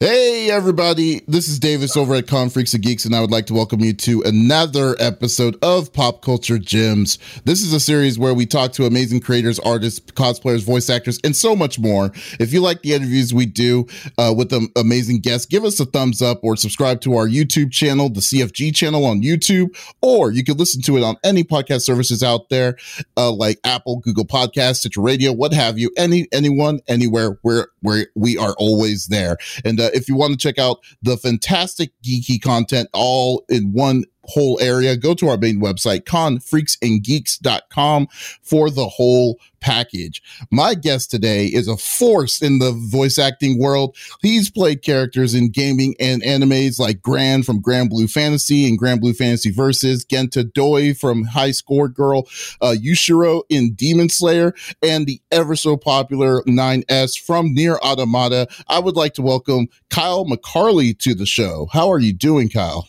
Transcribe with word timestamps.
Hey 0.00 0.50
everybody, 0.50 1.22
this 1.28 1.46
is 1.46 1.60
Davis 1.60 1.96
over 1.96 2.16
at 2.16 2.26
Con 2.26 2.50
Freaks 2.50 2.74
and 2.74 2.82
Geeks, 2.82 3.04
and 3.04 3.14
I 3.14 3.20
would 3.20 3.30
like 3.30 3.46
to 3.46 3.54
welcome 3.54 3.78
you 3.78 3.92
to 3.92 4.22
another 4.22 4.96
episode 4.98 5.56
of 5.62 5.92
Pop 5.92 6.20
Culture 6.20 6.58
Gems. 6.58 7.16
This 7.44 7.62
is 7.62 7.72
a 7.72 7.78
series 7.78 8.18
where 8.18 8.34
we 8.34 8.44
talk 8.44 8.72
to 8.72 8.86
amazing 8.86 9.20
creators, 9.20 9.60
artists, 9.60 10.00
cosplayers, 10.00 10.64
voice 10.64 10.90
actors, 10.90 11.20
and 11.22 11.34
so 11.34 11.54
much 11.54 11.78
more. 11.78 12.10
If 12.40 12.52
you 12.52 12.60
like 12.60 12.82
the 12.82 12.92
interviews 12.92 13.32
we 13.32 13.46
do 13.46 13.86
uh, 14.18 14.34
with 14.36 14.50
the 14.50 14.68
amazing 14.74 15.20
guests, 15.20 15.46
give 15.46 15.64
us 15.64 15.78
a 15.78 15.84
thumbs 15.84 16.20
up 16.20 16.40
or 16.42 16.56
subscribe 16.56 17.00
to 17.02 17.14
our 17.16 17.28
YouTube 17.28 17.70
channel, 17.70 18.08
the 18.08 18.20
CFG 18.20 18.74
channel 18.74 19.04
on 19.04 19.22
YouTube, 19.22 19.68
or 20.02 20.32
you 20.32 20.42
can 20.42 20.56
listen 20.56 20.82
to 20.82 20.96
it 20.96 21.04
on 21.04 21.14
any 21.22 21.44
podcast 21.44 21.82
services 21.82 22.20
out 22.24 22.48
there, 22.48 22.76
uh, 23.16 23.30
like 23.30 23.60
Apple, 23.62 24.00
Google 24.00 24.26
Podcasts, 24.26 24.78
Stitcher 24.78 25.02
Radio, 25.02 25.32
what 25.32 25.52
have 25.52 25.78
you. 25.78 25.92
Any 25.96 26.26
anyone, 26.32 26.80
anywhere, 26.88 27.38
where 27.42 27.68
where 27.80 28.08
we 28.16 28.36
are 28.36 28.54
always 28.58 29.06
there. 29.06 29.36
And 29.64 29.80
uh, 29.80 29.90
if 29.94 30.08
you 30.08 30.16
want 30.16 30.32
to 30.32 30.36
check 30.36 30.58
out 30.58 30.78
the 31.02 31.16
fantastic 31.16 31.92
geeky 32.02 32.40
content 32.40 32.88
all 32.92 33.44
in 33.48 33.72
one 33.72 34.04
whole 34.26 34.58
area, 34.60 34.96
go 34.96 35.14
to 35.14 35.28
our 35.28 35.36
main 35.36 35.60
website, 35.60 36.04
confreaksandgeeks.com 36.04 38.08
for 38.42 38.70
the 38.70 38.88
whole 38.88 39.38
package. 39.64 40.22
My 40.50 40.74
guest 40.74 41.10
today 41.10 41.46
is 41.46 41.68
a 41.68 41.78
force 41.78 42.42
in 42.42 42.58
the 42.58 42.72
voice 42.72 43.18
acting 43.18 43.58
world. 43.58 43.96
He's 44.20 44.50
played 44.50 44.82
characters 44.82 45.34
in 45.34 45.48
gaming 45.48 45.94
and 45.98 46.22
animes 46.22 46.78
like 46.78 47.00
Gran 47.00 47.42
from 47.42 47.62
Granblue 47.62 48.10
Fantasy 48.10 48.68
and 48.68 48.78
Granblue 48.78 49.16
Fantasy 49.16 49.50
Versus, 49.50 50.04
Genta 50.04 50.44
Doi 50.44 50.92
from 50.92 51.24
High 51.24 51.52
Score 51.52 51.88
Girl, 51.88 52.28
uh, 52.60 52.74
Yushiro 52.78 53.42
in 53.48 53.72
Demon 53.72 54.10
Slayer, 54.10 54.52
and 54.82 55.06
the 55.06 55.20
ever 55.32 55.56
so 55.56 55.78
popular 55.78 56.42
9S 56.42 57.18
from 57.18 57.54
NieR 57.54 57.78
Automata. 57.78 58.46
I 58.68 58.80
would 58.80 58.96
like 58.96 59.14
to 59.14 59.22
welcome 59.22 59.68
Kyle 59.88 60.26
McCarley 60.26 60.96
to 60.98 61.14
the 61.14 61.26
show. 61.26 61.68
How 61.72 61.90
are 61.90 61.98
you 61.98 62.12
doing, 62.12 62.50
Kyle? 62.50 62.86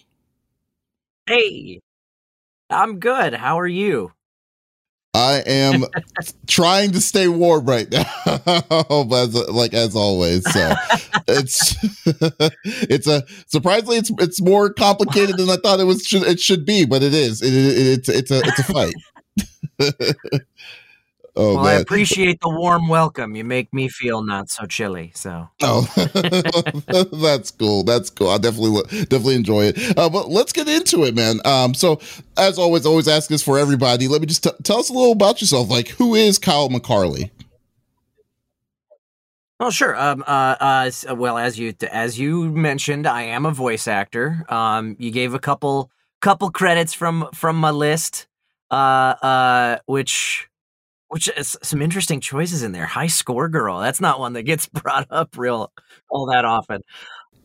Hey, 1.28 1.82
I'm 2.70 3.00
good. 3.00 3.34
How 3.34 3.60
are 3.60 3.68
you? 3.68 4.12
I 5.16 5.42
am 5.48 5.86
trying 6.48 6.92
to 6.92 7.02
stay 7.02 7.28
warm 7.28 7.66
right 7.66 7.90
now, 7.90 8.06
as, 8.26 9.34
like 9.50 9.74
as 9.74 9.96
always. 9.96 10.44
So 10.52 10.74
it's 11.28 11.76
it's 12.64 13.08
a 13.08 13.24
surprisingly 13.48 13.98
it's 13.98 14.12
it's 14.20 14.42
more 14.42 14.72
complicated 14.72 15.38
than 15.38 15.50
I 15.50 15.56
thought 15.56 15.80
it 15.80 15.86
was. 15.86 16.04
Should, 16.06 16.24
it 16.24 16.40
should 16.40 16.66
be, 16.66 16.86
but 16.86 17.02
it 17.02 17.14
is. 17.14 17.42
It, 17.42 17.54
it, 17.54 17.88
it's 17.88 18.10
it's 18.10 18.32
a 18.32 18.42
it's 18.46 18.60
a 18.60 18.64
fight. 18.64 18.94
Oh, 21.38 21.56
well, 21.56 21.64
man. 21.66 21.78
I 21.78 21.80
appreciate 21.80 22.40
the 22.40 22.50
warm 22.50 22.88
welcome. 22.88 23.36
You 23.36 23.44
make 23.44 23.74
me 23.74 23.90
feel 23.90 24.24
not 24.24 24.50
so 24.50 24.66
chilly. 24.66 25.12
So, 25.16 25.50
oh, 25.62 25.82
that's 27.12 27.52
cool. 27.52 27.84
That's 27.84 28.10
cool. 28.10 28.30
I 28.30 28.38
definitely 28.38 28.82
definitely 29.06 29.36
enjoy 29.36 29.66
it. 29.66 29.98
Uh, 29.98 30.10
but 30.10 30.30
let's 30.30 30.54
get 30.54 30.70
into 30.70 31.04
it, 31.04 31.14
man. 31.14 31.42
Um, 31.44 31.74
so 31.74 32.00
as 32.38 32.58
always, 32.58 32.86
always 32.86 33.10
ask 33.10 33.30
this 33.30 33.44
for 33.44 33.60
everybody. 33.60 34.08
Let 34.08 34.22
me 34.22 34.28
just 34.28 34.44
t- 34.44 34.52
tell 34.64 34.80
us 34.80 34.90
a 34.90 34.94
little 34.94 35.12
about 35.12 35.42
yourself. 35.42 35.70
Like, 35.70 35.90
who 35.90 36.16
is 36.16 36.40
Kyle 36.40 36.70
McCarley? 36.70 37.32
Oh, 39.60 39.70
sure. 39.70 39.96
Um, 39.96 40.24
uh, 40.28 40.56
uh, 40.60 41.16
well, 41.16 41.38
as 41.38 41.58
you 41.60 41.74
as 41.92 42.20
you 42.20 42.52
mentioned, 42.52 43.08
I 43.08 43.24
am 43.24 43.46
a 43.46 43.52
voice 43.52 43.88
actor. 43.88 44.46
Um, 44.50 44.96
you 45.00 45.12
gave 45.12 45.34
a 45.34 45.40
couple 45.40 45.92
couple 46.22 46.50
credits 46.50 46.94
from 46.94 47.30
from 47.34 47.58
my 47.58 47.72
list, 47.72 48.28
uh, 48.72 49.16
uh, 49.22 49.78
which 49.86 50.50
which 51.10 51.30
is 51.38 51.58
some 51.62 51.82
interesting 51.82 52.20
choices 52.20 52.64
in 52.64 52.72
there. 52.72 52.86
High 52.86 53.08
score 53.08 53.48
girl. 53.50 53.80
That's 53.80 54.02
not 54.02 54.20
one 54.20 54.34
that 54.34 54.44
gets 54.44 54.68
brought 54.68 55.08
up 55.10 55.38
real 55.38 55.72
all 56.10 56.28
that 56.28 56.46
often. 56.46 56.82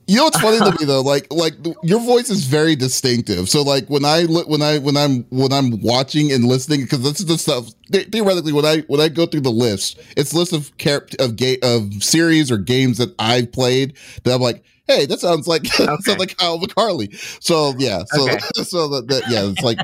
You 0.07 0.17
know 0.17 0.25
what's 0.25 0.41
funny 0.41 0.59
to 0.59 0.77
me 0.81 0.85
though, 0.87 1.03
like 1.03 1.33
like 1.33 1.55
your 1.85 2.01
voice 2.01 2.31
is 2.31 2.45
very 2.45 2.75
distinctive. 2.75 3.49
So 3.49 3.63
like 3.63 3.87
when 3.87 4.05
I 4.05 4.25
when 4.25 4.61
I 4.61 4.79
when 4.79 4.97
I'm 4.97 5.23
when 5.31 5.53
I'm 5.53 5.81
watching 5.83 6.33
and 6.33 6.47
listening, 6.47 6.83
because 6.83 7.03
this 7.03 7.21
is 7.21 7.27
the 7.27 7.39
stuff 7.39 7.71
theoretically 7.93 8.53
when 8.53 8.65
I 8.65 8.79
when 8.89 9.01
I 9.01 9.09
go 9.09 9.27
through 9.27 9.43
the 9.43 9.53
list, 9.53 10.01
it's 10.17 10.35
list 10.35 10.53
of 10.53 10.77
char- 10.79 11.07
of 11.21 11.37
game 11.37 11.59
of 11.63 12.03
series 12.03 12.51
or 12.51 12.59
games 12.59 12.99
that 12.99 13.15
I've 13.21 13.53
played 13.53 13.97
that 14.25 14.35
I'm 14.35 14.41
like, 14.41 14.65
hey, 14.89 15.07
that 15.07 15.21
sounds 15.21 15.47
like 15.47 15.65
okay. 15.81 15.85
sounds 15.85 16.19
like 16.19 16.37
Kyle 16.37 16.59
McCarley. 16.59 17.15
So 17.41 17.75
yeah, 17.79 18.03
so 18.07 18.25
okay. 18.25 18.39
so 18.65 18.89
that, 18.89 19.07
that 19.09 19.23
yeah, 19.29 19.49
it's 19.49 19.63
like 19.63 19.79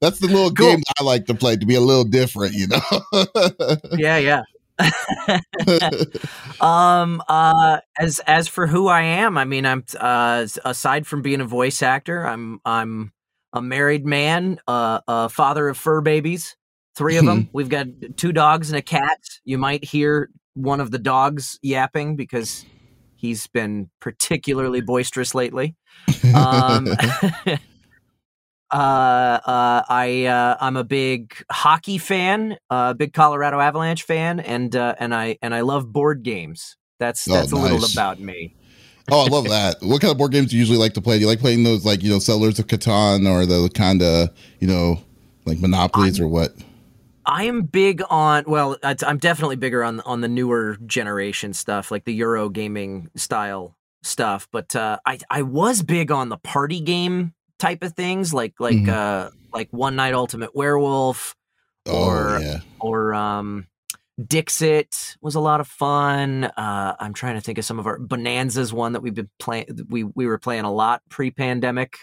that's 0.00 0.18
the 0.18 0.26
little 0.26 0.52
cool. 0.52 0.72
game 0.72 0.82
I 0.98 1.02
like 1.02 1.26
to 1.26 1.34
play 1.34 1.56
to 1.56 1.66
be 1.66 1.74
a 1.74 1.80
little 1.80 2.04
different, 2.04 2.54
you 2.54 2.66
know. 2.68 2.80
yeah, 3.96 4.18
yeah. 4.18 4.42
um 6.60 7.22
uh 7.28 7.78
as 7.98 8.18
as 8.26 8.46
for 8.46 8.66
who 8.66 8.88
I 8.88 9.02
am, 9.02 9.38
I 9.38 9.44
mean 9.44 9.64
I'm 9.64 9.84
uh 9.98 10.46
aside 10.64 11.06
from 11.06 11.22
being 11.22 11.40
a 11.40 11.46
voice 11.46 11.82
actor, 11.82 12.26
I'm 12.26 12.60
I'm 12.64 13.12
a 13.54 13.62
married 13.62 14.04
man, 14.04 14.58
uh 14.68 15.00
a 15.08 15.28
father 15.30 15.68
of 15.68 15.78
fur 15.78 16.02
babies, 16.02 16.56
three 16.94 17.16
of 17.16 17.24
them. 17.24 17.48
We've 17.54 17.70
got 17.70 17.86
two 18.16 18.32
dogs 18.32 18.68
and 18.68 18.76
a 18.76 18.82
cat. 18.82 19.18
You 19.44 19.56
might 19.56 19.82
hear 19.82 20.28
one 20.52 20.80
of 20.80 20.90
the 20.90 20.98
dogs 20.98 21.58
yapping 21.62 22.16
because 22.16 22.66
he's 23.14 23.46
been 23.46 23.88
particularly 24.00 24.82
boisterous 24.82 25.34
lately. 25.34 25.74
Um 26.34 26.88
uh, 28.72 29.40
uh, 29.44 29.82
I 29.88 30.24
uh, 30.26 30.56
I'm 30.60 30.76
a 30.76 30.84
big 30.84 31.34
hockey 31.50 31.98
fan, 31.98 32.56
a 32.70 32.74
uh, 32.74 32.94
big 32.94 33.12
Colorado 33.12 33.60
Avalanche 33.60 34.02
fan, 34.02 34.40
and 34.40 34.74
uh, 34.74 34.94
and 34.98 35.14
I 35.14 35.38
and 35.40 35.54
I 35.54 35.60
love 35.60 35.92
board 35.92 36.22
games. 36.22 36.76
That's 36.98 37.28
oh, 37.30 37.34
that's 37.34 37.52
oh, 37.52 37.58
nice. 37.58 37.70
a 37.70 37.74
little 37.74 37.90
about 37.92 38.18
me. 38.18 38.54
oh, 39.10 39.24
I 39.24 39.28
love 39.28 39.48
that. 39.48 39.76
What 39.82 40.00
kind 40.00 40.10
of 40.10 40.18
board 40.18 40.32
games 40.32 40.50
do 40.50 40.56
you 40.56 40.60
usually 40.60 40.78
like 40.78 40.94
to 40.94 41.00
play? 41.00 41.16
Do 41.16 41.22
you 41.22 41.26
like 41.28 41.38
playing 41.38 41.62
those 41.62 41.84
like 41.84 42.02
you 42.02 42.10
know 42.10 42.18
Settlers 42.18 42.58
of 42.58 42.66
Catan 42.66 43.30
or 43.30 43.46
the 43.46 43.68
kind 43.70 44.02
of 44.02 44.30
you 44.58 44.66
know 44.66 45.00
like 45.44 45.60
Monopolies 45.60 46.18
I'm, 46.18 46.26
or 46.26 46.28
what? 46.28 46.54
I 47.24 47.44
am 47.44 47.62
big 47.62 48.02
on 48.10 48.44
well, 48.48 48.76
I'm 48.82 49.18
definitely 49.18 49.56
bigger 49.56 49.84
on 49.84 50.00
on 50.00 50.22
the 50.22 50.28
newer 50.28 50.76
generation 50.86 51.52
stuff, 51.52 51.92
like 51.92 52.04
the 52.04 52.14
Euro 52.14 52.48
gaming 52.48 53.10
style 53.14 53.76
stuff. 54.02 54.48
But 54.50 54.74
uh, 54.74 54.98
I 55.06 55.20
I 55.30 55.42
was 55.42 55.82
big 55.82 56.10
on 56.10 56.30
the 56.30 56.38
party 56.38 56.80
game 56.80 57.32
type 57.58 57.82
of 57.82 57.94
things, 57.94 58.32
like 58.34 58.54
like 58.58 58.76
mm-hmm. 58.76 58.90
uh 58.90 59.30
like 59.52 59.68
One 59.70 59.96
Night 59.96 60.14
Ultimate 60.14 60.54
Werewolf, 60.54 61.34
or 61.86 62.36
oh, 62.36 62.38
yeah. 62.38 62.60
or 62.80 63.14
um 63.14 63.66
Dixit 64.24 65.16
was 65.20 65.34
a 65.34 65.40
lot 65.40 65.60
of 65.60 65.68
fun. 65.68 66.44
Uh, 66.44 66.96
I'm 66.98 67.12
trying 67.12 67.34
to 67.34 67.40
think 67.40 67.58
of 67.58 67.64
some 67.64 67.78
of 67.78 67.86
our 67.86 67.98
Bohnanza's 67.98 68.72
one 68.72 68.92
that 68.92 69.00
we've 69.00 69.14
been 69.14 69.30
playing. 69.38 69.66
We 69.88 70.04
we 70.04 70.26
were 70.26 70.38
playing 70.38 70.64
a 70.64 70.72
lot 70.72 71.02
pre-pandemic. 71.10 71.98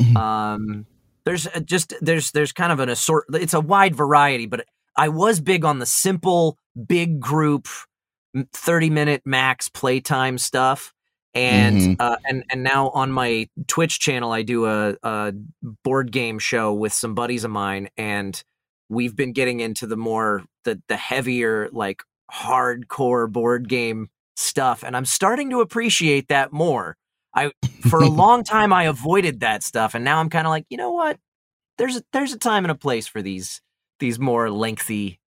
Mm-hmm. 0.00 0.16
Um, 0.16 0.86
there's 1.24 1.46
uh, 1.46 1.60
just 1.60 1.94
there's 2.00 2.32
there's 2.32 2.52
kind 2.52 2.72
of 2.72 2.80
an 2.80 2.88
assort. 2.88 3.26
It's 3.32 3.54
a 3.54 3.60
wide 3.60 3.94
variety, 3.94 4.46
but 4.46 4.66
I 4.96 5.08
was 5.08 5.40
big 5.40 5.64
on 5.64 5.78
the 5.78 5.86
simple, 5.86 6.58
big 6.86 7.20
group, 7.20 7.68
30 8.52 8.90
minute 8.90 9.22
max 9.24 9.68
playtime 9.68 10.38
stuff 10.38 10.93
and 11.34 11.80
mm-hmm. 11.80 11.94
uh, 11.98 12.16
and 12.28 12.44
and 12.50 12.62
now 12.62 12.90
on 12.90 13.10
my 13.10 13.48
Twitch 13.66 13.98
channel, 13.98 14.32
I 14.32 14.42
do 14.42 14.66
a, 14.66 14.96
a 15.02 15.32
board 15.82 16.12
game 16.12 16.38
show 16.38 16.72
with 16.72 16.92
some 16.92 17.14
buddies 17.14 17.44
of 17.44 17.50
mine, 17.50 17.88
and 17.96 18.42
we've 18.88 19.16
been 19.16 19.32
getting 19.32 19.60
into 19.60 19.86
the 19.86 19.96
more 19.96 20.44
the 20.64 20.80
the 20.88 20.96
heavier 20.96 21.68
like 21.72 22.02
hardcore 22.32 23.30
board 23.30 23.68
game 23.68 24.08
stuff, 24.36 24.84
and 24.84 24.96
I'm 24.96 25.04
starting 25.04 25.50
to 25.50 25.60
appreciate 25.60 26.28
that 26.28 26.52
more. 26.52 26.96
I 27.34 27.50
for 27.88 28.00
a 28.00 28.08
long 28.08 28.44
time 28.44 28.72
I 28.72 28.84
avoided 28.84 29.40
that 29.40 29.62
stuff, 29.62 29.94
and 29.94 30.04
now 30.04 30.20
I'm 30.20 30.30
kind 30.30 30.46
of 30.46 30.50
like, 30.50 30.66
you 30.68 30.76
know 30.76 30.92
what? 30.92 31.18
There's 31.78 31.96
a, 31.96 32.02
there's 32.12 32.32
a 32.32 32.38
time 32.38 32.64
and 32.64 32.70
a 32.70 32.76
place 32.76 33.08
for 33.08 33.22
these 33.22 33.60
these 33.98 34.18
more 34.18 34.50
lengthy, 34.50 35.18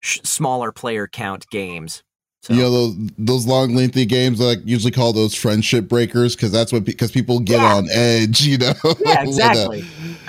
sh- 0.00 0.20
smaller 0.24 0.72
player 0.72 1.06
count 1.06 1.48
games. 1.48 2.02
So. 2.40 2.54
You 2.54 2.60
know 2.60 2.70
those 2.70 2.96
those 3.18 3.46
long 3.46 3.74
lengthy 3.74 4.06
games 4.06 4.38
like 4.38 4.60
usually 4.64 4.92
call 4.92 5.12
those 5.12 5.34
friendship 5.34 5.88
breakers 5.88 6.36
because 6.36 6.52
that's 6.52 6.72
what 6.72 6.84
because 6.84 7.10
people 7.10 7.40
get 7.40 7.60
yeah. 7.60 7.74
on 7.74 7.88
edge, 7.90 8.40
you 8.46 8.58
know. 8.58 8.74
Yeah, 9.04 9.22
exactly. 9.24 9.84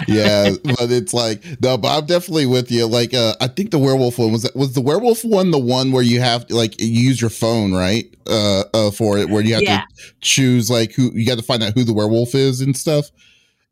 yeah, 0.08 0.50
but 0.64 0.92
it's 0.92 1.14
like 1.14 1.44
no, 1.62 1.78
but 1.78 1.98
I'm 1.98 2.06
definitely 2.08 2.48
with 2.48 2.72
you. 2.72 2.88
Like, 2.88 3.14
uh, 3.14 3.36
I 3.40 3.48
think 3.48 3.70
the 3.70 3.78
werewolf 3.78 4.18
one 4.18 4.32
was 4.32 4.42
that 4.42 4.56
was 4.56 4.74
the 4.74 4.82
werewolf 4.82 5.24
one 5.24 5.52
the 5.52 5.60
one 5.60 5.92
where 5.92 6.04
you 6.04 6.20
have 6.20 6.48
to 6.48 6.56
like 6.56 6.82
you 6.82 6.88
use 6.88 7.22
your 7.22 7.30
phone 7.30 7.74
right 7.74 8.06
uh, 8.26 8.64
uh 8.74 8.92
for 8.92 9.20
it 9.20 9.30
where 9.30 9.44
you 9.44 9.54
have 9.54 9.64
yeah. 9.64 9.82
to 9.82 10.14
choose 10.22 10.70
like 10.70 10.92
who 10.94 11.12
you 11.14 11.28
got 11.28 11.38
to 11.38 11.44
find 11.44 11.62
out 11.62 11.74
who 11.74 11.84
the 11.84 11.94
werewolf 11.94 12.34
is 12.34 12.60
and 12.60 12.76
stuff 12.76 13.12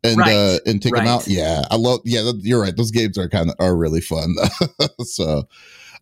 and 0.04 0.16
right. 0.16 0.32
uh 0.32 0.58
and 0.64 0.80
take 0.80 0.92
right. 0.92 1.00
them 1.00 1.08
out. 1.08 1.26
Yeah, 1.26 1.64
I 1.70 1.76
love. 1.76 2.00
Yeah, 2.04 2.30
you're 2.38 2.60
right. 2.62 2.76
Those 2.76 2.92
games 2.92 3.18
are 3.18 3.28
kind 3.28 3.50
of 3.50 3.56
are 3.58 3.76
really 3.76 4.00
fun. 4.00 4.36
so 5.00 5.48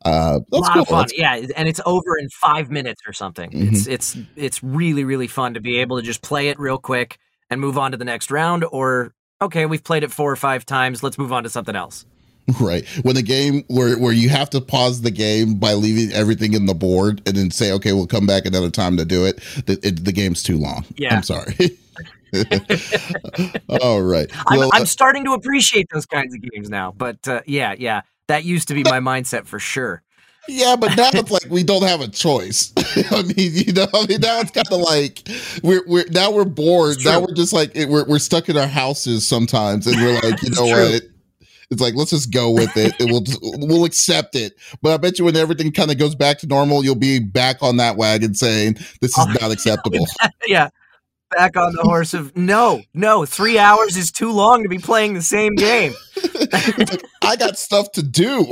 uh, 0.06 0.40
a 0.52 0.56
lot 0.56 0.72
cool. 0.72 0.82
of 0.82 0.88
fun, 0.88 0.98
that's 1.00 1.18
yeah, 1.18 1.46
and 1.56 1.68
it's 1.68 1.80
over 1.84 2.16
in 2.18 2.28
five 2.30 2.70
minutes 2.70 3.02
or 3.06 3.12
something. 3.12 3.50
Mm-hmm. 3.50 3.74
It's 3.74 3.86
it's 3.86 4.16
it's 4.36 4.62
really 4.62 5.04
really 5.04 5.26
fun 5.26 5.54
to 5.54 5.60
be 5.60 5.78
able 5.78 5.96
to 5.96 6.02
just 6.02 6.22
play 6.22 6.48
it 6.48 6.58
real 6.58 6.78
quick 6.78 7.18
and 7.50 7.60
move 7.60 7.78
on 7.78 7.90
to 7.92 7.96
the 7.96 8.04
next 8.04 8.30
round. 8.30 8.64
Or 8.70 9.14
okay, 9.42 9.66
we've 9.66 9.84
played 9.84 10.04
it 10.04 10.12
four 10.12 10.30
or 10.30 10.36
five 10.36 10.64
times. 10.64 11.02
Let's 11.02 11.18
move 11.18 11.32
on 11.32 11.42
to 11.42 11.50
something 11.50 11.76
else. 11.76 12.04
Right. 12.60 12.86
When 13.02 13.16
the 13.16 13.22
game 13.22 13.64
where 13.66 13.98
where 13.98 14.12
you 14.12 14.28
have 14.28 14.50
to 14.50 14.60
pause 14.60 15.02
the 15.02 15.10
game 15.10 15.56
by 15.56 15.74
leaving 15.74 16.14
everything 16.14 16.52
in 16.52 16.66
the 16.66 16.74
board 16.74 17.20
and 17.26 17.36
then 17.36 17.50
say, 17.50 17.72
okay, 17.72 17.92
we'll 17.92 18.06
come 18.06 18.24
back 18.24 18.46
another 18.46 18.70
time 18.70 18.96
to 18.98 19.04
do 19.04 19.26
it. 19.26 19.38
The, 19.66 19.80
it, 19.82 20.04
the 20.04 20.12
game's 20.12 20.44
too 20.44 20.56
long. 20.56 20.84
Yeah. 20.96 21.16
I'm 21.16 21.22
sorry. 21.24 21.56
All 23.82 24.02
right. 24.02 24.30
I'm, 24.46 24.70
I'm 24.72 24.86
starting 24.86 25.24
to 25.24 25.32
appreciate 25.32 25.88
those 25.92 26.06
kinds 26.06 26.34
of 26.34 26.40
games 26.40 26.68
now. 26.70 26.92
But 26.96 27.26
uh, 27.26 27.40
yeah, 27.46 27.74
yeah, 27.78 28.02
that 28.28 28.44
used 28.44 28.68
to 28.68 28.74
be 28.74 28.82
my 28.84 29.00
mindset 29.00 29.46
for 29.46 29.58
sure. 29.58 30.02
yeah, 30.48 30.76
but 30.76 30.96
now 30.96 31.10
it's 31.12 31.30
like 31.30 31.46
we 31.50 31.62
don't 31.64 31.82
have 31.82 32.00
a 32.00 32.08
choice. 32.08 32.72
I 33.10 33.22
mean, 33.22 33.34
you 33.52 33.72
know, 33.72 33.86
I 33.92 34.06
mean, 34.06 34.20
now 34.20 34.40
it's 34.40 34.50
kind 34.52 34.68
of 34.70 34.80
like 34.80 35.28
we're 35.62 35.82
we're 35.86 36.06
now 36.10 36.30
we're 36.30 36.44
bored. 36.44 36.98
Now 37.04 37.20
we're 37.20 37.34
just 37.34 37.52
like 37.52 37.72
it- 37.74 37.88
we're 37.88 38.04
we're 38.04 38.18
stuck 38.20 38.48
in 38.48 38.56
our 38.56 38.66
houses 38.68 39.26
sometimes, 39.26 39.86
and 39.86 39.96
we're 39.96 40.14
like, 40.20 40.42
you 40.42 40.50
know 40.50 40.72
true. 40.72 40.92
what? 40.92 41.02
It's 41.68 41.80
like 41.82 41.94
let's 41.96 42.10
just 42.10 42.32
go 42.32 42.52
with 42.52 42.76
it, 42.76 42.94
and 43.00 43.10
we'll 43.10 43.22
just, 43.22 43.40
we'll 43.42 43.84
accept 43.84 44.36
it. 44.36 44.52
But 44.82 44.94
I 44.94 44.96
bet 44.98 45.18
you 45.18 45.24
when 45.24 45.34
everything 45.34 45.72
kind 45.72 45.90
of 45.90 45.98
goes 45.98 46.14
back 46.14 46.38
to 46.38 46.46
normal, 46.46 46.84
you'll 46.84 46.94
be 46.94 47.18
back 47.18 47.60
on 47.60 47.78
that 47.78 47.96
wagon 47.96 48.34
saying 48.36 48.74
this 49.00 49.18
is 49.18 49.18
Oh, 49.18 49.34
not 49.40 49.50
acceptable. 49.50 50.06
yeah. 50.46 50.68
Back 51.30 51.56
on 51.56 51.72
the 51.72 51.82
horse 51.82 52.14
of 52.14 52.36
no, 52.36 52.82
no, 52.94 53.24
three 53.24 53.58
hours 53.58 53.96
is 53.96 54.12
too 54.12 54.30
long 54.30 54.62
to 54.62 54.68
be 54.68 54.78
playing 54.78 55.14
the 55.14 55.22
same 55.22 55.54
game. 55.54 55.92
I 57.22 57.34
got 57.36 57.58
stuff 57.58 57.90
to 57.92 58.02
do, 58.02 58.46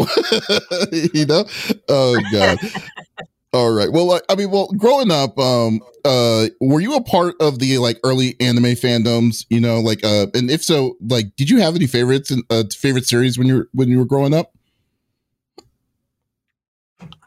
you 1.15 1.25
know. 1.25 1.44
Oh 1.88 2.19
god. 2.32 2.59
All 3.55 3.73
right. 3.73 3.93
Well, 3.93 4.21
I 4.29 4.35
mean, 4.35 4.50
well, 4.50 4.67
growing 4.76 5.12
up, 5.12 5.38
um, 5.38 5.79
uh, 6.05 6.49
were 6.61 6.81
you 6.81 6.97
a 6.97 7.03
part 7.05 7.37
of 7.41 7.61
the 7.61 7.79
like 7.79 8.00
early 8.03 8.35
anime 8.41 8.75
fandoms? 8.75 9.47
You 9.49 9.61
know, 9.61 9.79
like, 9.79 10.03
uh, 10.03 10.27
and 10.35 10.50
if 10.50 10.65
so, 10.65 10.97
like, 11.09 11.27
did 11.37 11.49
you 11.49 11.61
have 11.61 11.77
any 11.77 11.87
favorites 11.87 12.32
and 12.32 12.43
uh, 12.50 12.65
favorite 12.77 13.06
series 13.06 13.38
when 13.38 13.47
you 13.47 13.55
were 13.59 13.69
when 13.73 13.88
you 13.88 13.99
were 13.99 14.05
growing 14.05 14.35
up? 14.35 14.54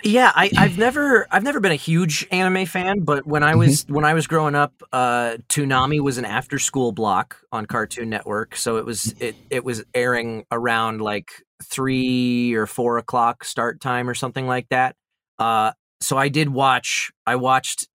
Yeah, 0.04 0.32
I, 0.36 0.52
I've 0.58 0.78
never 0.78 1.28
I've 1.32 1.44
never 1.44 1.60
been 1.60 1.72
a 1.72 1.76
huge 1.76 2.28
anime 2.32 2.66
fan, 2.66 3.00
but 3.00 3.26
when 3.26 3.44
I 3.44 3.56
was 3.56 3.84
when 3.88 4.06
I 4.06 4.14
was 4.14 4.28
growing 4.28 4.56
up, 4.56 4.74
uh 4.92 5.38
Toonami 5.50 6.00
was 6.00 6.18
an 6.18 6.26
after 6.26 6.60
school 6.60 6.92
block 6.92 7.38
on 7.52 7.66
Cartoon 7.66 8.10
Network. 8.10 8.56
So 8.56 8.78
it 8.78 8.86
was 8.86 9.16
it 9.20 9.36
it 9.50 9.64
was 9.64 9.84
airing 9.94 10.46
around 10.52 11.02
like 11.02 11.32
three 11.64 12.54
or 12.54 12.68
four 12.68 12.98
o'clock 12.98 13.44
start 13.44 13.82
time 13.82 14.10
or 14.10 14.14
something 14.14 14.48
like 14.48 14.68
that. 14.70 14.96
Uh 15.40 15.72
so 16.00 16.18
I 16.18 16.30
did 16.30 16.50
watch 16.50 17.12
I 17.26 17.36
watched 17.36 17.88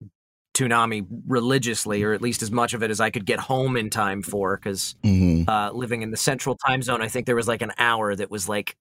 Toonami 0.54 1.06
religiously, 1.26 2.02
or 2.02 2.12
at 2.12 2.20
least 2.20 2.42
as 2.42 2.50
much 2.50 2.74
of 2.74 2.82
it 2.82 2.90
as 2.90 3.00
I 3.00 3.10
could 3.10 3.24
get 3.24 3.38
home 3.38 3.76
in 3.76 3.90
time 3.90 4.22
for, 4.22 4.56
because 4.56 4.96
Mm-hmm. 5.02 5.48
uh, 5.48 5.70
living 5.72 6.02
in 6.02 6.10
the 6.10 6.16
central 6.16 6.56
time 6.66 6.82
zone, 6.82 7.00
I 7.00 7.08
think 7.08 7.26
there 7.26 7.36
was 7.36 7.48
like 7.48 7.62
an 7.62 7.72
hour 7.78 8.14
that 8.14 8.30
was 8.30 8.48
like 8.48 8.76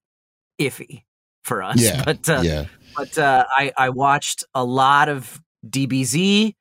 iffy 0.60 1.04
for 1.44 1.64
us. 1.64 1.82
Yeah, 1.82 2.04
But 2.06 2.28
uh, 2.30 2.42
yeah. 2.44 2.66
but 2.96 3.18
uh, 3.18 3.46
I 3.58 3.72
I 3.78 3.90
watched 3.90 4.44
a 4.54 4.64
lot 4.64 5.10
of 5.10 5.42
DBZ. 5.68 6.54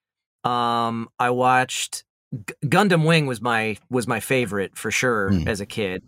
Um, 0.44 1.08
I 1.18 1.30
watched 1.30 2.04
G- 2.34 2.54
Gundam 2.64 3.04
Wing 3.06 3.26
was 3.26 3.40
my 3.40 3.76
was 3.90 4.06
my 4.06 4.20
favorite 4.20 4.76
for 4.76 4.90
sure 4.90 5.30
Hmm. 5.30 5.48
as 5.48 5.60
a 5.60 5.66
kid. 5.66 6.02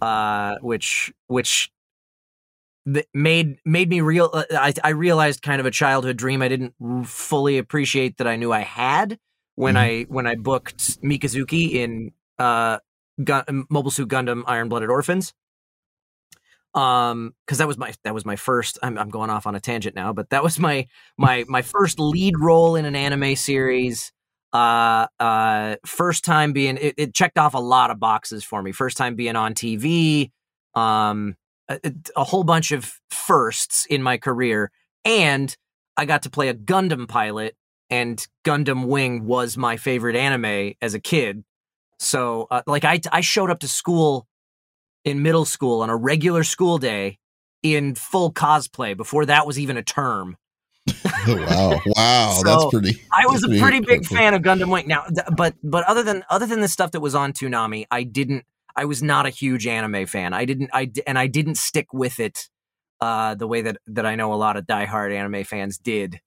Uh, 0.00 0.56
which 0.60 1.12
which 1.26 1.72
th- 2.92 3.06
made 3.14 3.56
made 3.64 3.88
me 3.88 4.00
real. 4.00 4.30
Uh, 4.32 4.44
I 4.52 4.72
I 4.84 4.90
realized 4.90 5.42
kind 5.42 5.60
of 5.60 5.66
a 5.66 5.70
childhood 5.70 6.16
dream 6.16 6.42
I 6.42 6.48
didn't 6.48 6.74
fully 7.06 7.58
appreciate 7.58 8.18
that 8.18 8.26
I 8.26 8.36
knew 8.36 8.52
I 8.52 8.60
had 8.60 9.18
when 9.54 9.74
Mhm. 9.74 9.78
I 9.78 10.02
when 10.08 10.26
I 10.26 10.34
booked 10.36 11.00
Mikazuki 11.02 11.72
in 11.72 12.12
uh 12.38 12.78
Gun- 13.22 13.66
Mobile 13.70 13.90
Suit 13.90 14.08
Gundam 14.08 14.42
Iron 14.46 14.68
Blooded 14.68 14.88
Orphans 14.90 15.32
um 16.74 17.34
because 17.44 17.58
that 17.58 17.68
was 17.68 17.76
my 17.76 17.92
that 18.04 18.14
was 18.14 18.24
my 18.24 18.36
first 18.36 18.78
I'm, 18.82 18.96
I'm 18.96 19.10
going 19.10 19.28
off 19.28 19.46
on 19.46 19.54
a 19.54 19.60
tangent 19.60 19.94
now 19.94 20.12
but 20.12 20.30
that 20.30 20.42
was 20.42 20.58
my 20.58 20.86
my 21.18 21.44
my 21.48 21.62
first 21.62 21.98
lead 22.00 22.34
role 22.38 22.76
in 22.76 22.84
an 22.84 22.96
anime 22.96 23.36
series. 23.36 24.12
Uh 24.52 25.06
uh 25.20 25.76
first 25.84 26.24
time 26.24 26.52
being 26.52 26.78
it, 26.78 26.94
it 26.96 27.14
checked 27.14 27.38
off 27.38 27.54
a 27.54 27.58
lot 27.58 27.90
of 27.90 28.00
boxes 28.00 28.42
for 28.44 28.62
me. 28.62 28.72
First 28.72 28.96
time 28.96 29.16
being 29.16 29.36
on 29.36 29.54
tv 29.54 30.30
um 30.74 31.36
a, 31.68 31.92
a 32.16 32.24
whole 32.24 32.44
bunch 32.44 32.72
of 32.72 32.98
firsts 33.10 33.86
in 33.86 34.02
my 34.02 34.16
career. 34.16 34.70
And 35.04 35.54
i 35.96 36.06
got 36.06 36.22
to 36.22 36.30
play 36.30 36.48
a 36.48 36.54
gundam 36.54 37.06
pilot 37.06 37.54
and 37.90 38.26
gundam 38.46 38.86
wing 38.86 39.26
was 39.26 39.58
my 39.58 39.76
favorite 39.76 40.16
anime 40.16 40.72
as 40.80 40.94
a 40.94 41.00
kid. 41.00 41.44
So 41.98 42.46
uh, 42.50 42.62
like 42.66 42.84
i 42.84 42.98
i 43.12 43.20
showed 43.20 43.50
up 43.50 43.60
to 43.60 43.68
school 43.68 44.26
in 45.04 45.22
middle 45.22 45.44
school 45.44 45.82
on 45.82 45.90
a 45.90 45.96
regular 45.96 46.44
school 46.44 46.78
day 46.78 47.18
in 47.62 47.94
full 47.94 48.32
cosplay 48.32 48.96
before 48.96 49.26
that 49.26 49.46
was 49.46 49.58
even 49.58 49.76
a 49.76 49.82
term. 49.82 50.36
wow, 51.26 51.80
wow, 51.86 52.40
that's 52.44 52.66
pretty. 52.70 53.00
I 53.12 53.26
was 53.26 53.44
a 53.44 53.48
pretty 53.48 53.80
big 53.80 54.06
cool. 54.08 54.18
fan 54.18 54.34
of 54.34 54.42
Gundam 54.42 54.70
Wing. 54.70 54.88
Now, 54.88 55.04
th- 55.04 55.28
but 55.36 55.54
but 55.62 55.84
other 55.84 56.02
than 56.02 56.24
other 56.28 56.46
than 56.46 56.60
the 56.60 56.68
stuff 56.68 56.90
that 56.92 57.00
was 57.00 57.14
on 57.14 57.32
Toonami, 57.32 57.86
I 57.90 58.02
didn't. 58.02 58.44
I 58.74 58.86
was 58.86 59.02
not 59.02 59.26
a 59.26 59.30
huge 59.30 59.66
anime 59.66 60.06
fan. 60.06 60.32
I 60.32 60.44
didn't. 60.44 60.70
I 60.72 60.90
and 61.06 61.18
I 61.18 61.28
didn't 61.28 61.56
stick 61.56 61.92
with 61.92 62.18
it 62.18 62.48
uh, 63.00 63.34
the 63.36 63.46
way 63.46 63.62
that 63.62 63.76
that 63.86 64.06
I 64.06 64.16
know 64.16 64.32
a 64.32 64.36
lot 64.36 64.56
of 64.56 64.64
diehard 64.64 65.14
anime 65.14 65.44
fans 65.44 65.78
did. 65.78 66.20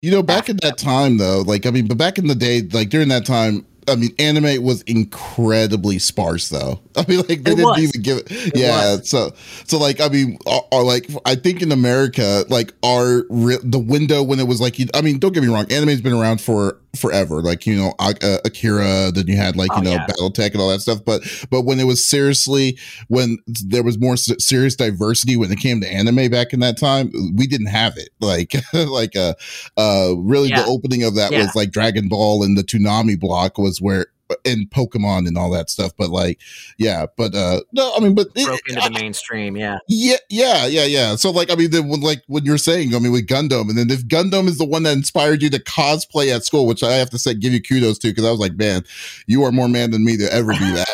You 0.00 0.12
know, 0.12 0.22
back 0.22 0.48
in 0.48 0.58
that 0.62 0.78
time, 0.78 1.18
though, 1.18 1.40
like 1.40 1.66
I 1.66 1.70
mean, 1.70 1.86
but 1.86 1.98
back 1.98 2.18
in 2.18 2.28
the 2.28 2.34
day, 2.34 2.62
like 2.62 2.88
during 2.88 3.08
that 3.08 3.26
time, 3.26 3.66
I 3.88 3.96
mean, 3.96 4.14
anime 4.18 4.62
was 4.62 4.82
incredibly 4.82 5.98
sparse, 5.98 6.48
though. 6.48 6.80
I 6.96 7.04
mean, 7.08 7.18
like 7.18 7.26
they 7.28 7.34
It 7.34 7.44
didn't 7.44 7.64
was. 7.64 7.78
even 7.78 8.02
give 8.02 8.18
it. 8.26 8.56
yeah, 8.56 8.98
so 9.02 9.32
so 9.66 9.78
like 9.78 10.00
I 10.00 10.08
mean, 10.08 10.38
are, 10.46 10.62
are, 10.72 10.82
like 10.82 11.08
I 11.24 11.34
think 11.34 11.62
in 11.62 11.72
America, 11.72 12.44
like 12.48 12.72
our 12.84 13.22
the 13.30 13.82
window 13.84 14.22
when 14.22 14.40
it 14.40 14.46
was 14.48 14.60
like, 14.60 14.78
you- 14.78 14.88
I 14.94 15.00
mean, 15.00 15.18
don't 15.18 15.32
get 15.32 15.42
me 15.42 15.48
wrong, 15.48 15.70
anime's 15.72 16.00
been 16.00 16.12
around 16.12 16.40
for 16.40 16.78
forever. 16.96 17.42
Like 17.42 17.66
you 17.66 17.76
know, 17.76 17.94
uh, 17.98 18.38
Akira, 18.44 19.10
then 19.12 19.26
you 19.26 19.36
had 19.36 19.56
like 19.56 19.70
you 19.72 19.78
Oh, 19.78 19.82
know, 19.82 19.92
yeah. 19.92 20.06
BattleTech 20.06 20.52
and 20.52 20.60
all 20.60 20.68
that 20.70 20.80
stuff. 20.80 21.04
But 21.04 21.22
but 21.50 21.62
when 21.62 21.78
it 21.80 21.84
was 21.84 22.04
seriously, 22.04 22.78
when 23.08 23.38
there 23.46 23.82
was 23.82 23.98
more 23.98 24.16
serious 24.16 24.74
diversity 24.76 25.36
when 25.36 25.52
it 25.52 25.58
came 25.58 25.80
to 25.80 25.92
anime 25.92 26.30
back 26.30 26.52
in 26.52 26.60
that 26.60 26.78
time, 26.78 27.12
we 27.36 27.46
didn't 27.46 27.66
have 27.68 27.96
it. 27.96 28.10
Like 28.20 28.54
like 28.72 29.16
uh 29.16 29.34
uh 29.76 30.14
really 30.18 30.48
Yeah. 30.50 30.62
the 30.62 30.68
opening 30.68 31.02
of 31.02 31.14
that 31.14 31.32
Yeah. 31.32 31.42
was 31.42 31.54
like 31.54 31.70
Dragon 31.70 32.08
Ball 32.08 32.42
and 32.42 32.56
the 32.58 32.62
Toonami 32.62 33.18
block 33.18 33.58
was 33.58 33.80
where 33.80 34.06
and 34.44 34.68
Pokemon 34.70 35.26
and 35.26 35.36
all 35.38 35.50
that 35.50 35.70
stuff. 35.70 35.92
But 35.96 36.10
like, 36.10 36.40
yeah, 36.78 37.06
but 37.16 37.34
uh 37.34 37.60
no, 37.72 37.92
I 37.96 38.00
mean, 38.00 38.14
but 38.14 38.28
it- 38.34 38.46
Broke 38.46 38.68
into 38.68 38.80
the 38.80 38.90
mainstream. 38.90 39.56
Yeah. 39.56 39.78
yeah, 39.88 40.16
yeah, 40.28 40.66
yeah, 40.66 40.84
yeah. 40.84 41.16
So 41.16 41.30
like, 41.30 41.50
I 41.50 41.54
mean, 41.54 41.70
then 41.70 41.88
when, 41.88 42.00
like 42.00 42.22
when 42.26 42.44
you're 42.44 42.58
saying, 42.58 42.94
I 42.94 42.98
mean, 42.98 43.12
with 43.12 43.26
Gundam, 43.26 43.68
and 43.68 43.76
then 43.78 43.90
if 43.90 44.06
Gundam 44.06 44.46
is 44.48 44.58
the 44.58 44.64
one 44.64 44.84
that 44.84 44.96
inspired 44.96 45.42
you 45.42 45.50
to 45.50 45.58
cosplay 45.58 46.34
at 46.34 46.44
school, 46.44 46.66
which 46.66 46.82
I 46.82 46.92
have 46.94 47.10
to 47.10 47.18
say, 47.18 47.34
give 47.34 47.52
you 47.52 47.62
kudos 47.62 47.98
to, 47.98 48.08
because 48.08 48.24
I 48.24 48.30
was 48.30 48.40
like, 48.40 48.56
man, 48.56 48.84
you 49.26 49.44
are 49.44 49.52
more 49.52 49.68
man 49.68 49.90
than 49.90 50.04
me 50.04 50.16
to 50.16 50.32
ever 50.32 50.52
do 50.52 50.72
that. 50.72 50.88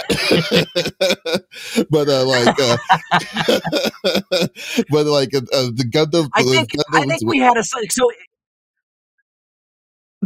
but 1.90 2.08
uh, 2.08 2.24
like, 2.24 2.60
uh, 2.60 2.76
but 4.90 5.06
like 5.06 5.34
uh, 5.34 5.42
uh, 5.52 5.70
the 5.74 5.84
Gundam, 5.88 6.28
I 6.34 6.42
think 6.42 6.72
Gundam 6.72 6.84
I 6.92 7.06
think 7.06 7.30
we 7.30 7.38
had 7.38 7.56
a 7.56 7.64
so 7.64 7.78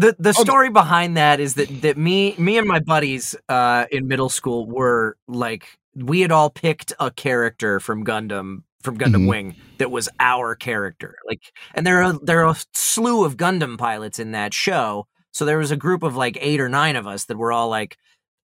the 0.01 0.17
the 0.19 0.35
Oh, 0.37 0.43
story 0.45 0.71
behind 0.71 1.17
that 1.17 1.41
is 1.41 1.55
that 1.55 1.69
that 1.83 1.97
me 1.97 2.35
me 2.39 2.59
and 2.59 2.67
my 2.69 2.81
buddies 2.81 3.35
uh 3.49 3.87
in 3.91 4.07
middle 4.09 4.29
school 4.29 4.67
were 4.67 5.17
like 5.27 5.79
we 5.95 6.21
had 6.21 6.33
all 6.33 6.51
picked 6.51 6.93
a 7.01 7.11
character 7.11 7.81
from 7.81 8.05
Gundam 8.05 8.63
from 8.83 8.97
Gundam 8.99 9.25
Mhm. 9.25 9.29
Wing 9.29 9.57
that 9.79 9.91
was 9.91 10.09
our 10.21 10.55
character 10.55 11.17
like 11.27 11.41
and 11.75 11.87
there 11.87 12.03
are 12.03 12.13
there 12.23 12.45
are 12.45 12.53
a 12.53 12.57
slew 12.75 13.25
of 13.25 13.37
Gundam 13.37 13.77
pilots 13.79 14.19
in 14.19 14.33
that 14.33 14.55
show 14.55 15.07
so 15.33 15.45
there 15.45 15.59
was 15.59 15.71
a 15.71 15.77
group 15.77 16.03
of 16.03 16.17
like 16.17 16.39
8 16.41 16.61
or 16.61 16.69
9 16.69 16.97
of 16.97 17.07
us 17.07 17.25
that 17.27 17.37
were 17.37 17.53
all 17.53 17.69
like 17.69 17.97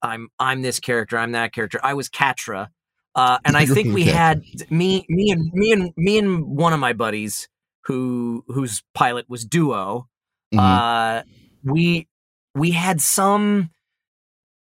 I'm 0.02 0.28
I'm 0.38 0.62
this 0.62 0.80
character 0.80 1.16
I'm 1.18 1.32
that 1.32 1.52
character 1.52 1.78
I 1.82 1.94
was 1.94 2.08
Quatre 2.08 2.68
uh, 3.16 3.38
and 3.44 3.56
I 3.56 3.64
think 3.74 3.94
we 3.94 4.04
had 4.04 4.42
me, 4.70 5.06
me 5.08 5.30
and 5.30 5.50
me 5.52 5.72
and 5.72 5.92
me 5.96 6.18
and 6.18 6.44
one 6.44 6.72
of 6.72 6.80
my 6.80 6.92
buddies 6.92 7.48
who 7.84 8.44
whose 8.48 8.82
pilot 8.92 9.26
was 9.28 9.44
Duo. 9.44 10.08
Mhm. 10.52 10.58
Uh, 10.58 11.22
we 11.64 12.08
we 12.54 12.70
had 12.70 13.00
some 13.00 13.70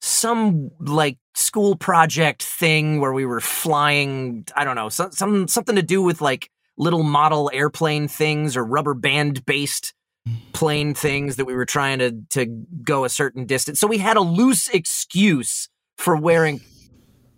some 0.00 0.71
like 0.80 1.18
school 1.35 1.76
project 1.76 2.42
thing 2.42 3.00
where 3.00 3.12
we 3.12 3.26
were 3.26 3.40
flying. 3.40 4.44
I 4.56 4.64
don't 4.64 4.76
know 4.76 4.88
some, 4.88 5.12
some 5.12 5.49
something 5.49 5.76
to 5.76 5.82
do 5.82 6.02
with 6.02 6.21
like 6.21 6.50
little 6.76 7.02
model 7.02 7.50
airplane 7.52 8.09
things 8.09 8.56
or 8.56 8.64
rubber 8.64 8.94
band 8.94 9.44
based 9.44 9.94
mm-hmm. 10.28 10.50
plane 10.52 10.94
things 10.94 11.37
that 11.37 11.44
we 11.44 11.54
were 11.54 11.66
trying 11.66 11.99
to 11.99 12.12
to 12.30 12.47
go 12.82 13.04
a 13.04 13.09
certain 13.09 13.47
distance. 13.47 13.78
So 13.80 13.87
we 13.87 13.99
had 13.99 14.16
a 14.16 14.21
loose 14.21 14.68
excuse 14.68 15.68
for 15.99 16.16
wearing 16.16 16.61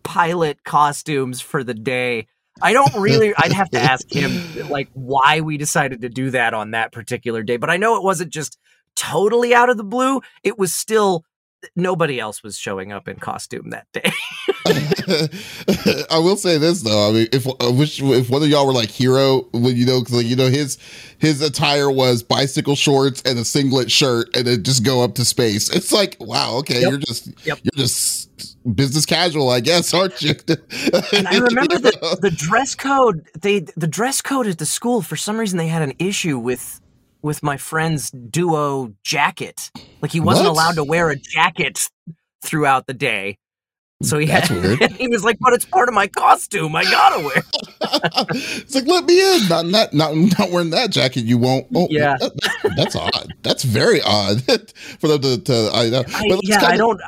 pilot 0.02 0.62
costumes 0.64 1.40
for 1.40 1.64
the 1.64 1.74
day. 1.74 2.26
I 2.62 2.72
don't 2.72 2.94
really 2.94 3.34
I'd 3.36 3.52
have 3.52 3.70
to 3.70 3.80
ask 3.80 4.10
him 4.10 4.68
like 4.70 4.88
why 4.94 5.40
we 5.40 5.58
decided 5.58 6.02
to 6.02 6.08
do 6.08 6.30
that 6.30 6.54
on 6.54 6.70
that 6.70 6.92
particular 6.92 7.42
day, 7.42 7.56
but 7.56 7.68
I 7.68 7.76
know 7.76 7.96
it 7.96 8.02
wasn't 8.02 8.32
just 8.32 8.58
totally 8.96 9.54
out 9.54 9.70
of 9.70 9.76
the 9.76 9.84
blue. 9.84 10.20
It 10.42 10.58
was 10.58 10.72
still 10.72 11.24
nobody 11.76 12.20
else 12.20 12.42
was 12.42 12.56
showing 12.56 12.92
up 12.92 13.08
in 13.08 13.16
costume 13.16 13.70
that 13.70 13.86
day. 13.92 14.12
I 16.10 16.18
will 16.18 16.36
say 16.36 16.58
this 16.58 16.82
though. 16.82 17.08
I 17.08 17.12
mean, 17.12 17.28
if 17.32 17.46
I 17.60 17.68
wish 17.68 18.00
if 18.02 18.30
one 18.30 18.42
of 18.42 18.48
y'all 18.48 18.66
were 18.66 18.72
like 18.72 18.90
Heero, 18.90 19.50
when 19.52 19.76
you 19.76 19.86
know, 19.86 20.00
because 20.00 20.16
like, 20.16 20.26
you 20.26 20.36
know 20.36 20.48
his 20.48 20.78
his 21.18 21.40
attire 21.42 21.90
was 21.90 22.22
bicycle 22.22 22.76
shorts 22.76 23.22
and 23.22 23.38
a 23.38 23.44
singlet 23.44 23.90
shirt, 23.90 24.34
and 24.36 24.46
then 24.46 24.62
just 24.62 24.84
go 24.84 25.02
up 25.02 25.14
to 25.14 25.24
space. 25.24 25.70
It's 25.70 25.92
like 25.92 26.16
wow, 26.20 26.56
okay, 26.58 26.80
yep. 26.80 26.90
you're 26.90 26.98
just 26.98 27.46
yep. 27.46 27.58
you're 27.62 27.76
just 27.76 28.30
business 28.74 29.04
casual, 29.04 29.50
I 29.50 29.60
guess, 29.60 29.92
aren't 29.92 30.20
you? 30.22 30.34
and 31.12 31.28
I 31.28 31.38
remember 31.38 31.78
the 31.78 32.18
the 32.20 32.30
dress 32.30 32.74
code. 32.74 33.26
They 33.40 33.60
the 33.76 33.86
dress 33.86 34.20
code 34.20 34.46
at 34.46 34.58
the 34.58 34.66
school 34.66 35.02
for 35.02 35.16
some 35.16 35.38
reason 35.38 35.58
they 35.58 35.68
had 35.68 35.82
an 35.82 35.94
issue 35.98 36.38
with 36.38 36.80
with 37.24 37.42
my 37.42 37.56
friend's 37.56 38.10
duo 38.10 38.94
jacket. 39.02 39.70
Like 40.02 40.12
he 40.12 40.20
wasn't 40.20 40.46
what? 40.46 40.52
allowed 40.52 40.74
to 40.74 40.84
wear 40.84 41.10
a 41.10 41.16
jacket 41.16 41.88
throughout 42.42 42.86
the 42.86 42.92
day. 42.92 43.38
So 44.02 44.18
he 44.18 44.26
That's 44.26 44.48
had, 44.48 44.62
weird. 44.62 44.92
he 44.98 45.08
was 45.08 45.24
like, 45.24 45.38
"But 45.40 45.54
it's 45.54 45.64
part 45.64 45.88
of 45.88 45.94
my 45.94 46.06
costume. 46.06 46.76
I 46.76 46.84
gotta 46.84 47.24
wear." 47.24 47.42
it's 48.30 48.74
like, 48.74 48.86
let 48.86 49.04
me 49.04 49.36
in. 49.36 49.48
Not, 49.48 49.66
not, 49.66 49.94
not, 49.94 50.14
not 50.14 50.50
wearing 50.50 50.70
that 50.70 50.90
jacket. 50.90 51.24
You 51.24 51.38
won't. 51.38 51.66
Oh, 51.74 51.86
yeah, 51.90 52.16
that, 52.20 52.72
that's 52.76 52.96
odd. 52.96 53.32
That's 53.42 53.64
very 53.64 54.02
odd 54.02 54.42
for 54.98 55.08
them 55.08 55.22
to. 55.22 55.38
to 55.38 55.70
I, 55.72 55.84
I 55.84 56.38
yeah, 56.42 56.62
I 56.62 56.76
don't. 56.76 57.00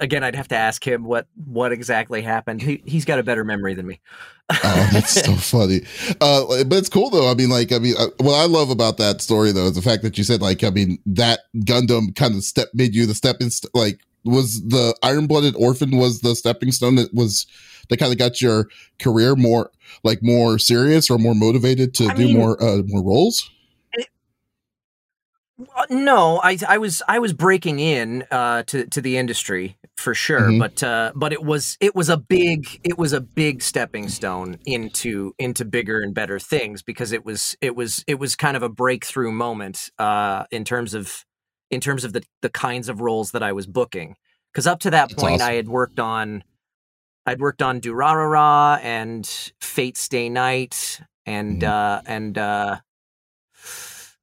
Again, 0.00 0.22
I'd 0.22 0.34
have 0.34 0.48
to 0.48 0.56
ask 0.56 0.86
him 0.86 1.04
what 1.04 1.26
what 1.46 1.72
exactly 1.72 2.22
happened. 2.22 2.62
He 2.62 2.82
he's 2.84 3.04
got 3.04 3.18
a 3.18 3.22
better 3.22 3.44
memory 3.44 3.74
than 3.74 3.86
me. 3.86 4.00
oh, 4.50 4.88
that's 4.92 5.24
so 5.24 5.34
funny. 5.36 5.82
Uh, 6.20 6.64
but 6.64 6.78
it's 6.78 6.88
cool 6.88 7.10
though. 7.10 7.30
I 7.30 7.34
mean, 7.34 7.50
like, 7.50 7.72
I 7.72 7.78
mean, 7.78 7.94
uh, 7.98 8.08
what 8.18 8.34
I 8.34 8.46
love 8.46 8.70
about 8.70 8.96
that 8.98 9.20
story 9.20 9.52
though 9.52 9.66
is 9.66 9.74
the 9.74 9.82
fact 9.82 10.02
that 10.02 10.18
you 10.18 10.24
said, 10.24 10.40
like, 10.42 10.64
I 10.64 10.70
mean, 10.70 10.98
that 11.06 11.40
Gundam 11.58 12.14
kind 12.16 12.34
of 12.34 12.42
step 12.44 12.68
made 12.74 12.94
you 12.94 13.06
the 13.06 13.14
stepping, 13.14 13.50
st- 13.50 13.74
like, 13.74 14.00
was 14.24 14.62
the 14.68 14.94
Iron 15.02 15.26
Blooded 15.26 15.54
Orphan 15.56 15.96
was 15.96 16.20
the 16.20 16.34
stepping 16.34 16.72
stone 16.72 16.96
that 16.96 17.14
was 17.14 17.46
that 17.88 17.98
kind 17.98 18.12
of 18.12 18.18
got 18.18 18.40
your 18.40 18.68
career 18.98 19.34
more 19.34 19.70
like 20.04 20.22
more 20.22 20.58
serious 20.58 21.10
or 21.10 21.18
more 21.18 21.34
motivated 21.34 21.94
to 21.94 22.06
I 22.06 22.14
do 22.14 22.26
mean, 22.26 22.36
more 22.36 22.62
uh, 22.62 22.82
more 22.86 23.02
roles? 23.02 23.50
No, 25.90 26.40
I 26.42 26.58
I 26.68 26.78
was 26.78 27.02
I 27.08 27.18
was 27.18 27.32
breaking 27.32 27.80
in 27.80 28.24
uh, 28.30 28.62
to 28.64 28.86
to 28.86 29.00
the 29.00 29.16
industry 29.16 29.76
for 29.96 30.14
sure, 30.14 30.42
mm-hmm. 30.42 30.58
but 30.58 30.82
uh, 30.82 31.12
but 31.14 31.32
it 31.32 31.42
was 31.42 31.76
it 31.80 31.94
was 31.94 32.08
a 32.08 32.16
big 32.16 32.80
it 32.84 32.98
was 32.98 33.12
a 33.12 33.20
big 33.20 33.62
stepping 33.62 34.08
stone 34.08 34.58
into 34.66 35.34
into 35.38 35.64
bigger 35.64 36.00
and 36.00 36.14
better 36.14 36.38
things 36.38 36.82
because 36.82 37.12
it 37.12 37.24
was 37.24 37.56
it 37.60 37.76
was 37.76 38.04
it 38.06 38.18
was 38.18 38.36
kind 38.36 38.56
of 38.56 38.62
a 38.62 38.68
breakthrough 38.68 39.32
moment 39.32 39.90
uh, 39.98 40.44
in 40.50 40.64
terms 40.64 40.94
of 40.94 41.24
in 41.70 41.80
terms 41.80 42.04
of 42.04 42.12
the 42.12 42.22
the 42.42 42.50
kinds 42.50 42.88
of 42.88 43.00
roles 43.00 43.32
that 43.32 43.42
I 43.42 43.52
was 43.52 43.66
booking. 43.66 44.16
Because 44.52 44.66
up 44.66 44.80
to 44.80 44.90
that 44.90 45.10
That's 45.10 45.22
point, 45.22 45.42
awesome. 45.42 45.52
I 45.52 45.54
had 45.54 45.68
worked 45.68 46.00
on 46.00 46.42
I'd 47.26 47.40
worked 47.40 47.62
on 47.62 47.80
Durarara 47.80 48.80
and 48.82 49.26
Fate 49.60 49.96
Stay 49.96 50.28
Night 50.28 51.00
and 51.26 51.62
mm-hmm. 51.62 51.70
uh, 51.70 52.02
and 52.06 52.38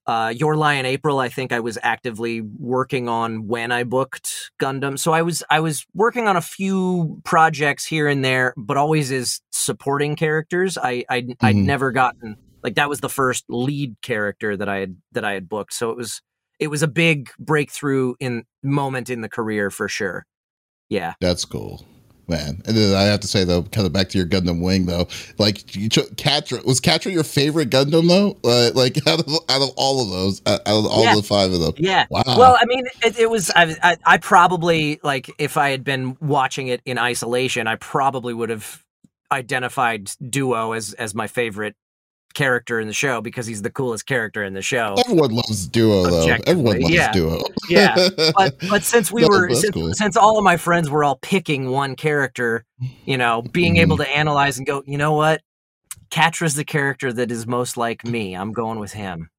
uh, 0.08 0.34
Your 0.36 0.56
Lie 0.56 0.76
in 0.76 0.86
April. 0.86 1.20
I 1.20 1.30
think 1.30 1.52
I 1.52 1.60
was 1.60 1.78
actively 1.84 2.42
working 2.42 3.10
on 3.10 3.48
when 3.48 3.72
I 3.72 3.84
booked 3.84 4.52
Gundam. 4.60 4.98
So 4.98 5.12
I 5.12 5.22
was 5.22 5.44
I 5.50 5.60
was 5.60 5.86
working 5.94 6.28
on 6.28 6.38
a 6.38 6.42
few 6.42 7.22
projects 7.26 7.86
here 7.86 8.08
and 8.08 8.24
there, 8.24 8.54
but 8.56 8.78
always 8.78 9.12
as 9.12 9.42
supporting 9.52 10.16
characters. 10.16 10.78
I 10.78 11.04
I 11.10 11.22
mm-hmm. 11.22 11.46
I'd 11.46 11.56
never 11.56 11.92
gotten 11.92 12.38
like 12.64 12.76
that 12.76 12.90
was 12.90 13.02
the 13.02 13.10
first 13.10 13.46
lead 13.50 13.96
character 14.02 14.56
that 14.56 14.70
I 14.70 14.78
had 14.78 14.98
that 15.12 15.26
I 15.26 15.34
had 15.34 15.50
booked. 15.50 15.74
So 15.74 15.92
it 15.92 15.98
was 15.98 16.22
it 16.60 16.68
was 16.68 16.82
a 16.82 16.88
big 16.88 17.30
breakthrough 17.38 18.16
in 18.20 18.46
moment 18.64 19.10
in 19.10 19.22
the 19.22 19.30
career 19.30 19.70
for 19.70 19.90
sure. 19.90 20.26
Yeah, 20.90 21.16
that's 21.20 21.44
cool, 21.44 21.86
man. 22.28 22.62
And 22.66 22.76
then 22.76 22.96
I 22.96 23.04
have 23.04 23.20
to 23.22 23.28
say 23.28 23.44
though, 23.44 23.64
kind 23.64 23.88
of 23.88 23.94
back 23.94 24.10
to 24.10 24.18
your 24.18 24.28
Gundam 24.28 24.62
Wing 24.62 24.86
though, 24.86 25.08
like 25.38 25.76
you 25.76 25.90
cho- 25.90 26.08
Quatre 26.18 26.62
was 26.64 26.80
Quatre 26.80 27.10
your 27.10 27.24
favorite 27.24 27.70
Gundam 27.70 28.08
though? 28.08 28.38
Uh, 28.44 28.72
like 28.74 28.98
out 29.08 29.20
of 29.20 29.28
out 29.50 29.62
of 29.62 29.70
all 29.76 30.02
of 30.02 30.10
those, 30.10 30.42
out 30.46 30.62
of 30.66 30.86
all 30.86 31.04
yeah. 31.04 31.16
the 31.16 31.24
five 31.24 31.52
of 31.52 31.60
them, 31.60 31.74
yeah. 31.78 32.06
Wow. 32.10 32.24
Well, 32.26 32.58
I 32.60 32.66
mean, 32.66 32.86
it, 33.04 33.18
it 33.20 33.30
was 33.30 33.52
I, 33.56 33.76
I 33.84 33.98
I 34.06 34.18
probably 34.18 35.00
like 35.04 35.30
if 35.38 35.58
I 35.58 35.70
had 35.70 35.84
been 35.84 36.18
watching 36.22 36.68
it 36.68 36.82
in 36.86 36.98
isolation, 36.98 37.68
I 37.68 37.76
probably 37.76 38.34
would 38.34 38.50
have 38.50 38.84
identified 39.32 40.12
Duo 40.30 40.74
as 40.74 40.94
as 40.94 41.14
my 41.16 41.28
favorite 41.28 41.76
character 42.34 42.80
in 42.80 42.88
the 42.88 42.94
show 42.94 43.22
because 43.22 43.48
he's 43.48 43.62
the 43.62 43.70
coolest 43.70 44.06
character 44.06 44.44
in 44.44 44.54
the 44.54 44.62
show. 44.62 44.96
Everyone 45.06 45.32
loves 45.32 45.68
Duo 45.68 46.04
though. 46.04 46.38
Everyone 46.46 46.80
loves 46.80 46.94
yeah. 46.94 47.12
Duo. 47.12 47.42
yeah, 47.70 48.10
but 48.36 48.56
but 48.70 48.84
since 48.84 49.12
we 49.12 49.22
no, 49.22 49.28
were 49.28 49.50
since, 49.54 49.70
cool. 49.72 49.94
since, 49.94 50.16
all 50.16 50.38
of 50.38 50.44
my 50.44 50.58
friends 50.58 50.90
were 50.90 51.04
all 51.04 51.18
picking 51.18 51.70
one 51.70 51.96
character, 51.96 52.64
you 53.06 53.18
know, 53.18 53.42
being 53.42 53.74
mm-hmm. 53.74 53.82
able 53.82 53.98
to 53.98 54.10
analyze 54.10 54.58
and 54.58 54.68
go, 54.68 54.84
you 54.86 54.98
know 54.98 55.14
what, 55.14 55.42
Quatre's 56.12 56.56
the 56.56 56.66
character 56.66 57.12
that 57.12 57.32
is 57.32 57.48
most 57.48 57.78
like 57.78 58.06
me. 58.06 58.36
I'm 58.36 58.54
going 58.54 58.80
with 58.80 58.94
him. 58.94 59.30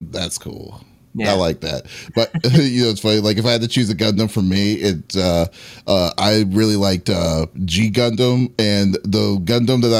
That's 0.00 0.38
cool. 0.38 0.84
Yeah. 1.14 1.32
I 1.32 1.34
like 1.34 1.60
that. 1.60 1.86
But 2.14 2.30
you 2.54 2.84
know, 2.84 2.90
it's 2.90 3.00
funny. 3.00 3.20
Like 3.20 3.36
if 3.36 3.44
I 3.44 3.52
had 3.52 3.60
to 3.60 3.68
choose 3.68 3.90
a 3.90 3.94
Gundam 3.94 4.30
for 4.30 4.42
me, 4.42 4.74
it 4.74 5.16
uh, 5.16 5.46
uh, 5.86 6.10
I 6.16 6.44
really 6.48 6.76
liked 6.76 7.10
uh, 7.10 7.46
G 7.64 7.90
Gundam, 7.90 8.52
and 8.58 8.94
the 9.04 9.38
Gundam 9.44 9.82
that 9.82 9.92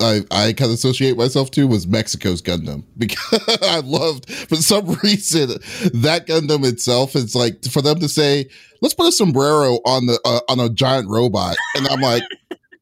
I 0.00 0.04
I, 0.04 0.46
I 0.48 0.52
kind 0.52 0.70
of 0.70 0.74
associate 0.74 1.16
myself 1.16 1.50
to 1.52 1.66
was 1.66 1.86
Mexico's 1.86 2.42
Gundam 2.42 2.84
because 2.98 3.60
I 3.62 3.80
loved 3.80 4.30
for 4.30 4.56
some 4.56 4.86
reason 5.02 5.50
that 5.94 6.26
Gundam 6.26 6.64
itself. 6.66 7.16
It's 7.16 7.34
like 7.34 7.64
for 7.64 7.80
them 7.80 8.00
to 8.00 8.08
say, 8.08 8.48
"Let's 8.82 8.94
put 8.94 9.08
a 9.08 9.12
sombrero 9.12 9.78
on 9.86 10.06
the 10.06 10.20
uh, 10.24 10.40
on 10.50 10.60
a 10.60 10.68
giant 10.68 11.08
robot," 11.08 11.56
and 11.76 11.88
I'm 11.88 12.00
like 12.00 12.22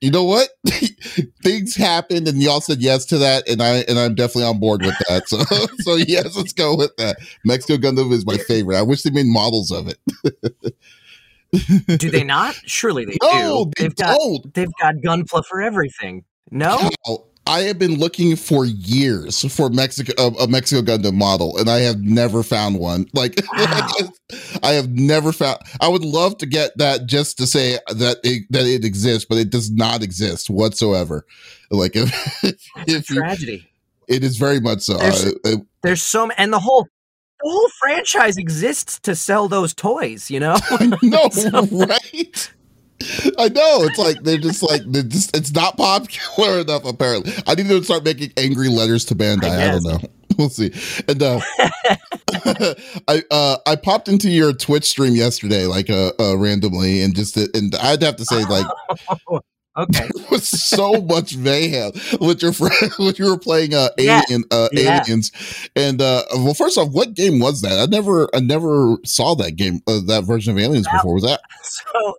you 0.01 0.11
know 0.11 0.25
what? 0.25 0.49
Things 1.43 1.75
happened, 1.75 2.29
and 2.29 2.43
y'all 2.43 2.61
said 2.61 2.81
yes 2.81 3.05
to 3.07 3.19
that, 3.19 3.49
and 3.49 3.63
I 3.63 3.79
and 3.89 3.99
I'm 3.99 4.15
definitely 4.15 4.45
on 4.45 4.59
board 4.59 4.83
with 4.83 4.97
that. 5.09 5.29
So 5.29 5.39
so 5.81 5.95
yes, 5.97 6.37
let's 6.37 6.53
go 6.53 6.77
with 6.77 6.95
that. 6.97 7.17
Mexico 7.45 7.77
Gundam 7.77 8.13
is 8.13 8.27
my 8.27 8.37
favorite. 8.37 8.77
I 8.77 8.83
wish 8.83 9.03
they 9.03 9.11
made 9.11 9.27
models 9.27 9.71
of 9.71 9.89
it. 9.89 9.99
do 11.99 12.11
they 12.11 12.25
not? 12.25 12.55
Surely 12.67 13.05
they 13.05 13.17
no, 13.23 13.71
do. 13.77 13.83
They've 13.83 13.97
got 13.97 14.19
don't. 14.19 14.55
they've 14.55 14.73
got 14.81 14.97
Gunpla 14.97 15.45
for 15.47 15.61
everything. 15.61 16.25
No. 16.51 16.91
I 17.47 17.61
have 17.63 17.79
been 17.79 17.99
looking 17.99 18.35
for 18.35 18.65
years 18.65 19.45
for 19.55 19.71
Mexico 19.71 20.13
a, 20.19 20.45
a 20.45 20.49
Mexico 20.49 20.83
Gundam 20.83 21.15
model, 21.15 21.57
and 21.59 21.71
I 21.71 21.79
have 21.81 22.01
never 22.01 22.43
found 22.43 22.79
one. 22.79 23.07
Like, 23.13 23.41
wow. 23.57 23.89
I 24.63 24.73
have 24.73 24.91
never 24.91 25.33
found. 25.33 25.59
I 25.81 25.89
would 25.89 26.05
love 26.05 26.39
to 26.39 26.47
get 26.47 26.77
that 26.79 27.07
just 27.07 27.39
to 27.39 27.47
say 27.47 27.79
that 27.89 28.19
it, 28.25 28.47
that 28.51 28.67
it 28.67 28.85
exists, 28.85 29.27
but 29.29 29.39
it 29.39 29.51
does 29.51 29.71
not 29.71 30.03
exist 30.03 30.51
whatsoever. 30.51 31.25
Like, 31.71 31.93
if, 31.95 32.69
if 32.87 33.07
tragedy. 33.07 33.53
You, 33.53 34.17
it 34.17 34.25
is 34.25 34.37
very 34.37 34.61
much 34.61 34.81
so. 34.81 34.99
There's, 34.99 35.27
uh, 35.45 35.57
there's 35.83 36.03
so 36.03 36.31
and 36.37 36.53
the 36.53 36.61
whole 36.61 36.89
the 37.43 37.51
whole 37.51 37.69
franchise 37.81 38.37
exists 38.37 38.99
to 39.01 39.15
sell 39.15 39.49
those 39.49 39.75
toys. 39.75 40.31
You 40.31 40.41
know? 40.41 40.57
no, 41.03 41.29
so, 41.29 41.63
right? 41.67 42.53
I 43.39 43.49
know. 43.49 43.83
It's 43.85 43.99
like 43.99 44.23
they're 44.23 44.39
just 44.39 44.63
like 44.63 44.83
they're 44.87 45.03
just 45.03 45.37
it's 45.37 45.53
not 45.53 45.77
popular 45.77 46.61
enough 46.61 46.85
apparently. 46.85 47.33
I 47.47 47.55
need 47.55 47.69
to 47.69 47.83
start 47.85 48.05
making 48.05 48.33
angry 48.37 48.69
letters 48.69 49.05
to 49.07 49.15
Bandai. 49.15 49.45
I, 49.45 49.69
I 49.69 49.71
don't 49.73 49.85
know. 49.85 49.99
We'll 50.39 50.51
see. 50.51 50.71
And 51.09 51.23
uh 51.23 51.41
I 53.09 53.23
uh 53.31 53.57
I 53.67 53.75
popped 53.77 54.07
into 54.07 54.29
your 54.29 54.53
Twitch 54.53 54.85
stream 54.85 55.15
yesterday 55.15 55.65
like 55.65 55.89
uh, 55.89 56.13
uh 56.21 56.37
randomly 56.37 57.01
and 57.01 57.17
just 57.17 57.39
and 57.39 57.75
I'd 57.77 58.03
have 58.03 58.17
to 58.17 58.25
say 58.27 58.45
like 58.45 58.67
Okay. 59.79 60.09
There 60.15 60.25
was 60.31 60.47
so 60.47 61.01
much 61.03 61.37
mayhem 61.37 61.93
with 62.21 62.43
your 62.43 62.53
friend 62.53 62.93
when 62.99 63.15
you 63.17 63.31
were 63.31 63.39
playing 63.39 63.73
uh 63.73 63.89
alien 63.99 64.45
yeah. 64.51 64.59
uh 64.59 64.69
yeah. 64.73 65.01
aliens. 65.01 65.33
And 65.75 66.03
uh 66.03 66.25
well 66.35 66.53
first 66.53 66.77
off, 66.77 66.91
what 66.93 67.15
game 67.15 67.39
was 67.39 67.63
that? 67.63 67.79
I 67.79 67.87
never 67.87 68.29
I 68.35 68.41
never 68.41 68.99
saw 69.07 69.35
that 69.37 69.53
game 69.57 69.81
uh, 69.87 70.01
that 70.07 70.25
version 70.25 70.53
of 70.53 70.59
aliens 70.59 70.89
before. 70.93 71.15
Was 71.15 71.23
that 71.23 71.41
so 71.63 72.17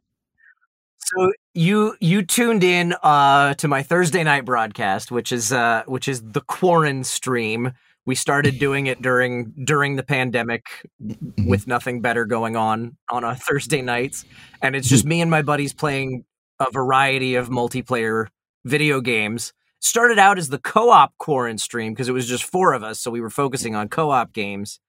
so 1.07 1.31
you 1.53 1.95
you 2.01 2.21
tuned 2.21 2.63
in 2.63 2.93
uh, 3.01 3.53
to 3.55 3.67
my 3.67 3.81
Thursday 3.81 4.23
night 4.23 4.43
broadcast, 4.43 5.09
which 5.09 5.31
is 5.31 5.53
uh, 5.53 5.83
which 5.85 6.07
is 6.07 6.21
the 6.21 6.41
Quarren 6.41 7.03
stream. 7.03 7.71
We 8.05 8.15
started 8.15 8.59
doing 8.59 8.87
it 8.87 9.01
during 9.01 9.53
during 9.63 9.95
the 9.95 10.03
pandemic 10.03 10.65
mm-hmm. 11.01 11.47
with 11.47 11.65
nothing 11.65 12.01
better 12.01 12.25
going 12.25 12.57
on 12.57 12.97
on 13.09 13.23
a 13.23 13.35
Thursday 13.35 13.81
nights, 13.81 14.25
and 14.61 14.75
it's 14.75 14.89
just 14.89 15.05
me 15.05 15.21
and 15.21 15.31
my 15.31 15.41
buddies 15.41 15.73
playing 15.73 16.25
a 16.59 16.69
variety 16.71 17.35
of 17.35 17.49
multiplayer 17.49 18.27
video 18.65 18.99
games. 18.99 19.53
Started 19.79 20.19
out 20.19 20.37
as 20.37 20.49
the 20.49 20.57
co-op 20.57 21.13
Quarren 21.19 21.59
stream 21.59 21.93
because 21.93 22.09
it 22.09 22.13
was 22.13 22.27
just 22.27 22.43
four 22.43 22.73
of 22.73 22.83
us, 22.83 22.99
so 22.99 23.11
we 23.11 23.21
were 23.21 23.29
focusing 23.29 23.75
on 23.75 23.87
co-op 23.87 24.33
games. 24.33 24.79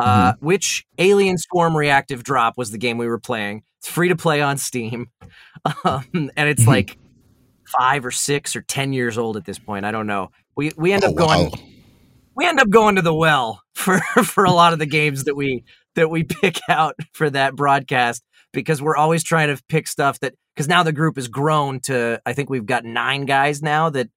Uh, 0.00 0.32
mm-hmm. 0.32 0.46
Which 0.46 0.86
Alien 0.98 1.36
Swarm 1.38 1.76
Reactive 1.76 2.22
Drop 2.22 2.56
was 2.56 2.70
the 2.70 2.78
game 2.78 2.98
we 2.98 3.06
were 3.06 3.18
playing. 3.18 3.62
It's 3.78 3.88
free 3.88 4.08
to 4.08 4.16
play 4.16 4.40
on 4.42 4.58
Steam, 4.58 5.10
um, 5.84 6.04
and 6.12 6.48
it's 6.48 6.62
mm-hmm. 6.62 6.70
like 6.70 6.98
five 7.66 8.04
or 8.04 8.10
six 8.10 8.56
or 8.56 8.62
ten 8.62 8.92
years 8.92 9.18
old 9.18 9.36
at 9.36 9.44
this 9.44 9.58
point. 9.58 9.84
I 9.84 9.90
don't 9.90 10.06
know. 10.06 10.30
We 10.56 10.72
we 10.76 10.92
end 10.92 11.04
oh, 11.04 11.10
up 11.10 11.16
going. 11.16 11.50
Wow. 11.50 11.58
We 12.36 12.46
end 12.46 12.60
up 12.60 12.70
going 12.70 12.96
to 12.96 13.02
the 13.02 13.14
well 13.14 13.62
for 13.74 13.98
for 13.98 14.44
a 14.44 14.52
lot 14.52 14.72
of 14.72 14.78
the 14.78 14.86
games 14.86 15.24
that 15.24 15.36
we 15.36 15.64
that 15.94 16.08
we 16.08 16.24
pick 16.24 16.58
out 16.68 16.94
for 17.12 17.28
that 17.30 17.56
broadcast 17.56 18.22
because 18.52 18.80
we're 18.80 18.96
always 18.96 19.22
trying 19.22 19.54
to 19.54 19.62
pick 19.68 19.86
stuff 19.86 20.20
that 20.20 20.34
because 20.54 20.68
now 20.68 20.82
the 20.82 20.92
group 20.92 21.16
has 21.16 21.28
grown 21.28 21.80
to 21.80 22.20
I 22.24 22.32
think 22.32 22.50
we've 22.50 22.66
got 22.66 22.84
nine 22.84 23.26
guys 23.26 23.62
now 23.62 23.90
that 23.90 24.08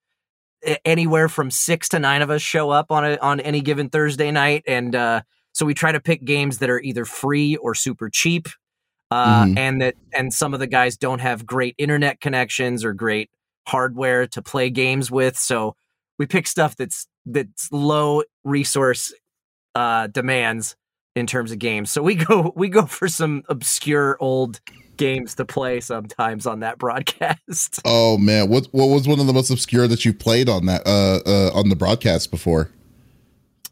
anywhere 0.85 1.29
from 1.29 1.51
six 1.51 1.89
to 1.89 1.99
nine 1.99 2.21
of 2.21 2.29
us 2.29 2.41
show 2.41 2.69
up 2.69 2.91
on 2.91 3.05
a, 3.05 3.17
on 3.17 3.39
any 3.39 3.61
given 3.61 3.89
Thursday 3.89 4.31
night, 4.31 4.63
and 4.67 4.95
uh, 4.95 5.21
so 5.53 5.65
we 5.65 5.73
try 5.73 5.91
to 5.91 5.99
pick 5.99 6.25
games 6.25 6.57
that 6.57 6.69
are 6.69 6.79
either 6.79 7.05
free 7.05 7.55
or 7.55 7.73
super 7.75 8.09
cheap, 8.09 8.47
uh, 9.11 9.45
mm-hmm. 9.45 9.57
and 9.57 9.81
that 9.81 9.95
and 10.13 10.33
some 10.33 10.53
of 10.53 10.59
the 10.59 10.67
guys 10.67 10.97
don't 10.97 11.19
have 11.19 11.45
great 11.45 11.75
internet 11.77 12.19
connections 12.19 12.83
or 12.83 12.93
great 12.93 13.29
hardware 13.67 14.27
to 14.27 14.41
play 14.41 14.69
games 14.69 15.09
with, 15.09 15.37
so 15.37 15.75
we 16.19 16.25
pick 16.25 16.47
stuff 16.47 16.75
that's 16.75 17.07
that's 17.25 17.71
low 17.71 18.23
resource 18.43 19.13
uh, 19.75 20.07
demands 20.07 20.75
in 21.15 21.27
terms 21.27 21.51
of 21.51 21.59
games. 21.59 21.91
So 21.91 22.01
we 22.01 22.15
go 22.25 22.51
we 22.55 22.69
go 22.69 22.85
for 22.85 23.07
some 23.07 23.43
obscure 23.49 24.17
old 24.19 24.59
games 24.97 25.35
to 25.35 25.45
play 25.45 25.79
sometimes 25.79 26.45
on 26.45 26.61
that 26.61 26.77
broadcast. 26.79 27.81
Oh 27.85 28.17
man, 28.17 28.49
what 28.49 28.67
what 28.71 28.87
was 28.87 29.07
one 29.07 29.19
of 29.19 29.27
the 29.27 29.33
most 29.33 29.49
obscure 29.49 29.87
that 29.87 30.05
you've 30.05 30.19
played 30.19 30.49
on 30.49 30.65
that 30.65 30.85
uh, 30.85 31.19
uh 31.25 31.51
on 31.53 31.69
the 31.69 31.75
broadcast 31.75 32.31
before? 32.31 32.69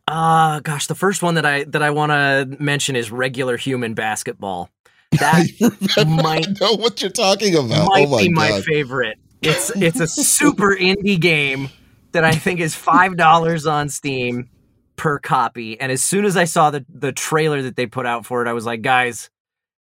Uh 0.07 0.59
gosh, 0.61 0.87
the 0.87 0.95
first 0.95 1.23
one 1.23 1.35
that 1.35 1.45
I 1.45 1.63
that 1.65 1.81
I 1.81 1.91
want 1.91 2.11
to 2.11 2.57
mention 2.61 2.95
is 2.95 3.11
regular 3.11 3.57
human 3.57 3.93
basketball. 3.93 4.69
That 5.11 5.47
might 6.07 6.47
I 6.47 6.53
know 6.59 6.75
what 6.75 7.01
you're 7.01 7.11
talking 7.11 7.55
about. 7.55 7.89
Might 7.89 8.07
oh 8.07 8.11
my 8.11 8.21
be 8.21 8.29
God. 8.29 8.35
my 8.35 8.61
favorite. 8.61 9.17
It's 9.41 9.69
it's 9.75 9.99
a 9.99 10.07
super 10.07 10.75
indie 10.75 11.19
game 11.19 11.69
that 12.11 12.23
I 12.23 12.33
think 12.33 12.59
is 12.59 12.75
five 12.75 13.17
dollars 13.17 13.65
on 13.65 13.89
Steam 13.89 14.49
per 14.95 15.19
copy. 15.19 15.79
And 15.79 15.91
as 15.91 16.03
soon 16.03 16.25
as 16.25 16.37
I 16.37 16.45
saw 16.45 16.71
the 16.71 16.85
the 16.89 17.11
trailer 17.11 17.61
that 17.61 17.75
they 17.75 17.85
put 17.85 18.05
out 18.05 18.25
for 18.25 18.45
it, 18.45 18.49
I 18.49 18.53
was 18.53 18.65
like, 18.65 18.81
guys, 18.81 19.29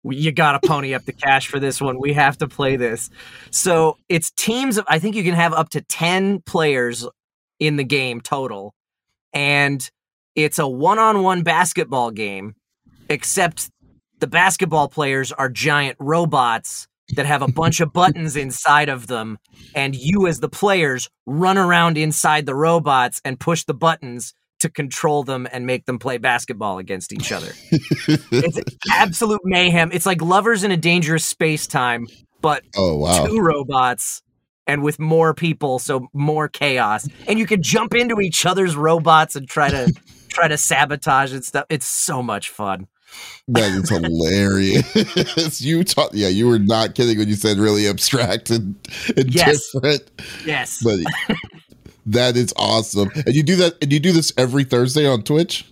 you 0.04 0.32
got 0.32 0.60
to 0.60 0.68
pony 0.68 0.94
up 0.94 1.04
the 1.04 1.12
cash 1.12 1.48
for 1.48 1.58
this 1.58 1.80
one. 1.80 1.98
We 1.98 2.12
have 2.12 2.38
to 2.38 2.48
play 2.48 2.76
this. 2.76 3.10
So 3.50 3.98
it's 4.08 4.30
teams 4.30 4.78
of, 4.78 4.84
I 4.88 4.98
think 4.98 5.16
you 5.16 5.24
can 5.24 5.34
have 5.34 5.52
up 5.52 5.70
to 5.70 5.80
10 5.80 6.42
players 6.42 7.06
in 7.58 7.76
the 7.76 7.84
game 7.84 8.20
total. 8.20 8.74
And 9.32 9.88
it's 10.44 10.60
a 10.60 10.68
one 10.68 11.00
on 11.00 11.22
one 11.22 11.42
basketball 11.42 12.12
game, 12.12 12.54
except 13.08 13.70
the 14.20 14.28
basketball 14.28 14.88
players 14.88 15.32
are 15.32 15.48
giant 15.48 15.96
robots 15.98 16.86
that 17.16 17.26
have 17.26 17.42
a 17.42 17.48
bunch 17.48 17.80
of 17.80 17.92
buttons 17.92 18.36
inside 18.36 18.88
of 18.88 19.08
them. 19.08 19.38
And 19.74 19.96
you, 19.96 20.28
as 20.28 20.38
the 20.38 20.48
players, 20.48 21.08
run 21.26 21.58
around 21.58 21.98
inside 21.98 22.46
the 22.46 22.54
robots 22.54 23.20
and 23.24 23.40
push 23.40 23.64
the 23.64 23.74
buttons 23.74 24.32
to 24.60 24.68
control 24.68 25.24
them 25.24 25.48
and 25.50 25.66
make 25.66 25.86
them 25.86 25.98
play 25.98 26.18
basketball 26.18 26.78
against 26.78 27.12
each 27.12 27.32
other. 27.32 27.52
it's 28.30 28.60
absolute 28.92 29.40
mayhem. 29.44 29.90
It's 29.92 30.06
like 30.06 30.22
Lovers 30.22 30.62
in 30.62 30.70
a 30.70 30.76
Dangerous 30.76 31.32
Spacetime, 31.32 32.04
but 32.40 32.62
oh, 32.76 32.96
wow. 32.98 33.26
two 33.26 33.40
robots 33.40 34.22
and 34.68 34.82
with 34.82 34.98
more 34.98 35.32
people, 35.34 35.78
so 35.78 36.08
more 36.12 36.48
chaos. 36.48 37.08
And 37.26 37.38
you 37.38 37.46
can 37.46 37.62
jump 37.62 37.94
into 37.94 38.20
each 38.20 38.44
other's 38.46 38.76
robots 38.76 39.34
and 39.34 39.48
try 39.48 39.70
to 39.70 39.92
try 40.28 40.48
to 40.48 40.58
sabotage 40.58 41.32
and 41.32 41.44
stuff. 41.44 41.66
It's 41.68 41.86
so 41.86 42.22
much 42.22 42.50
fun. 42.50 42.86
That 43.48 43.72
is 43.72 43.88
hilarious. 43.88 45.60
you 45.62 45.82
taught, 45.82 46.14
yeah, 46.14 46.28
you 46.28 46.46
were 46.46 46.58
not 46.58 46.94
kidding 46.94 47.18
when 47.18 47.28
you 47.28 47.34
said 47.34 47.56
really 47.56 47.86
abstract 47.88 48.50
and, 48.50 48.76
and 49.16 49.34
yes. 49.34 49.70
different. 49.72 50.10
Yes, 50.44 50.82
but 50.82 50.98
that 52.06 52.36
is 52.36 52.52
awesome. 52.56 53.10
And 53.14 53.34
you 53.34 53.42
do 53.42 53.56
that 53.56 53.76
and 53.80 53.92
you 53.92 54.00
do 54.00 54.12
this 54.12 54.32
every 54.36 54.64
Thursday 54.64 55.06
on 55.06 55.22
Twitch? 55.22 55.64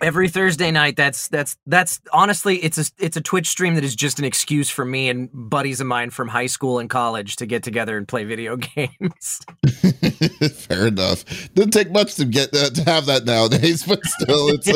Every 0.00 0.28
Thursday 0.28 0.70
night. 0.70 0.96
That's 0.96 1.28
that's 1.28 1.56
that's 1.66 2.00
honestly, 2.12 2.56
it's 2.58 2.78
a 2.78 2.84
it's 2.98 3.16
a 3.16 3.20
Twitch 3.20 3.48
stream 3.48 3.74
that 3.74 3.84
is 3.84 3.94
just 3.94 4.18
an 4.18 4.24
excuse 4.24 4.70
for 4.70 4.84
me 4.84 5.08
and 5.08 5.28
buddies 5.32 5.80
of 5.80 5.86
mine 5.86 6.10
from 6.10 6.28
high 6.28 6.46
school 6.46 6.78
and 6.78 6.88
college 6.88 7.36
to 7.36 7.46
get 7.46 7.62
together 7.62 7.96
and 7.96 8.06
play 8.06 8.24
video 8.24 8.56
games. 8.76 9.40
Fair 10.54 10.88
enough. 10.88 11.24
Doesn't 11.54 11.72
take 11.72 11.90
much 11.90 12.14
to 12.16 12.24
get 12.24 12.54
uh, 12.54 12.70
to 12.70 12.84
have 12.84 13.06
that 13.06 13.24
nowadays, 13.24 13.82
but 13.86 14.04
still, 14.04 14.48
it's 14.48 14.68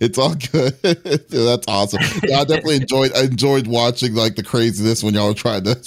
it's 0.00 0.18
all 0.18 0.34
good. 0.34 0.80
that's 0.82 1.66
awesome. 1.68 2.00
Yeah, 2.24 2.40
I 2.40 2.44
definitely 2.44 2.76
enjoyed 2.76 3.12
I 3.14 3.24
enjoyed 3.24 3.66
watching 3.66 4.14
like 4.14 4.36
the 4.36 4.42
craziness 4.42 5.02
when 5.02 5.14
y'all 5.14 5.28
were 5.28 5.34
trying 5.34 5.64
to 5.64 5.80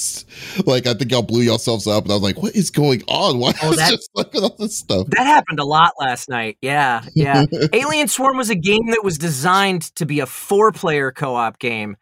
like 0.65 0.87
I 0.87 0.93
think 0.93 1.11
y'all 1.11 1.21
blew 1.21 1.41
yourselves 1.41 1.87
up, 1.87 2.03
and 2.03 2.11
I 2.11 2.15
was 2.15 2.23
like, 2.23 2.41
what 2.41 2.55
is 2.55 2.69
going 2.69 3.03
on? 3.07 3.39
Why 3.39 3.53
oh, 3.61 3.73
that, 3.75 3.91
just 3.91 4.09
like 4.13 4.33
all 4.35 4.55
this 4.57 4.77
stuff? 4.77 5.07
That 5.11 5.25
happened 5.25 5.59
a 5.59 5.65
lot 5.65 5.93
last 5.99 6.29
night. 6.29 6.57
Yeah, 6.61 7.03
yeah. 7.15 7.45
Alien 7.73 8.07
Swarm 8.07 8.37
was 8.37 8.49
a 8.53 8.55
game 8.55 8.87
that 8.87 9.03
was 9.03 9.17
designed 9.17 9.81
to 9.95 10.05
be 10.05 10.19
a 10.19 10.25
four 10.25 10.71
player 10.71 11.11
co 11.11 11.35
op 11.35 11.59
game. 11.59 11.97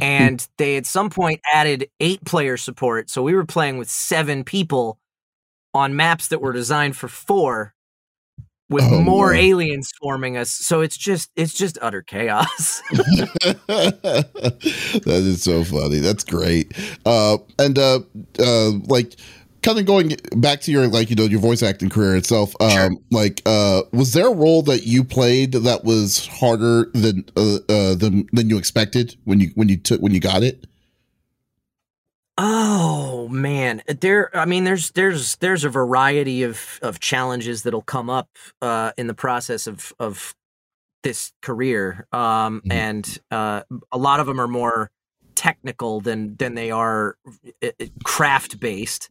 And 0.00 0.46
they 0.58 0.76
at 0.76 0.86
some 0.86 1.08
point 1.08 1.40
added 1.52 1.88
eight 2.00 2.24
player 2.24 2.56
support. 2.56 3.08
So 3.08 3.22
we 3.22 3.34
were 3.34 3.46
playing 3.46 3.78
with 3.78 3.90
seven 3.90 4.44
people 4.44 4.98
on 5.72 5.96
maps 5.96 6.28
that 6.28 6.40
were 6.40 6.52
designed 6.52 6.96
for 6.96 7.08
four 7.08 7.74
with 8.68 8.84
oh, 8.84 9.00
more 9.00 9.32
man. 9.32 9.40
aliens 9.40 9.90
swarming 9.96 10.36
us. 10.36 10.50
So 10.50 10.80
it's 10.80 10.96
just 10.98 11.30
it's 11.34 11.54
just 11.54 11.78
utter 11.80 12.02
chaos. 12.02 12.82
that 12.90 14.28
is 15.04 15.42
so 15.42 15.64
funny. 15.64 16.00
That's 16.00 16.24
great. 16.24 16.72
Uh 17.06 17.38
and 17.58 17.78
uh 17.78 18.00
uh 18.38 18.70
like 18.86 19.14
kind 19.66 19.80
of 19.80 19.84
going 19.84 20.16
back 20.36 20.60
to 20.60 20.70
your 20.70 20.86
like 20.86 21.10
you 21.10 21.16
know 21.16 21.24
your 21.24 21.40
voice 21.40 21.60
acting 21.60 21.90
career 21.90 22.14
itself 22.14 22.54
um 22.60 22.70
sure. 22.70 22.90
like 23.10 23.42
uh 23.46 23.82
was 23.92 24.12
there 24.12 24.28
a 24.28 24.34
role 24.34 24.62
that 24.62 24.86
you 24.86 25.02
played 25.02 25.50
that 25.52 25.82
was 25.84 26.28
harder 26.28 26.88
than 26.94 27.24
uh, 27.36 27.58
uh 27.68 27.94
than 27.96 28.28
than 28.32 28.48
you 28.48 28.58
expected 28.58 29.16
when 29.24 29.40
you 29.40 29.50
when 29.56 29.68
you 29.68 29.76
took 29.76 30.00
when 30.00 30.14
you 30.14 30.20
got 30.20 30.44
it 30.44 30.68
oh 32.38 33.26
man 33.28 33.82
there 33.88 34.34
i 34.36 34.44
mean 34.44 34.62
there's 34.62 34.92
there's 34.92 35.34
there's 35.36 35.64
a 35.64 35.68
variety 35.68 36.44
of 36.44 36.78
of 36.82 37.00
challenges 37.00 37.64
that'll 37.64 37.82
come 37.82 38.08
up 38.08 38.28
uh 38.62 38.92
in 38.96 39.08
the 39.08 39.14
process 39.14 39.66
of 39.66 39.92
of 39.98 40.36
this 41.02 41.32
career 41.42 42.06
um 42.12 42.60
mm-hmm. 42.60 42.70
and 42.70 43.18
uh 43.32 43.62
a 43.90 43.98
lot 43.98 44.20
of 44.20 44.26
them 44.26 44.40
are 44.40 44.48
more 44.48 44.92
technical 45.34 46.00
than 46.00 46.36
than 46.36 46.54
they 46.54 46.70
are 46.70 47.16
uh, 47.64 47.68
uh, 47.80 47.86
craft 48.04 48.60
based 48.60 49.10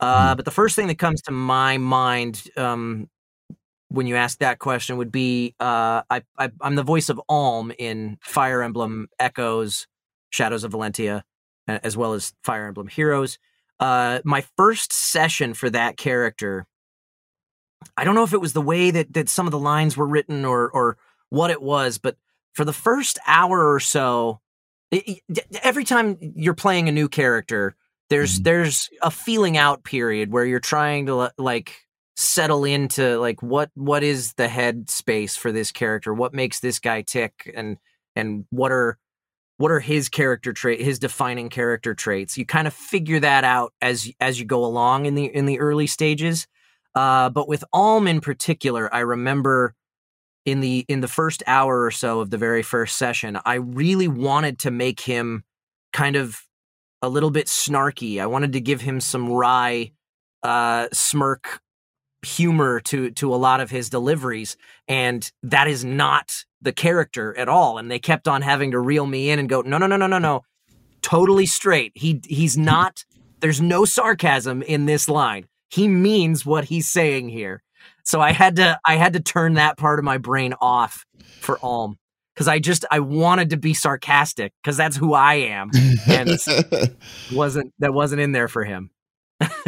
uh, 0.00 0.30
hmm. 0.30 0.36
but 0.36 0.44
the 0.44 0.50
first 0.50 0.76
thing 0.76 0.88
that 0.88 0.98
comes 0.98 1.22
to 1.22 1.32
my 1.32 1.78
mind 1.78 2.42
um, 2.56 3.08
when 3.88 4.06
you 4.06 4.16
ask 4.16 4.38
that 4.38 4.58
question 4.58 4.96
would 4.96 5.12
be 5.12 5.54
uh, 5.60 6.02
I, 6.08 6.22
I, 6.38 6.50
am 6.62 6.76
the 6.76 6.82
voice 6.82 7.08
of 7.08 7.20
Alm 7.28 7.72
in 7.78 8.18
Fire 8.22 8.62
Emblem 8.62 9.08
Echoes, 9.18 9.86
Shadows 10.30 10.64
of 10.64 10.72
Valentia, 10.72 11.22
as 11.66 11.96
well 11.96 12.14
as 12.14 12.32
Fire 12.44 12.66
Emblem 12.66 12.88
Heroes. 12.88 13.38
Uh, 13.80 14.20
my 14.24 14.44
first 14.56 14.92
session 14.92 15.54
for 15.54 15.70
that 15.70 15.96
character, 15.96 16.66
I 17.96 18.04
don't 18.04 18.14
know 18.14 18.24
if 18.24 18.32
it 18.32 18.40
was 18.40 18.52
the 18.52 18.60
way 18.62 18.90
that, 18.90 19.12
that 19.14 19.28
some 19.28 19.46
of 19.46 19.52
the 19.52 19.58
lines 19.58 19.96
were 19.96 20.06
written 20.06 20.44
or 20.44 20.70
or 20.70 20.96
what 21.30 21.50
it 21.50 21.62
was, 21.62 21.98
but 21.98 22.16
for 22.52 22.64
the 22.64 22.72
first 22.72 23.18
hour 23.26 23.72
or 23.72 23.80
so, 23.80 24.40
it, 24.90 25.20
every 25.62 25.84
time 25.84 26.18
you're 26.20 26.54
playing 26.54 26.88
a 26.88 26.92
new 26.92 27.08
character, 27.08 27.74
there's 28.10 28.34
mm-hmm. 28.34 28.42
there's 28.42 28.90
a 29.02 29.10
feeling 29.10 29.56
out 29.56 29.84
period 29.84 30.30
where 30.30 30.44
you're 30.44 30.60
trying 30.60 31.06
to 31.06 31.32
like 31.38 31.74
settle 32.16 32.64
into 32.64 33.18
like 33.18 33.42
what 33.42 33.70
what 33.74 34.02
is 34.02 34.34
the 34.34 34.48
head 34.48 34.90
space 34.90 35.36
for 35.36 35.50
this 35.50 35.72
character? 35.72 36.12
What 36.12 36.34
makes 36.34 36.60
this 36.60 36.78
guy 36.78 37.02
tick? 37.02 37.50
And 37.54 37.78
and 38.14 38.44
what 38.50 38.72
are 38.72 38.98
what 39.56 39.70
are 39.70 39.80
his 39.80 40.08
character 40.08 40.52
trait 40.52 40.80
his 40.80 40.98
defining 40.98 41.48
character 41.48 41.94
traits? 41.94 42.36
You 42.36 42.44
kind 42.44 42.66
of 42.66 42.74
figure 42.74 43.20
that 43.20 43.44
out 43.44 43.72
as 43.80 44.10
as 44.20 44.38
you 44.38 44.44
go 44.44 44.64
along 44.64 45.06
in 45.06 45.14
the 45.14 45.24
in 45.24 45.46
the 45.46 45.60
early 45.60 45.86
stages. 45.86 46.46
Uh, 46.94 47.30
but 47.30 47.46
with 47.46 47.62
alm 47.72 48.08
in 48.08 48.20
particular 48.20 48.92
i 48.92 48.98
remember 48.98 49.76
in 50.44 50.58
the 50.58 50.84
in 50.88 51.00
the 51.00 51.06
first 51.06 51.40
hour 51.46 51.84
or 51.84 51.92
so 51.92 52.18
of 52.18 52.30
the 52.30 52.36
very 52.36 52.64
first 52.64 52.96
session 52.96 53.38
i 53.44 53.54
really 53.54 54.08
wanted 54.08 54.58
to 54.58 54.72
make 54.72 54.98
him 54.98 55.44
kind 55.92 56.16
of 56.16 56.42
a 57.02 57.08
little 57.08 57.30
bit 57.30 57.46
snarky. 57.46 58.20
I 58.20 58.26
wanted 58.26 58.52
to 58.54 58.60
give 58.60 58.80
him 58.80 59.00
some 59.00 59.28
wry 59.28 59.92
uh, 60.42 60.88
smirk 60.92 61.60
humor 62.22 62.80
to 62.80 63.10
to 63.12 63.34
a 63.34 63.36
lot 63.36 63.60
of 63.60 63.70
his 63.70 63.88
deliveries 63.88 64.58
and 64.86 65.32
that 65.42 65.66
is 65.68 65.84
not 65.84 66.44
the 66.60 66.72
character 66.72 67.34
at 67.38 67.48
all 67.48 67.78
and 67.78 67.90
they 67.90 67.98
kept 67.98 68.28
on 68.28 68.42
having 68.42 68.72
to 68.72 68.78
reel 68.78 69.06
me 69.06 69.30
in 69.30 69.38
and 69.38 69.48
go 69.48 69.62
no 69.62 69.78
no 69.78 69.86
no 69.86 69.96
no 69.96 70.06
no 70.06 70.18
no. 70.18 70.42
Totally 71.02 71.46
straight. 71.46 71.92
He 71.94 72.20
he's 72.26 72.58
not 72.58 73.04
there's 73.40 73.60
no 73.60 73.86
sarcasm 73.86 74.60
in 74.62 74.84
this 74.84 75.08
line. 75.08 75.46
He 75.70 75.88
means 75.88 76.44
what 76.44 76.64
he's 76.64 76.88
saying 76.88 77.30
here. 77.30 77.62
So 78.04 78.20
i 78.20 78.32
had 78.32 78.56
to 78.56 78.78
i 78.84 78.96
had 78.96 79.14
to 79.14 79.20
turn 79.20 79.54
that 79.54 79.78
part 79.78 79.98
of 79.98 80.04
my 80.04 80.18
brain 80.18 80.52
off 80.60 81.06
for 81.40 81.58
alm 81.62 81.98
because 82.40 82.48
I 82.48 82.58
just 82.58 82.86
I 82.90 83.00
wanted 83.00 83.50
to 83.50 83.58
be 83.58 83.74
sarcastic 83.74 84.54
because 84.64 84.74
that's 84.78 84.96
who 84.96 85.12
I 85.12 85.34
am, 85.34 85.70
and 86.08 86.30
wasn't 87.34 87.74
that 87.80 87.92
wasn't 87.92 88.22
in 88.22 88.32
there 88.32 88.48
for 88.48 88.64
him. 88.64 88.88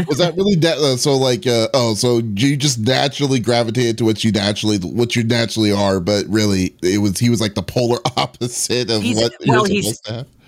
was 0.08 0.16
that 0.16 0.34
really 0.36 0.54
that? 0.54 0.78
Uh, 0.78 0.96
so 0.96 1.14
like, 1.18 1.46
uh, 1.46 1.68
oh, 1.74 1.92
so 1.92 2.18
you 2.34 2.56
just 2.56 2.78
naturally 2.78 3.40
gravitated 3.40 3.98
to 3.98 4.06
what 4.06 4.24
you 4.24 4.32
naturally 4.32 4.78
what 4.78 5.14
you 5.14 5.22
naturally 5.22 5.70
are, 5.70 6.00
but 6.00 6.24
really 6.28 6.74
it 6.82 6.96
was 7.02 7.18
he 7.18 7.28
was 7.28 7.42
like 7.42 7.54
the 7.56 7.62
polar 7.62 7.98
opposite 8.16 8.90
of 8.90 9.02
He's- 9.02 9.20
what 9.20 9.34
well, 9.46 9.64
he's-. 9.64 10.00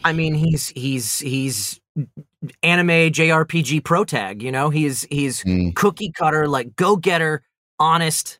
I 0.03 0.15
mean, 0.15 0.33
he's 0.33 0.69
he's 0.71 1.19
he's 1.19 1.79
anime 2.63 2.89
JRPG 3.13 3.85
protag. 3.85 4.43
You 4.43 4.51
know, 4.51 4.71
he's 4.71 5.03
he's 5.11 5.45
Mm. 5.45 5.75
cookie 5.75 6.11
cutter, 6.11 6.49
like 6.49 6.75
go 6.75 6.97
getter, 6.97 7.43
honest, 7.79 8.39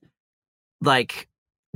like 0.81 1.29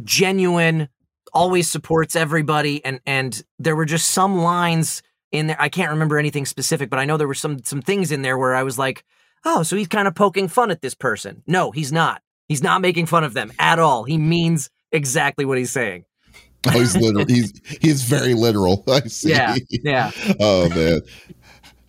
genuine, 0.05 0.88
always 1.29 1.71
supports 1.71 2.17
everybody. 2.17 2.85
And 2.85 3.01
and 3.07 3.43
there 3.59 3.77
were 3.77 3.85
just 3.85 4.11
some 4.11 4.38
lines 4.38 5.03
in 5.33 5.49
there. 5.49 5.61
I 5.61 5.69
can't 5.69 5.91
remember 5.91 6.19
anything 6.19 6.47
specific, 6.47 6.91
but 6.91 6.99
I 6.99 7.05
know 7.05 7.17
there 7.17 7.29
were 7.29 7.35
some 7.35 7.62
some 7.64 7.83
things 7.83 8.12
in 8.12 8.23
there 8.23 8.38
where 8.38 8.55
I 8.55 8.62
was 8.62 8.79
like, 8.79 9.05
oh, 9.45 9.62
so 9.62 9.77
he's 9.77 9.88
kind 9.88 10.09
of 10.09 10.14
poking 10.14 10.49
fun 10.49 10.71
at 10.71 10.83
this 10.83 10.95
person. 10.95 11.43
No, 11.47 11.71
he's 11.71 11.93
not. 11.93 12.23
He's 12.49 12.62
not 12.62 12.81
making 12.81 13.07
fun 13.07 13.25
of 13.25 13.35
them 13.35 13.53
at 13.59 13.79
all. 13.79 14.05
He 14.05 14.17
means 14.17 14.71
exactly 14.91 15.45
what 15.45 15.59
he's 15.59 15.71
saying. 15.71 16.05
Oh, 16.67 16.71
he's 16.71 16.97
literal. 16.97 17.25
he's 17.27 17.53
he's 17.81 18.03
very 18.03 18.35
literal. 18.35 18.83
I 18.88 19.01
see. 19.03 19.31
Yeah, 19.31 19.57
yeah. 19.71 20.11
oh 20.41 20.69
man. 20.69 21.01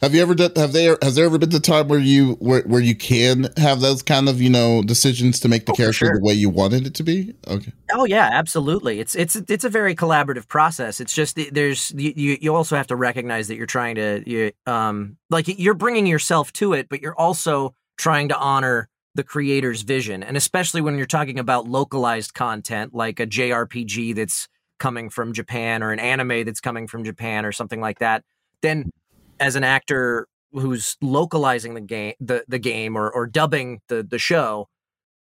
Have 0.01 0.15
you 0.15 0.21
ever 0.21 0.33
done? 0.33 0.51
Have 0.55 0.71
they? 0.71 0.85
Has 1.01 1.15
there 1.15 1.25
ever 1.25 1.37
been 1.37 1.49
the 1.49 1.59
time 1.59 1.89
where 1.89 1.99
you 1.99 2.33
where, 2.35 2.61
where 2.61 2.81
you 2.81 2.95
can 2.95 3.49
have 3.57 3.81
those 3.81 4.01
kind 4.01 4.29
of 4.29 4.41
you 4.41 4.49
know 4.49 4.81
decisions 4.81 5.39
to 5.41 5.49
make 5.49 5.65
the 5.65 5.73
Oh, 5.73 5.75
character 5.75 6.05
sure. 6.05 6.13
the 6.19 6.23
way 6.23 6.33
you 6.33 6.49
wanted 6.49 6.87
it 6.87 6.93
to 6.95 7.03
be? 7.03 7.33
Okay. 7.47 7.73
Oh 7.93 8.05
yeah, 8.05 8.29
absolutely. 8.31 8.99
It's 9.01 9.13
it's 9.15 9.35
it's 9.35 9.65
a 9.65 9.69
very 9.69 9.95
collaborative 9.95 10.47
process. 10.47 11.01
It's 11.01 11.13
just 11.13 11.37
there's 11.51 11.91
you 11.91 12.37
you 12.39 12.55
also 12.55 12.77
have 12.77 12.87
to 12.87 12.95
recognize 12.95 13.49
that 13.49 13.55
you're 13.57 13.65
trying 13.65 13.95
to 13.95 14.23
you 14.25 14.51
um 14.65 15.17
like 15.29 15.47
you're 15.47 15.73
bringing 15.73 16.05
yourself 16.05 16.53
to 16.53 16.73
it, 16.73 16.87
but 16.87 17.01
you're 17.01 17.17
also 17.19 17.75
trying 17.97 18.29
to 18.29 18.37
honor 18.37 18.87
the 19.15 19.23
creator's 19.23 19.81
vision, 19.81 20.23
and 20.23 20.37
especially 20.37 20.79
when 20.79 20.95
you're 20.95 21.07
talking 21.07 21.39
about 21.39 21.67
localized 21.67 22.33
content 22.33 22.93
like 22.93 23.19
a 23.19 23.27
JRPG 23.27 24.15
that's 24.15 24.47
coming 24.77 25.09
from 25.09 25.33
Japan 25.33 25.83
or 25.83 25.91
an 25.91 25.99
anime 25.99 26.45
that's 26.45 26.61
coming 26.61 26.87
from 26.87 27.03
Japan 27.03 27.45
or 27.45 27.51
something 27.51 27.81
like 27.81 27.99
that. 27.99 28.23
Then, 28.61 28.91
as 29.39 29.55
an 29.55 29.63
actor 29.63 30.27
who's 30.51 30.97
localizing 31.01 31.73
the 31.75 31.81
game 31.81 32.13
the 32.19 32.43
the 32.47 32.59
game 32.59 32.95
or 32.97 33.09
or 33.11 33.27
dubbing 33.27 33.79
the 33.87 34.03
the 34.03 34.17
show 34.19 34.67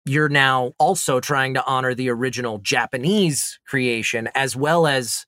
you're 0.07 0.29
now 0.29 0.73
also 0.79 1.19
trying 1.19 1.55
to 1.55 1.65
honor 1.67 1.95
the 1.95 2.11
original 2.11 2.59
Japanese 2.59 3.59
creation 3.67 4.29
as 4.35 4.55
well 4.55 4.87
as 4.87 5.25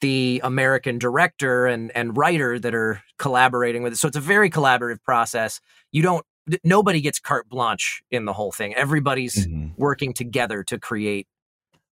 the 0.00 0.40
American 0.44 0.98
director 0.98 1.66
and 1.66 1.90
and 1.96 2.16
writer 2.16 2.58
that 2.58 2.74
are 2.74 3.02
collaborating 3.18 3.82
with 3.82 3.92
it. 3.92 3.96
So 3.96 4.06
it's 4.08 4.16
a 4.16 4.20
very 4.20 4.48
collaborative 4.48 5.02
process. 5.02 5.60
You 5.92 6.02
don't 6.02 6.24
nobody 6.64 7.00
gets 7.00 7.18
carte 7.18 7.48
blanche 7.48 8.02
in 8.10 8.24
the 8.24 8.32
whole 8.32 8.52
thing. 8.52 8.74
Everybody's 8.74 9.46
Mhm. 9.46 9.72
working 9.76 10.12
together 10.14 10.62
to 10.64 10.78
create 10.78 11.26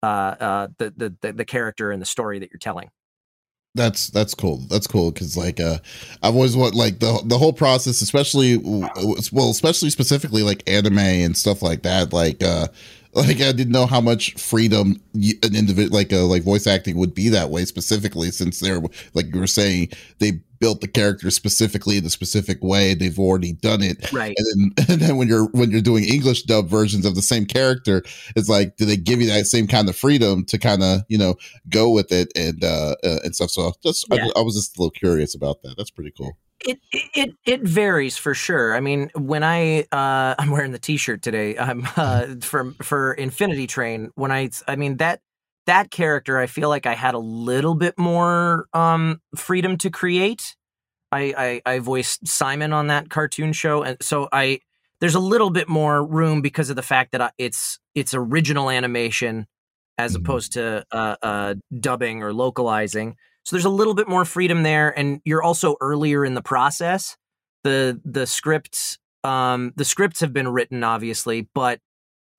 uh, 0.03 0.07
uh, 0.07 0.69
the 0.79 1.15
the 1.23 1.33
the 1.33 1.45
character 1.45 1.91
and 1.91 2.01
the 2.03 2.07
story 2.07 2.39
that 2.39 2.51
you're 2.53 2.59
telling. 2.59 2.91
That's 3.77 4.09
that's 4.09 4.35
cool. 4.35 4.57
That's 4.69 4.87
cool 4.87 5.11
because 5.11 5.37
like 5.37 5.61
uh, 5.61 5.79
I've 6.23 6.35
always 6.35 6.57
want 6.57 6.75
like 6.75 6.99
the 6.99 7.21
the 7.25 7.37
whole 7.39 7.53
process, 7.53 8.01
especially 8.01 8.57
well, 8.57 9.51
especially 9.51 9.91
specifically 9.91 10.43
like 10.43 10.69
anime 10.69 10.99
and 10.99 11.37
stuff 11.37 11.63
like 11.63 11.83
that. 11.83 12.13
Like 12.13 12.43
uh, 12.43 12.69
like 13.17 13.41
I 13.41 13.53
didn't 13.53 13.71
know 13.71 13.87
how 13.87 14.01
much 14.01 14.35
freedom 14.35 15.01
an 15.15 15.57
individual 15.57 15.97
like 15.97 16.13
uh, 16.13 16.25
like 16.27 16.43
voice 16.43 16.67
acting 16.67 16.97
would 16.99 17.15
be 17.15 17.29
that 17.31 17.51
way 17.51 17.65
specifically 17.65 18.31
since 18.31 18.61
they're 18.61 18.81
like 19.15 19.33
you 19.33 19.41
were 19.41 19.47
saying 19.47 19.89
they 20.19 20.41
built 20.59 20.81
the 20.81 20.89
character 20.89 21.31
specifically 21.31 21.99
in 21.99 22.05
a 22.07 22.11
specific 22.11 22.63
way. 22.63 22.95
They've 22.95 23.19
already 23.19 23.53
done 23.53 23.83
it, 23.83 24.11
Right. 24.13 24.35
and 24.37 24.73
then 24.77 24.87
and 24.91 25.01
then 25.01 25.17
when 25.17 25.29
you're 25.29 25.47
when 25.49 25.71
you're 25.71 25.81
doing 25.81 26.05
English 26.05 26.43
dub 26.45 26.69
versions 26.69 27.05
of 27.07 27.15
the 27.15 27.23
same 27.23 27.47
character, 27.47 28.03
it's 28.37 28.49
like 28.49 28.77
do 28.77 28.85
they 28.85 28.97
give 28.97 29.21
you 29.21 29.27
that 29.29 29.47
same 29.47 29.67
kind 29.67 29.89
of 29.89 29.97
freedom 29.97 30.45
to 30.47 30.59
kind 30.59 30.83
of 30.83 31.01
you 31.09 31.19
know 31.19 31.37
go 31.71 31.91
with 31.91 32.13
it 32.13 32.31
and 32.37 32.63
uh, 32.63 32.95
uh 33.03 33.19
and 33.25 33.35
stuff. 33.35 33.51
So 33.51 33.73
just 33.83 34.07
Yeah. 34.11 34.27
I, 34.37 34.41
I 34.41 34.43
was 34.43 34.55
just 34.55 34.77
a 34.77 34.81
little 34.81 34.91
curious 34.91 35.35
about 35.35 35.63
that. 35.63 35.75
That's 35.77 35.91
pretty 35.91 36.13
cool. 36.17 36.37
It 36.67 36.79
it 36.93 37.31
it 37.47 37.61
varies 37.63 38.17
for 38.17 38.35
sure. 38.35 38.75
I 38.75 38.81
mean, 38.81 39.11
when 39.15 39.45
I 39.45 39.83
uh, 39.93 40.35
I'm 40.39 40.51
wearing 40.51 40.73
the 40.73 40.79
T-shirt 40.79 41.23
today. 41.23 41.57
I'm 41.57 41.87
uh, 41.97 42.27
for 42.43 42.75
for 42.83 43.13
Infinity 43.15 43.67
Train. 43.67 44.11
When 44.17 44.33
I 44.33 44.51
I 44.67 44.77
mean 44.77 44.97
that 44.99 45.21
that 45.67 45.91
character, 45.91 46.39
I 46.39 46.47
feel 46.47 46.69
like 46.69 46.87
I 46.87 46.95
had 46.95 47.15
a 47.15 47.19
little 47.19 47.75
bit 47.75 47.99
more 47.99 48.67
um, 48.73 49.21
freedom 49.37 49.77
to 49.79 49.91
create. 49.91 50.57
I, 51.13 51.61
I 51.67 51.75
I 51.75 51.79
voiced 51.79 52.27
Simon 52.27 52.73
on 52.73 52.89
that 52.89 53.11
cartoon 53.11 53.53
show, 53.53 53.83
and 53.83 53.97
so 54.03 54.29
I 54.33 54.61
there's 55.01 55.15
a 55.15 55.21
little 55.21 55.51
bit 55.51 55.69
more 55.69 56.05
room 56.05 56.43
because 56.43 56.71
of 56.71 56.77
the 56.77 56.83
fact 56.83 57.13
that 57.13 57.21
I, 57.21 57.31
it's 57.39 57.79
it's 57.95 58.15
original 58.15 58.71
animation 58.71 59.47
as 59.99 60.15
Mhm. 60.15 60.21
opposed 60.21 60.53
to 60.55 60.85
uh, 60.93 61.17
uh, 61.23 61.55
dubbing 61.79 62.23
or 62.23 62.33
localizing. 62.33 63.17
So 63.47 63.55
there's 63.55 63.65
a 63.65 63.71
little 63.71 63.95
bit 63.95 64.09
more 64.09 64.25
freedom 64.25 64.65
there, 64.65 64.91
and 64.99 65.21
you're 65.25 65.43
also 65.43 65.77
earlier 65.81 66.25
in 66.25 66.35
the 66.35 66.43
process. 66.43 67.17
the 67.63 68.01
The 68.05 68.27
scripts, 68.27 68.99
um, 69.23 69.73
the 69.77 69.85
scripts 69.85 70.19
have 70.19 70.33
been 70.33 70.49
written, 70.49 70.83
obviously, 70.83 71.49
but 71.55 71.79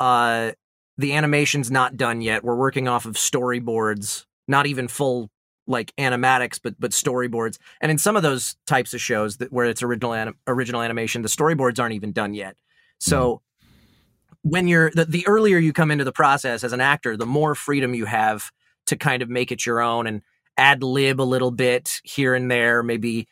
uh, 0.01 0.51
the 0.97 1.13
animation's 1.13 1.71
not 1.71 1.95
done 1.95 2.19
yet. 2.19 2.43
We're 2.43 2.57
working 2.57 2.89
off 2.89 3.05
of 3.05 3.15
storyboards, 3.15 4.25
not 4.49 4.67
even 4.67 4.89
full 4.89 5.29
like 5.65 5.93
animatics, 5.97 6.59
but 6.61 6.75
but 6.77 6.91
storyboards. 6.91 7.57
And 7.79 7.89
in 7.89 7.97
some 7.97 8.17
of 8.17 8.23
those 8.23 8.57
types 8.67 8.93
of 8.93 8.99
shows 8.99 9.37
that 9.37 9.53
where 9.53 9.65
it's 9.65 9.81
original 9.81 10.13
anim- 10.13 10.37
original 10.45 10.81
animation, 10.81 11.21
the 11.21 11.29
storyboards 11.29 11.79
aren't 11.79 11.95
even 11.95 12.11
done 12.11 12.33
yet. 12.33 12.57
So 12.99 13.41
when 14.41 14.67
you're 14.67 14.91
the, 14.91 15.05
the 15.05 15.25
earlier 15.25 15.57
you 15.57 15.71
come 15.71 15.89
into 15.89 16.03
the 16.03 16.11
process 16.11 16.65
as 16.65 16.73
an 16.73 16.81
actor, 16.81 17.15
the 17.15 17.25
more 17.25 17.55
freedom 17.55 17.93
you 17.93 18.05
have 18.05 18.51
to 18.87 18.97
kind 18.97 19.21
of 19.21 19.29
make 19.29 19.53
it 19.53 19.65
your 19.65 19.81
own 19.81 20.05
and 20.05 20.21
ad 20.57 20.83
lib 20.83 21.21
a 21.21 21.23
little 21.23 21.51
bit 21.51 22.01
here 22.03 22.35
and 22.35 22.49
there. 22.49 22.83
Maybe, 22.83 23.27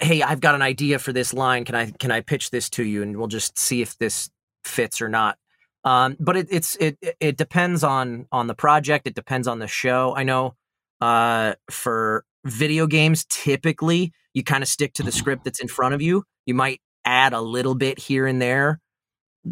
hey, 0.00 0.22
I've 0.22 0.40
got 0.40 0.54
an 0.54 0.62
idea 0.62 0.98
for 0.98 1.12
this 1.12 1.34
line. 1.34 1.64
Can 1.64 1.74
I 1.74 1.90
can 1.90 2.10
I 2.10 2.20
pitch 2.20 2.50
this 2.50 2.70
to 2.70 2.84
you, 2.84 3.02
and 3.02 3.16
we'll 3.16 3.28
just 3.28 3.58
see 3.58 3.82
if 3.82 3.98
this 3.98 4.30
fits 4.64 5.00
or 5.00 5.08
not. 5.08 5.38
Um, 5.84 6.16
but 6.20 6.36
it, 6.36 6.48
it's 6.50 6.76
it 6.76 6.98
it 7.20 7.36
depends 7.36 7.82
on 7.84 8.26
on 8.30 8.46
the 8.46 8.54
project. 8.54 9.06
It 9.06 9.14
depends 9.14 9.48
on 9.48 9.58
the 9.58 9.66
show. 9.66 10.14
I 10.16 10.24
know 10.24 10.54
uh, 11.00 11.54
for 11.70 12.24
video 12.44 12.86
games, 12.86 13.24
typically 13.28 14.12
you 14.34 14.44
kind 14.44 14.62
of 14.62 14.68
stick 14.68 14.92
to 14.94 15.02
the 15.02 15.12
script 15.12 15.44
that's 15.44 15.60
in 15.60 15.68
front 15.68 15.94
of 15.94 16.02
you. 16.02 16.24
You 16.46 16.54
might 16.54 16.80
add 17.04 17.32
a 17.32 17.40
little 17.40 17.74
bit 17.74 17.98
here 17.98 18.26
and 18.26 18.40
there, 18.40 18.80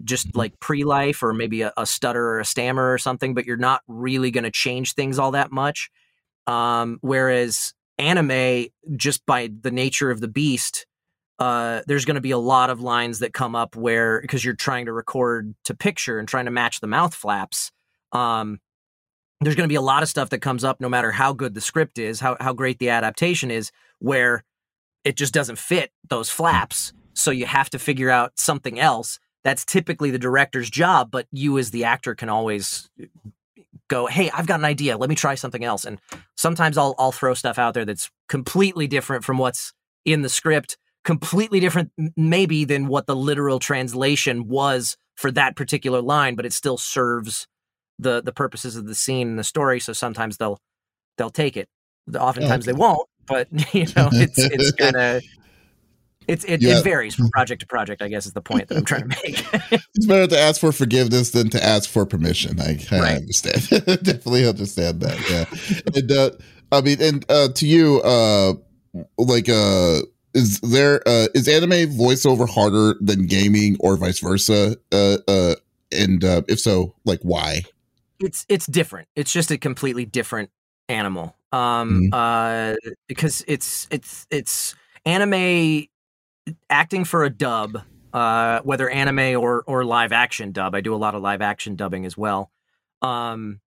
just 0.04 0.36
like 0.36 0.58
pre 0.60 0.84
life 0.84 1.22
or 1.22 1.32
maybe 1.32 1.62
a, 1.62 1.72
a 1.76 1.86
stutter 1.86 2.24
or 2.24 2.40
a 2.40 2.44
stammer 2.44 2.92
or 2.92 2.98
something, 2.98 3.34
but 3.34 3.44
you're 3.46 3.56
not 3.56 3.82
really 3.88 4.30
going 4.30 4.44
to 4.44 4.50
change 4.50 4.94
things 4.94 5.18
all 5.18 5.32
that 5.32 5.50
much. 5.50 5.90
Um, 6.48 6.98
whereas 7.02 7.74
anime, 7.98 8.66
just 8.96 9.24
by 9.26 9.50
the 9.60 9.70
nature 9.70 10.10
of 10.10 10.20
the 10.20 10.28
beast, 10.28 10.86
uh, 11.38 11.82
there's 11.86 12.04
going 12.04 12.16
to 12.16 12.20
be 12.20 12.30
a 12.32 12.38
lot 12.38 12.70
of 12.70 12.80
lines 12.80 13.20
that 13.20 13.32
come 13.32 13.54
up 13.54 13.76
where 13.76 14.20
because 14.20 14.44
you're 14.44 14.54
trying 14.54 14.86
to 14.86 14.92
record 14.92 15.54
to 15.64 15.74
picture 15.74 16.18
and 16.18 16.26
trying 16.26 16.46
to 16.46 16.50
match 16.50 16.80
the 16.80 16.86
mouth 16.86 17.14
flaps. 17.14 17.70
Um, 18.12 18.58
there's 19.40 19.54
going 19.54 19.68
to 19.68 19.72
be 19.72 19.76
a 19.76 19.82
lot 19.82 20.02
of 20.02 20.08
stuff 20.08 20.30
that 20.30 20.40
comes 20.40 20.64
up 20.64 20.80
no 20.80 20.88
matter 20.88 21.12
how 21.12 21.32
good 21.32 21.54
the 21.54 21.60
script 21.60 21.98
is, 21.98 22.18
how 22.18 22.36
how 22.40 22.52
great 22.52 22.80
the 22.80 22.88
adaptation 22.88 23.50
is, 23.52 23.70
where 24.00 24.42
it 25.04 25.16
just 25.16 25.32
doesn't 25.32 25.58
fit 25.58 25.92
those 26.08 26.30
flaps. 26.30 26.92
So 27.14 27.30
you 27.30 27.46
have 27.46 27.70
to 27.70 27.78
figure 27.78 28.10
out 28.10 28.32
something 28.36 28.80
else. 28.80 29.20
That's 29.44 29.64
typically 29.64 30.10
the 30.10 30.18
director's 30.18 30.70
job, 30.70 31.10
but 31.10 31.26
you 31.30 31.58
as 31.58 31.70
the 31.70 31.84
actor 31.84 32.14
can 32.14 32.28
always 32.28 32.90
go, 33.88 34.06
"Hey, 34.06 34.30
I've 34.30 34.46
got 34.46 34.60
an 34.60 34.64
idea. 34.64 34.96
Let 34.96 35.08
me 35.08 35.16
try 35.16 35.34
something 35.34 35.64
else." 35.64 35.84
And 35.84 36.00
sometimes 36.36 36.78
I'll 36.78 36.94
I'll 36.98 37.12
throw 37.12 37.34
stuff 37.34 37.58
out 37.58 37.74
there 37.74 37.84
that's 37.84 38.10
completely 38.28 38.86
different 38.86 39.24
from 39.24 39.38
what's 39.38 39.72
in 40.04 40.22
the 40.22 40.28
script, 40.28 40.78
completely 41.04 41.60
different 41.60 41.90
maybe 42.16 42.64
than 42.64 42.86
what 42.86 43.06
the 43.06 43.16
literal 43.16 43.58
translation 43.58 44.48
was 44.48 44.96
for 45.16 45.30
that 45.32 45.56
particular 45.56 46.00
line, 46.00 46.34
but 46.36 46.46
it 46.46 46.52
still 46.52 46.78
serves 46.78 47.46
the 47.98 48.22
the 48.22 48.32
purposes 48.32 48.76
of 48.76 48.86
the 48.86 48.94
scene 48.94 49.28
and 49.28 49.38
the 49.38 49.44
story. 49.44 49.80
So 49.80 49.92
sometimes 49.92 50.36
they'll 50.36 50.58
they'll 51.16 51.30
take 51.30 51.56
it. 51.56 51.68
Oftentimes 52.14 52.64
they 52.64 52.72
won't, 52.72 53.08
but 53.26 53.48
you 53.74 53.86
know, 53.96 54.08
it's 54.12 54.38
it's 54.38 54.72
kind 54.78 54.96
of 54.96 55.22
it's 56.28 56.44
it, 56.44 56.62
Yeah. 56.62 56.78
it 56.78 56.84
varies 56.84 57.14
from 57.14 57.30
project 57.30 57.60
to 57.60 57.66
project. 57.66 58.02
I 58.02 58.08
guess 58.08 58.26
is 58.26 58.32
the 58.34 58.40
point 58.42 58.68
that 58.68 58.78
I'm 58.78 58.84
trying 58.84 59.08
to 59.08 59.16
make. 59.24 59.44
It's 59.94 60.06
better 60.06 60.26
to 60.28 60.38
ask 60.38 60.60
for 60.60 60.70
forgiveness 60.70 61.30
than 61.30 61.50
to 61.50 61.64
ask 61.64 61.90
for 61.90 62.06
permission. 62.06 62.60
I, 62.60 62.78
I 62.92 63.00
Right. 63.00 63.16
understand. 63.16 63.68
Definitely 63.70 64.46
understand 64.46 65.00
that. 65.00 65.18
Yeah. 65.28 65.92
and 66.00 66.12
uh, 66.12 66.30
I 66.70 66.80
mean, 66.82 67.02
and 67.02 67.24
uh, 67.28 67.48
to 67.54 67.66
you, 67.66 68.00
uh, 68.02 68.52
like, 69.18 69.48
uh, 69.48 70.02
is 70.34 70.60
there 70.60 71.02
uh, 71.08 71.26
is 71.34 71.48
anime 71.48 71.90
voiceover 71.96 72.48
harder 72.48 72.94
than 73.00 73.26
gaming 73.26 73.76
or 73.80 73.96
vice 73.96 74.20
versa? 74.20 74.76
Uh, 74.92 75.16
uh, 75.26 75.54
and 75.90 76.22
uh, 76.22 76.42
if 76.48 76.60
so, 76.60 76.94
like, 77.04 77.20
why? 77.22 77.62
it's 78.20 78.44
it's 78.48 78.66
different. 78.66 79.08
It's 79.16 79.32
just 79.32 79.50
a 79.50 79.56
completely 79.58 80.04
different 80.04 80.50
animal. 80.88 81.34
Um, 81.52 82.10
uh, 82.12 82.74
because 83.06 83.42
it's 83.48 83.88
it's 83.90 84.26
it's 84.30 84.74
anime 85.06 85.86
acting 86.70 87.04
for 87.04 87.24
a 87.24 87.30
dub 87.30 87.82
uh, 88.12 88.60
whether 88.62 88.88
anime 88.88 89.40
or 89.40 89.62
or 89.66 89.84
live 89.84 90.12
action 90.12 90.52
dub. 90.52 90.74
I 90.74 90.80
do 90.80 90.94
a 90.94 90.96
lot 90.96 91.14
of 91.14 91.22
live 91.22 91.42
action 91.42 91.76
dubbing 91.76 92.06
as 92.06 92.16
well. 92.16 92.50
Um, 93.02 93.60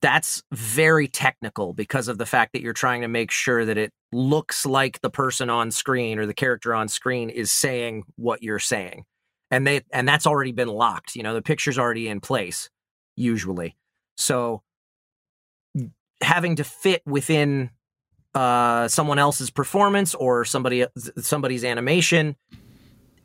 that's 0.00 0.42
very 0.52 1.08
technical 1.08 1.72
because 1.72 2.08
of 2.08 2.18
the 2.18 2.26
fact 2.26 2.52
that 2.52 2.62
you're 2.62 2.72
trying 2.72 3.00
to 3.00 3.08
make 3.08 3.30
sure 3.30 3.64
that 3.64 3.76
it 3.76 3.92
looks 4.12 4.64
like 4.64 5.00
the 5.00 5.10
person 5.10 5.50
on 5.50 5.70
screen 5.70 6.18
or 6.18 6.26
the 6.26 6.34
character 6.34 6.74
on 6.74 6.88
screen 6.88 7.30
is 7.30 7.50
saying 7.50 8.04
what 8.16 8.42
you're 8.42 8.60
saying 8.60 9.04
and 9.50 9.66
they 9.66 9.82
and 9.92 10.08
that's 10.08 10.26
already 10.26 10.52
been 10.52 10.68
locked 10.68 11.16
you 11.16 11.22
know 11.22 11.34
the 11.34 11.42
picture's 11.42 11.78
already 11.78 12.08
in 12.08 12.20
place 12.20 12.70
usually 13.16 13.76
so 14.16 14.62
having 16.20 16.56
to 16.56 16.64
fit 16.64 17.02
within 17.04 17.70
uh, 18.38 18.86
someone 18.86 19.18
else's 19.18 19.50
performance 19.50 20.14
or 20.14 20.44
somebody 20.44 20.86
somebody's 21.16 21.64
animation 21.64 22.36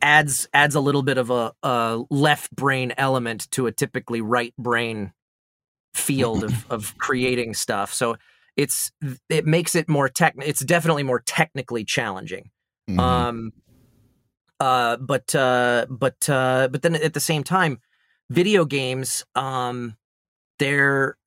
adds 0.01 0.47
adds 0.55 0.73
a 0.73 0.79
little 0.79 1.03
bit 1.03 1.19
of 1.19 1.29
a, 1.29 1.53
a 1.61 2.01
left 2.09 2.49
brain 2.55 2.93
element 2.97 3.49
to 3.51 3.67
a 3.67 3.71
typically 3.71 4.21
right 4.21 4.55
brain 4.57 5.13
field 5.93 6.43
of 6.43 6.65
of 6.71 6.97
creating 6.97 7.53
stuff. 7.53 7.93
So 7.93 8.15
it's 8.57 8.91
it 9.29 9.45
makes 9.45 9.75
it 9.75 9.87
more 9.87 10.09
tech. 10.09 10.33
It's 10.41 10.65
definitely 10.65 11.03
more 11.03 11.19
technically 11.19 11.85
challenging. 11.85 12.49
Mm-hmm. 12.89 12.99
Um, 12.99 13.53
uh, 14.59 14.97
but 14.97 15.35
uh, 15.35 15.85
but 15.91 16.27
uh, 16.27 16.69
but 16.71 16.81
then 16.81 16.95
at 16.95 17.13
the 17.13 17.19
same 17.19 17.43
time, 17.43 17.81
video 18.31 18.65
games, 18.65 19.25
um, 19.35 19.95
they're 20.57 21.17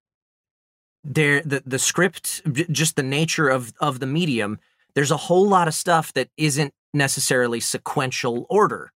they're 1.06 1.42
the 1.42 1.62
the 1.64 1.78
script, 1.78 2.42
just 2.72 2.96
the 2.96 3.02
nature 3.02 3.48
of 3.48 3.72
of 3.80 4.00
the 4.00 4.06
medium. 4.06 4.58
There's 4.94 5.10
a 5.10 5.16
whole 5.16 5.46
lot 5.46 5.68
of 5.68 5.74
stuff 5.74 6.12
that 6.14 6.28
isn't 6.36 6.72
necessarily 6.92 7.60
sequential 7.60 8.46
order. 8.50 8.92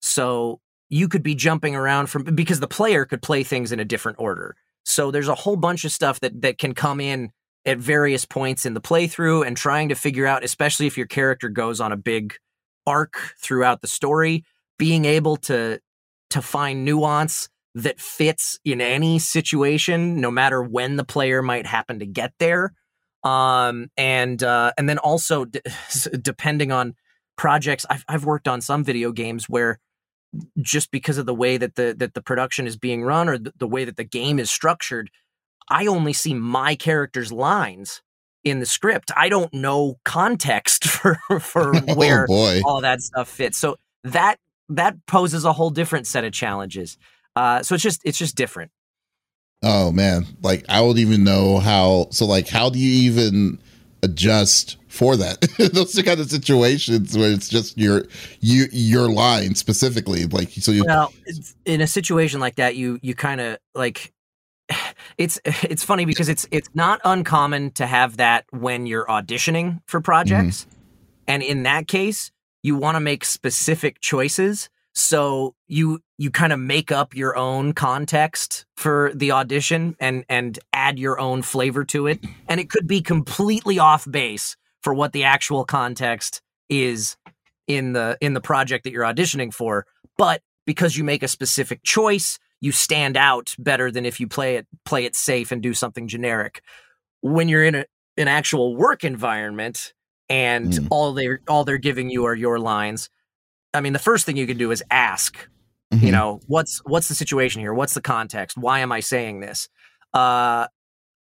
So 0.00 0.60
you 0.88 1.08
could 1.08 1.22
be 1.22 1.34
jumping 1.34 1.76
around 1.76 2.08
from 2.08 2.24
because 2.24 2.60
the 2.60 2.68
player 2.68 3.04
could 3.04 3.22
play 3.22 3.44
things 3.44 3.70
in 3.70 3.78
a 3.80 3.84
different 3.84 4.18
order. 4.18 4.56
So 4.84 5.10
there's 5.10 5.28
a 5.28 5.34
whole 5.34 5.56
bunch 5.56 5.84
of 5.84 5.92
stuff 5.92 6.20
that 6.20 6.42
that 6.42 6.58
can 6.58 6.74
come 6.74 7.00
in 7.00 7.30
at 7.64 7.78
various 7.78 8.24
points 8.24 8.66
in 8.66 8.74
the 8.74 8.80
playthrough 8.80 9.46
and 9.46 9.56
trying 9.56 9.88
to 9.90 9.94
figure 9.94 10.26
out, 10.26 10.42
especially 10.42 10.88
if 10.88 10.96
your 10.96 11.06
character 11.06 11.48
goes 11.48 11.80
on 11.80 11.92
a 11.92 11.96
big 11.96 12.34
arc 12.86 13.34
throughout 13.40 13.80
the 13.80 13.86
story, 13.86 14.44
being 14.78 15.04
able 15.04 15.36
to 15.36 15.78
to 16.30 16.42
find 16.42 16.84
nuance 16.84 17.48
that 17.74 18.00
fits 18.00 18.58
in 18.64 18.80
any 18.80 19.18
situation, 19.18 20.20
no 20.20 20.30
matter 20.30 20.62
when 20.62 20.96
the 20.96 21.04
player 21.04 21.42
might 21.42 21.66
happen 21.66 21.98
to 22.00 22.06
get 22.06 22.32
there. 22.38 22.74
Um, 23.24 23.88
and 23.96 24.42
uh, 24.42 24.72
and 24.76 24.88
then 24.88 24.98
also 24.98 25.44
d- 25.44 25.60
depending 26.22 26.72
on 26.72 26.94
projects, 27.36 27.86
I've 27.88 28.04
I've 28.08 28.24
worked 28.24 28.48
on 28.48 28.60
some 28.60 28.84
video 28.84 29.12
games 29.12 29.48
where 29.48 29.78
just 30.60 30.90
because 30.90 31.18
of 31.18 31.26
the 31.26 31.34
way 31.34 31.56
that 31.56 31.76
the 31.76 31.94
that 31.98 32.14
the 32.14 32.22
production 32.22 32.66
is 32.66 32.76
being 32.76 33.04
run 33.04 33.28
or 33.28 33.38
the, 33.38 33.52
the 33.58 33.68
way 33.68 33.84
that 33.84 33.96
the 33.96 34.04
game 34.04 34.38
is 34.38 34.50
structured, 34.50 35.10
I 35.68 35.86
only 35.86 36.12
see 36.12 36.34
my 36.34 36.74
character's 36.74 37.32
lines 37.32 38.02
in 38.44 38.58
the 38.58 38.66
script. 38.66 39.10
I 39.16 39.28
don't 39.28 39.52
know 39.54 39.98
context 40.04 40.84
for 40.88 41.18
for 41.40 41.76
oh, 41.88 41.94
where 41.94 42.26
oh 42.28 42.60
all 42.64 42.80
that 42.80 43.00
stuff 43.00 43.28
fits. 43.28 43.58
So 43.58 43.76
that 44.04 44.38
that 44.68 44.96
poses 45.06 45.44
a 45.44 45.52
whole 45.52 45.70
different 45.70 46.06
set 46.06 46.24
of 46.24 46.32
challenges. 46.32 46.98
Uh, 47.36 47.62
so 47.62 47.74
it's 47.74 47.82
just 47.82 48.00
it's 48.04 48.18
just 48.18 48.36
different. 48.36 48.70
Oh 49.62 49.92
man, 49.92 50.26
like 50.42 50.64
I 50.68 50.80
would 50.80 50.98
even 50.98 51.24
know 51.24 51.58
how. 51.58 52.08
So 52.10 52.26
like, 52.26 52.48
how 52.48 52.68
do 52.68 52.78
you 52.78 53.10
even 53.10 53.58
adjust 54.02 54.76
for 54.88 55.16
that. 55.16 55.40
Those 55.72 55.98
are 55.98 56.02
kind 56.02 56.20
of 56.20 56.30
situations 56.30 57.16
where 57.16 57.32
it's 57.32 57.48
just 57.48 57.78
your 57.78 58.04
you 58.40 58.66
your 58.72 59.10
line 59.10 59.54
specifically. 59.54 60.26
Like 60.26 60.50
so 60.50 60.72
you 60.72 60.84
Well, 60.86 61.12
in 61.64 61.80
a 61.80 61.86
situation 61.86 62.40
like 62.40 62.56
that, 62.56 62.76
you 62.76 62.98
you 63.02 63.14
kind 63.14 63.40
of 63.40 63.58
like 63.74 64.12
it's 65.18 65.40
it's 65.44 65.82
funny 65.82 66.04
because 66.04 66.28
it's 66.28 66.46
it's 66.50 66.68
not 66.74 67.00
uncommon 67.04 67.70
to 67.72 67.86
have 67.86 68.18
that 68.18 68.44
when 68.50 68.86
you're 68.86 69.06
auditioning 69.06 69.80
for 69.86 70.00
projects. 70.00 70.64
Mm-hmm. 70.64 70.78
And 71.28 71.42
in 71.42 71.62
that 71.62 71.86
case, 71.88 72.32
you 72.62 72.76
want 72.76 72.96
to 72.96 73.00
make 73.00 73.24
specific 73.24 74.00
choices 74.00 74.68
so 74.94 75.54
you 75.66 76.00
you 76.18 76.30
kind 76.30 76.52
of 76.52 76.58
make 76.58 76.92
up 76.92 77.14
your 77.14 77.36
own 77.36 77.72
context 77.72 78.66
for 78.76 79.10
the 79.14 79.32
audition 79.32 79.96
and 79.98 80.24
and 80.28 80.58
add 80.72 80.98
your 80.98 81.18
own 81.18 81.42
flavor 81.42 81.84
to 81.86 82.06
it. 82.06 82.20
And 82.48 82.60
it 82.60 82.70
could 82.70 82.86
be 82.86 83.00
completely 83.00 83.78
off 83.78 84.06
base 84.10 84.56
for 84.82 84.92
what 84.92 85.12
the 85.12 85.24
actual 85.24 85.64
context 85.64 86.42
is 86.68 87.16
in 87.66 87.92
the 87.92 88.18
in 88.20 88.34
the 88.34 88.40
project 88.40 88.84
that 88.84 88.92
you're 88.92 89.04
auditioning 89.04 89.52
for. 89.52 89.86
But 90.18 90.42
because 90.66 90.96
you 90.96 91.04
make 91.04 91.22
a 91.22 91.28
specific 91.28 91.82
choice 91.82 92.38
you 92.62 92.70
stand 92.70 93.16
out 93.16 93.54
better 93.58 93.90
than 93.90 94.06
if 94.06 94.20
you 94.20 94.28
play 94.28 94.56
it 94.56 94.66
play 94.84 95.04
it 95.04 95.16
safe 95.16 95.52
and 95.52 95.62
do 95.62 95.74
something 95.74 96.06
generic. 96.06 96.62
When 97.20 97.48
you're 97.48 97.64
in 97.64 97.74
a, 97.74 97.84
an 98.16 98.28
actual 98.28 98.76
work 98.76 99.04
environment 99.04 99.92
and 100.28 100.72
mm. 100.72 100.86
all 100.90 101.12
they're 101.12 101.40
all 101.48 101.64
they're 101.64 101.76
giving 101.78 102.08
you 102.08 102.24
are 102.24 102.34
your 102.34 102.58
lines 102.58 103.10
i 103.74 103.80
mean 103.80 103.92
the 103.92 103.98
first 103.98 104.26
thing 104.26 104.36
you 104.36 104.46
can 104.46 104.58
do 104.58 104.70
is 104.70 104.82
ask 104.90 105.48
mm-hmm. 105.92 106.04
you 106.04 106.12
know 106.12 106.40
what's 106.46 106.80
what's 106.84 107.08
the 107.08 107.14
situation 107.14 107.60
here? 107.60 107.74
What's 107.74 107.94
the 107.94 108.00
context? 108.00 108.56
Why 108.56 108.80
am 108.80 108.92
i 108.92 109.00
saying 109.00 109.40
this? 109.40 109.68
Uh 110.12 110.66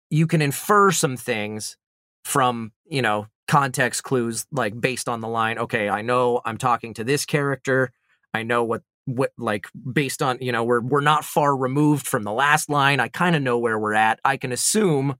you 0.10 0.28
can 0.28 0.42
infer 0.42 0.92
some 0.92 1.18
things 1.18 1.78
from 2.24 2.72
you 2.90 3.02
know 3.02 3.28
context 3.48 4.04
clues 4.04 4.46
like 4.52 4.80
based 4.80 5.08
on 5.08 5.22
the 5.22 5.28
line 5.28 5.58
okay 5.58 5.88
i 5.88 6.02
know 6.02 6.42
i'm 6.44 6.58
talking 6.58 6.94
to 6.94 7.04
this 7.04 7.26
character. 7.26 7.92
I 8.34 8.44
know 8.44 8.64
what 8.64 8.84
what 9.06 9.32
like 9.38 9.68
based 9.94 10.22
on 10.22 10.38
you 10.42 10.52
know 10.52 10.64
we're 10.64 10.82
we're 10.82 11.02
not 11.02 11.26
far 11.26 11.56
removed 11.56 12.06
from 12.06 12.24
the 12.24 12.32
last 12.32 12.70
line. 12.70 13.00
I 13.00 13.08
kind 13.08 13.36
of 13.36 13.42
know 13.42 13.58
where 13.58 13.80
we're 13.80 13.94
at. 13.94 14.20
I 14.24 14.38
can 14.38 14.52
assume 14.52 15.16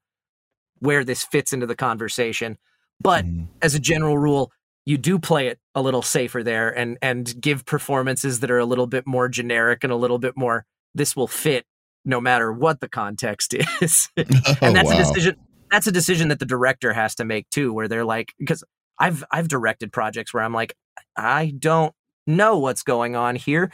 where 0.80 1.04
this 1.04 1.24
fits 1.24 1.54
into 1.54 1.66
the 1.66 1.76
conversation. 1.76 2.58
But 3.00 3.26
mm. 3.26 3.48
as 3.62 3.76
a 3.76 3.80
general 3.80 4.18
rule 4.18 4.52
you 4.88 4.98
do 4.98 5.20
play 5.20 5.48
it 5.48 5.60
a 5.76 5.82
little 5.82 6.02
safer 6.02 6.44
there 6.44 6.70
and 6.70 6.98
and 7.02 7.40
give 7.42 7.66
performances 7.66 8.40
that 8.40 8.52
are 8.52 8.60
a 8.60 8.66
little 8.66 8.88
bit 8.88 9.06
more 9.06 9.28
generic 9.28 9.84
and 9.84 9.92
a 9.92 9.96
little 9.96 10.20
bit 10.20 10.36
more 10.36 10.66
this 10.96 11.16
will 11.16 11.28
fit 11.28 11.66
no 12.06 12.22
matter 12.22 12.52
what 12.52 12.80
the 12.80 12.88
context 12.88 13.54
is 13.82 14.10
oh, 14.18 14.24
and 14.26 14.36
oh, 14.62 14.74
that's 14.74 14.90
wow. 14.90 14.96
a 14.96 14.98
decision 14.98 15.36
that's 15.72 15.88
a 15.88 15.92
decision 15.92 16.30
that 16.30 16.40
the 16.40 16.46
director 16.46 16.94
has 16.94 17.16
to 17.16 17.26
make 17.26 17.50
too, 17.50 17.74
where 17.74 17.88
they're 17.88 18.06
like, 18.06 18.34
because 18.40 18.64
I've 19.00 19.24
I've 19.32 19.48
directed 19.48 19.92
projects 19.92 20.34
where 20.34 20.44
I'm 20.44 20.54
like, 20.54 20.76
I 21.16 21.54
don't 21.58 21.94
know 22.26 22.58
what's 22.60 22.84
going 22.84 23.16
on 23.16 23.36
here. 23.36 23.72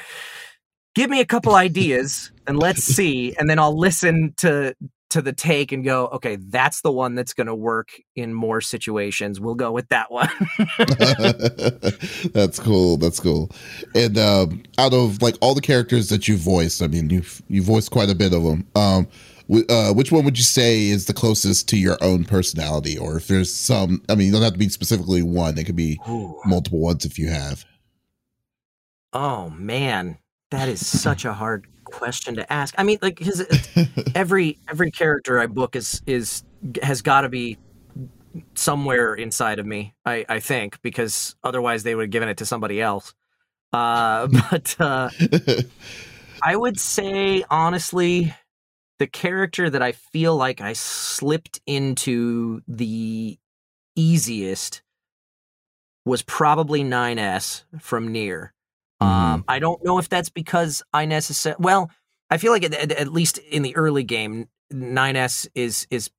Give 0.95 1.09
me 1.09 1.21
a 1.21 1.25
couple 1.25 1.55
ideas 1.55 2.31
and 2.45 2.57
let's 2.59 2.83
see, 2.95 3.35
and 3.37 3.49
then 3.49 3.59
I'll 3.59 3.77
listen 3.77 4.33
to 4.37 4.75
to 5.13 5.21
the 5.21 5.31
take 5.31 5.71
and 5.71 5.85
go, 5.85 6.07
okay, 6.07 6.37
that's 6.37 6.81
the 6.81 6.91
one 6.91 7.13
that's 7.13 7.33
going 7.33 7.47
to 7.47 7.53
work 7.53 7.89
in 8.15 8.33
more 8.33 8.61
situations. 8.61 9.39
We'll 9.39 9.53
go 9.53 9.71
with 9.71 9.87
that 9.89 10.11
one. 10.11 10.29
that's 12.33 12.59
cool. 12.59 12.97
That's 12.97 13.19
cool. 13.19 13.51
And 13.93 14.17
um, 14.17 14.63
out 14.79 14.93
of 14.93 15.21
like 15.21 15.35
all 15.39 15.53
the 15.53 15.61
characters 15.61 16.09
that 16.09 16.27
you 16.27 16.35
voiced, 16.35 16.81
I 16.81 16.87
mean, 16.87 17.11
you've 17.11 17.43
you 17.47 17.61
voiced 17.61 17.91
quite 17.91 18.09
a 18.09 18.15
bit 18.15 18.33
of 18.33 18.43
them. 18.43 18.67
Um, 18.75 19.07
uh, 19.69 19.93
which 19.93 20.11
one 20.11 20.25
would 20.25 20.37
you 20.37 20.43
say 20.43 20.87
is 20.87 21.05
the 21.05 21.13
closest 21.13 21.69
to 21.69 21.77
your 21.77 21.97
own 22.01 22.25
personality, 22.25 22.97
or 22.97 23.17
if 23.17 23.27
there's 23.27 23.53
some? 23.53 24.01
I 24.09 24.15
mean, 24.15 24.27
you 24.27 24.33
don't 24.33 24.41
have 24.41 24.53
to 24.53 24.59
be 24.59 24.69
specifically 24.69 25.21
one. 25.21 25.59
It 25.59 25.65
could 25.65 25.75
be 25.75 25.99
Ooh. 26.09 26.39
multiple 26.45 26.79
ones 26.79 27.05
if 27.05 27.19
you 27.19 27.29
have. 27.29 27.65
Oh 29.11 29.51
man, 29.51 30.17
that 30.49 30.69
is 30.69 30.85
such 30.85 31.23
a 31.23 31.33
hard 31.33 31.67
question 31.93 32.35
to 32.35 32.51
ask. 32.51 32.73
I 32.77 32.83
mean, 32.83 32.97
like 33.01 33.19
his 33.19 33.45
every 34.15 34.59
every 34.69 34.91
character 34.91 35.39
I 35.39 35.47
book 35.47 35.75
is 35.75 36.01
is 36.05 36.43
has 36.81 37.01
got 37.01 37.21
to 37.21 37.29
be 37.29 37.57
somewhere 38.55 39.13
inside 39.13 39.59
of 39.59 39.65
me. 39.65 39.93
I 40.05 40.25
I 40.27 40.39
think 40.39 40.81
because 40.81 41.35
otherwise 41.43 41.83
they 41.83 41.95
would 41.95 42.05
have 42.05 42.11
given 42.11 42.29
it 42.29 42.37
to 42.37 42.45
somebody 42.45 42.81
else. 42.81 43.13
Uh, 43.71 44.27
but 44.51 44.75
uh, 44.79 45.09
I 46.43 46.55
would 46.55 46.79
say 46.79 47.43
honestly 47.49 48.33
the 48.99 49.07
character 49.07 49.69
that 49.69 49.81
I 49.81 49.91
feel 49.91 50.35
like 50.35 50.61
I 50.61 50.73
slipped 50.73 51.61
into 51.65 52.61
the 52.67 53.37
easiest 53.95 54.81
was 56.05 56.21
probably 56.21 56.83
9S 56.83 57.63
from 57.79 58.13
NieR. 58.13 58.52
Mm. 59.03 59.33
Um, 59.33 59.45
I 59.47 59.59
don't 59.59 59.83
know 59.83 59.97
if 59.99 60.09
that's 60.09 60.29
because 60.29 60.81
I 60.93 61.05
necessarily 61.05 61.61
well, 61.61 61.91
I 62.29 62.37
feel 62.37 62.51
like 62.51 62.63
at, 62.63 62.73
at, 62.73 62.91
at, 62.91 63.07
least 63.11 63.37
in 63.37 63.61
the 63.61 63.75
early 63.75 64.03
game, 64.03 64.47
9S 64.71 65.47
is 65.53 65.87
is 65.89 66.09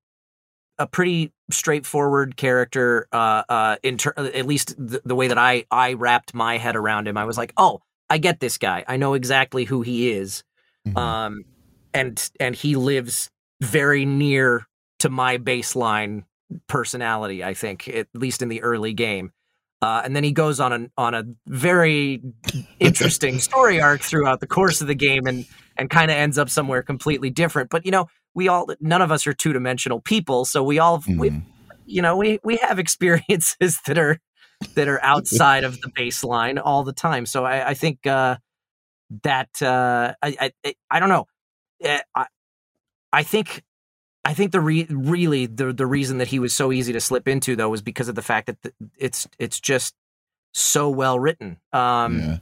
a 0.79 0.87
pretty 0.87 1.33
straightforward 1.51 2.37
character. 2.37 3.09
Uh, 3.13 3.43
uh, 3.49 3.77
in 3.83 3.99
ter- 3.99 4.15
at 4.17 4.47
least 4.47 4.75
the, 4.77 5.01
the 5.05 5.15
way 5.15 5.29
that 5.29 5.39
I 5.39 5.65
I 5.71 5.95
wrapped 5.95 6.35
my 6.35 6.59
head 6.59 6.77
around 6.77 7.09
him, 7.09 7.17
I 7.17 7.25
was 7.25 7.39
like, 7.39 7.53
oh, 7.57 7.81
I 8.11 8.19
get 8.19 8.41
this 8.41 8.59
guy. 8.59 8.85
I 8.87 8.97
know 8.97 9.15
exactly 9.15 9.65
who 9.65 9.83
he 9.83 10.11
is. 10.11 10.45
Mm-hmm. 10.87 10.99
Um, 10.99 11.45
and 11.93 12.31
and 12.39 12.55
he 12.55 12.77
lives 12.77 13.31
very 13.61 14.05
near 14.05 14.67
to 14.99 15.09
my 15.09 15.39
baseline 15.39 16.25
personality. 16.67 17.43
I 17.43 17.55
think 17.55 17.89
at 17.89 18.09
least 18.15 18.43
in 18.43 18.49
the 18.49 18.63
early 18.63 18.93
game. 18.93 19.33
Uh, 19.85 20.01
and 20.03 20.17
then 20.17 20.25
he 20.25 20.33
goes 20.33 20.61
on 20.61 20.73
a 20.73 20.87
on 20.97 21.13
a 21.13 21.25
very 21.47 22.23
interesting 22.81 23.39
story 23.39 23.83
arc 23.83 24.01
throughout 24.01 24.41
the 24.41 24.47
course 24.47 24.81
of 24.81 24.87
the 24.87 24.95
game, 24.95 25.27
and 25.27 25.45
and 25.77 25.91
kind 25.91 26.11
of 26.11 26.17
ends 26.17 26.39
up 26.39 26.49
somewhere 26.49 26.83
completely 26.83 27.29
different. 27.29 27.69
But 27.69 27.85
you 27.85 27.93
know, 27.93 28.07
we 28.33 28.49
all 28.49 28.67
none 28.81 29.03
of 29.03 29.13
us 29.13 29.27
are 29.27 29.35
two 29.35 29.53
dimensional 29.53 30.01
people, 30.01 30.47
so 30.47 30.63
we 30.63 30.79
all 30.79 31.01
mm-hmm. 31.01 31.19
we, 31.19 31.43
you 31.85 32.01
know 32.01 32.17
we 32.17 32.39
we 32.43 32.57
have 32.57 32.79
experiences 32.79 33.79
that 33.87 33.99
are 33.99 34.19
that 34.75 34.89
are 34.89 35.05
outside 35.05 35.65
of 35.65 35.79
the 35.83 35.89
baseline 35.89 36.59
all 36.65 36.83
the 36.83 36.95
time. 36.95 37.27
So 37.27 37.45
I, 37.45 37.69
I 37.69 37.75
think 37.75 38.07
uh, 38.07 38.39
that 39.23 39.51
uh, 39.61 40.15
I, 40.23 40.51
I 40.65 40.75
I 40.91 40.99
don't 40.99 41.11
know. 41.11 41.27
Eh, 41.83 42.01
I 42.15 42.27
I 43.13 43.23
think 43.23 43.63
I 44.25 44.35
think 44.35 44.53
the 44.53 44.61
re- 44.61 44.87
really 44.89 45.47
the 45.47 45.73
the 45.73 45.87
reason 45.87 46.19
that 46.19 46.29
he 46.29 46.39
was 46.39 46.55
so 46.55 46.73
easy 46.73 46.93
to 46.93 47.01
slip 47.01 47.29
into 47.29 47.57
though 47.57 47.69
was 47.69 47.83
because 47.83 48.09
of 48.09 48.15
the 48.15 48.23
fact 48.23 48.47
that 48.47 48.63
the, 48.63 48.73
it's 48.99 49.29
it's 49.39 49.61
just 49.61 49.95
so 50.53 50.89
well 50.89 51.19
written. 51.19 51.59
Um, 51.73 52.19
yeah. 52.19 52.39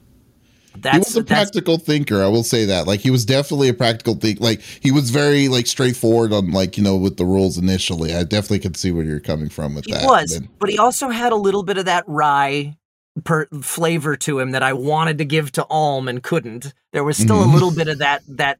That's, 0.75 0.95
he 0.95 0.99
was 0.99 1.17
a 1.17 1.23
practical 1.23 1.77
thinker. 1.77 2.23
I 2.23 2.27
will 2.27 2.43
say 2.43 2.65
that. 2.65 2.87
Like 2.87 2.99
he 2.99 3.11
was 3.11 3.25
definitely 3.25 3.69
a 3.69 3.73
practical 3.75 4.15
think. 4.15 4.39
Like 4.39 4.61
he 4.61 4.91
was 4.91 5.11
very 5.11 5.47
like 5.47 5.67
straightforward 5.67 6.33
on 6.33 6.51
like 6.51 6.77
you 6.77 6.83
know 6.83 6.95
with 6.95 7.17
the 7.17 7.25
rules 7.25 7.57
initially. 7.57 8.15
I 8.15 8.23
definitely 8.23 8.59
could 8.59 8.77
see 8.77 8.91
where 8.91 9.03
you're 9.03 9.19
coming 9.19 9.49
from 9.49 9.75
with 9.75 9.85
he 9.85 9.91
that. 9.91 10.01
He 10.01 10.07
was, 10.07 10.31
then, 10.31 10.49
but 10.59 10.69
he 10.69 10.79
also 10.79 11.09
had 11.09 11.31
a 11.31 11.35
little 11.35 11.63
bit 11.63 11.77
of 11.77 11.85
that 11.85 12.05
rye 12.07 12.77
per 13.23 13.45
flavor 13.61 14.15
to 14.15 14.39
him 14.39 14.51
that 14.51 14.63
I 14.63 14.73
wanted 14.73 15.19
to 15.19 15.25
give 15.25 15.51
to 15.53 15.65
Alm 15.69 16.07
and 16.07 16.23
couldn't. 16.23 16.73
There 16.91 17.03
was 17.03 17.17
still 17.17 17.37
mm-hmm. 17.37 17.51
a 17.51 17.53
little 17.53 17.71
bit 17.71 17.87
of 17.87 17.99
that 17.99 18.23
that 18.29 18.59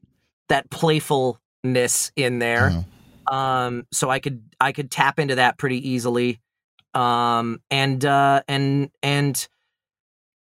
that 0.50 0.70
playfulness 0.70 2.12
in 2.16 2.38
there. 2.38 2.68
Uh-huh. 2.68 2.84
Um, 3.34 3.88
so 3.92 4.12
I 4.12 4.20
could 4.20 4.44
I 4.60 4.72
could 4.74 4.92
tap 4.92 5.18
into 5.18 5.36
that 5.36 5.58
pretty 5.58 5.90
easily. 5.90 6.40
Um, 6.94 7.62
and 7.72 8.06
uh, 8.06 8.44
and 8.48 8.92
and 9.02 9.48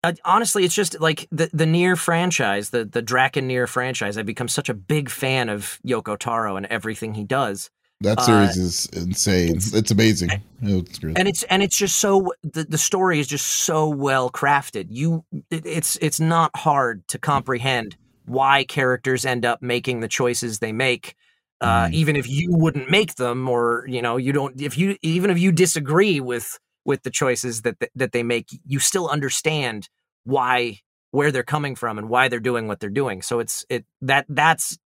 uh, 0.04 0.14
honestly, 0.26 0.66
it's 0.66 0.74
just 0.74 1.00
like 1.00 1.28
the 1.32 1.52
the 1.54 1.66
NieR 1.66 1.96
franchise, 1.96 2.72
the 2.72 2.86
the 2.86 3.04
Draken 3.04 3.48
NieR 3.48 3.68
franchise. 3.68 4.18
I've 4.18 4.26
become 4.26 4.48
such 4.48 4.70
a 4.70 4.74
big 4.74 5.12
fan 5.12 5.50
of 5.50 5.80
Yoko 5.86 6.18
Taro 6.18 6.58
and 6.58 6.66
everything 6.66 7.14
he 7.14 7.24
does. 7.24 7.70
That 8.02 8.22
series 8.22 8.58
uh, 8.58 8.62
is 8.62 8.86
insane. 8.88 9.58
It's, 9.58 9.74
it's 9.74 9.92
amazing. 9.92 10.32
It's 10.64 11.00
and 11.04 11.28
it's 11.28 11.44
and 11.44 11.62
it's 11.62 11.78
just 11.78 12.00
so 12.00 12.34
the, 12.42 12.64
the 12.64 12.78
story 12.80 13.20
is 13.20 13.28
just 13.28 13.46
so 13.46 13.88
well 13.88 14.32
crafted. 14.32 14.88
You 14.90 15.26
it, 15.52 15.64
it's 15.64 15.96
it's 15.98 16.20
not 16.20 16.50
hard 16.56 17.08
to 17.10 17.20
comprehend 17.20 17.98
why 18.26 18.64
characters 18.64 19.26
end 19.26 19.46
up 19.46 19.62
making 19.62 20.00
the 20.00 20.08
choices 20.08 20.58
they 20.58 20.72
make. 20.72 21.16
Uh, 21.62 21.88
mm. 21.88 21.94
even 21.94 22.16
if 22.16 22.28
you 22.28 22.50
wouldn't 22.52 22.90
make 22.90 23.16
them 23.16 23.50
or 23.50 23.86
you 23.88 24.02
know 24.02 24.16
you 24.16 24.32
don't 24.32 24.62
if 24.62 24.78
you 24.78 24.98
even 25.02 25.30
if 25.30 25.38
you 25.38 25.52
disagree 25.52 26.22
with 26.22 26.58
with 26.86 27.04
the 27.04 27.12
choices 27.12 27.64
that 27.64 27.76
that 27.96 28.12
they 28.12 28.24
make, 28.24 28.48
you 28.66 28.80
still 28.80 29.10
understand 29.10 29.90
why 30.24 30.80
where 31.12 31.32
they're 31.32 31.44
coming 31.44 31.76
from 31.76 31.98
and 31.98 32.10
why 32.10 32.28
they're 32.28 32.40
doing 32.40 32.68
what 32.68 32.80
they're 32.80 32.90
doing. 32.90 33.22
So 33.22 33.40
it's 33.40 33.66
it 33.70 33.86
that 34.02 34.26
that's 34.30 34.78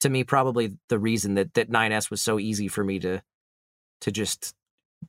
to 0.00 0.08
me 0.08 0.24
probably 0.24 0.76
the 0.88 0.98
reason 0.98 1.34
that 1.34 1.54
that 1.54 1.70
9S 1.70 2.10
was 2.10 2.22
so 2.22 2.38
easy 2.38 2.68
for 2.68 2.82
me 2.82 2.98
to 3.00 3.22
to 4.00 4.10
just 4.10 4.54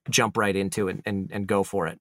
jump 0.10 0.38
right 0.38 0.56
into 0.56 0.88
and 0.88 1.02
and, 1.06 1.30
and 1.32 1.48
go 1.48 1.64
for 1.64 1.88
it. 1.88 2.00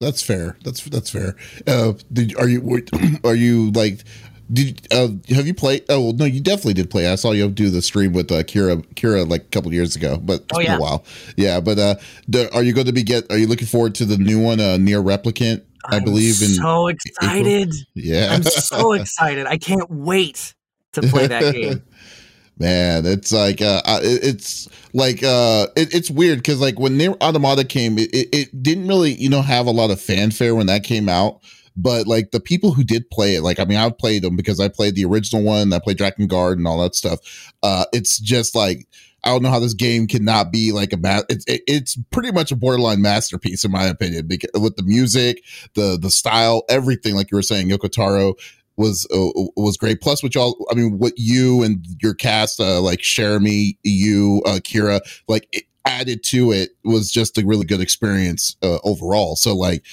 That's 0.00 0.22
fair. 0.22 0.58
That's 0.62 0.82
that's 0.84 1.10
fair. 1.10 1.36
Uh, 1.66 1.94
did 2.12 2.36
are 2.36 2.48
you 2.48 2.82
are 3.24 3.34
you 3.34 3.70
like 3.72 4.04
did 4.52 4.86
uh, 4.92 5.08
have 5.30 5.46
you 5.46 5.54
played? 5.54 5.84
Oh 5.88 6.00
well, 6.00 6.12
no, 6.12 6.24
you 6.24 6.40
definitely 6.40 6.74
did 6.74 6.90
play. 6.90 7.10
I 7.10 7.16
saw 7.16 7.32
you 7.32 7.48
do 7.48 7.68
the 7.68 7.82
stream 7.82 8.12
with 8.12 8.30
uh, 8.30 8.42
Kira 8.44 8.84
Kira 8.94 9.28
like 9.28 9.42
a 9.42 9.48
couple 9.48 9.72
years 9.72 9.96
ago, 9.96 10.18
but 10.18 10.42
it's 10.42 10.46
oh, 10.54 10.58
been 10.58 10.66
yeah. 10.66 10.76
a 10.76 10.80
while. 10.80 11.04
Yeah, 11.36 11.60
but 11.60 11.78
uh, 11.78 11.94
the, 12.28 12.52
are 12.54 12.62
you 12.62 12.72
going 12.72 12.86
to 12.86 12.92
be 12.92 13.02
get? 13.02 13.30
Are 13.30 13.38
you 13.38 13.46
looking 13.46 13.66
forward 13.66 13.94
to 13.96 14.04
the 14.04 14.16
new 14.16 14.40
one, 14.40 14.60
uh, 14.60 14.76
NieR 14.76 15.02
Replicant? 15.02 15.62
I 15.84 15.96
I'm 15.96 16.04
believe 16.04 16.42
in 16.42 16.48
so 16.48 16.88
excited. 16.88 17.68
April? 17.68 17.86
Yeah, 17.94 18.28
I'm 18.32 18.42
so 18.42 18.92
excited. 18.94 19.46
I 19.46 19.58
can't 19.58 19.90
wait 19.90 20.54
to 20.92 21.02
play 21.02 21.26
that 21.26 21.54
game. 21.54 21.82
Man, 22.58 23.04
it's 23.04 23.32
like 23.32 23.60
uh, 23.60 23.82
it's 24.02 24.68
like 24.94 25.22
uh, 25.22 25.66
it, 25.76 25.92
it's 25.92 26.10
weird 26.10 26.38
because 26.38 26.60
like 26.60 26.78
when 26.78 26.98
NieR 26.98 27.20
Automata 27.20 27.64
came, 27.64 27.98
it, 27.98 28.08
it 28.12 28.62
didn't 28.62 28.88
really 28.88 29.12
you 29.12 29.28
know 29.28 29.42
have 29.42 29.66
a 29.66 29.72
lot 29.72 29.90
of 29.90 30.00
fanfare 30.00 30.54
when 30.54 30.66
that 30.66 30.84
came 30.84 31.08
out 31.08 31.40
but 31.76 32.06
like 32.06 32.30
the 32.30 32.40
people 32.40 32.72
who 32.72 32.84
did 32.84 33.10
play 33.10 33.34
it, 33.34 33.42
like 33.42 33.60
I 33.60 33.64
mean, 33.64 33.78
I've 33.78 33.98
played 33.98 34.22
them 34.22 34.36
because 34.36 34.60
I 34.60 34.68
played 34.68 34.94
the 34.94 35.04
original 35.04 35.42
one, 35.42 35.72
I 35.72 35.78
played 35.78 35.98
Drakengard 35.98 36.54
and 36.54 36.66
all 36.66 36.80
that 36.82 36.94
stuff. 36.94 37.52
Uh, 37.62 37.84
it's 37.92 38.18
just 38.18 38.54
like 38.54 38.88
I 39.24 39.30
don't 39.30 39.42
know 39.42 39.50
how 39.50 39.58
this 39.58 39.74
game 39.74 40.06
cannot 40.06 40.52
be 40.52 40.72
like 40.72 40.92
a 40.92 40.96
ma- 40.96 41.22
it's 41.28 41.44
it, 41.46 41.62
it's 41.66 41.96
pretty 42.10 42.32
much 42.32 42.52
a 42.52 42.56
borderline 42.56 43.02
masterpiece 43.02 43.64
in 43.64 43.72
my 43.72 43.84
opinion 43.84 44.26
because 44.26 44.50
with 44.54 44.76
the 44.76 44.84
music, 44.84 45.42
the 45.74 45.98
the 46.00 46.10
style, 46.10 46.62
everything 46.68 47.14
like 47.14 47.30
you 47.30 47.36
were 47.36 47.42
saying, 47.42 47.68
Yoko 47.68 47.90
Taro 47.90 48.34
was 48.76 49.06
uh, 49.12 49.42
was 49.56 49.76
great. 49.76 50.00
Plus, 50.00 50.22
which 50.22 50.36
all 50.36 50.66
I 50.70 50.74
mean, 50.74 50.98
what 50.98 51.14
you 51.16 51.62
and 51.62 51.84
your 52.00 52.14
cast, 52.14 52.60
uh, 52.60 52.80
like 52.80 53.00
Cherami, 53.00 53.76
you, 53.82 54.42
uh, 54.46 54.60
Kira, 54.62 55.00
like 55.28 55.48
it 55.52 55.64
added 55.86 56.22
to 56.24 56.52
it 56.52 56.70
was 56.84 57.10
just 57.10 57.38
a 57.38 57.46
really 57.46 57.64
good 57.64 57.80
experience 57.80 58.56
uh, 58.62 58.78
overall. 58.84 59.36
So 59.36 59.54
like 59.54 59.84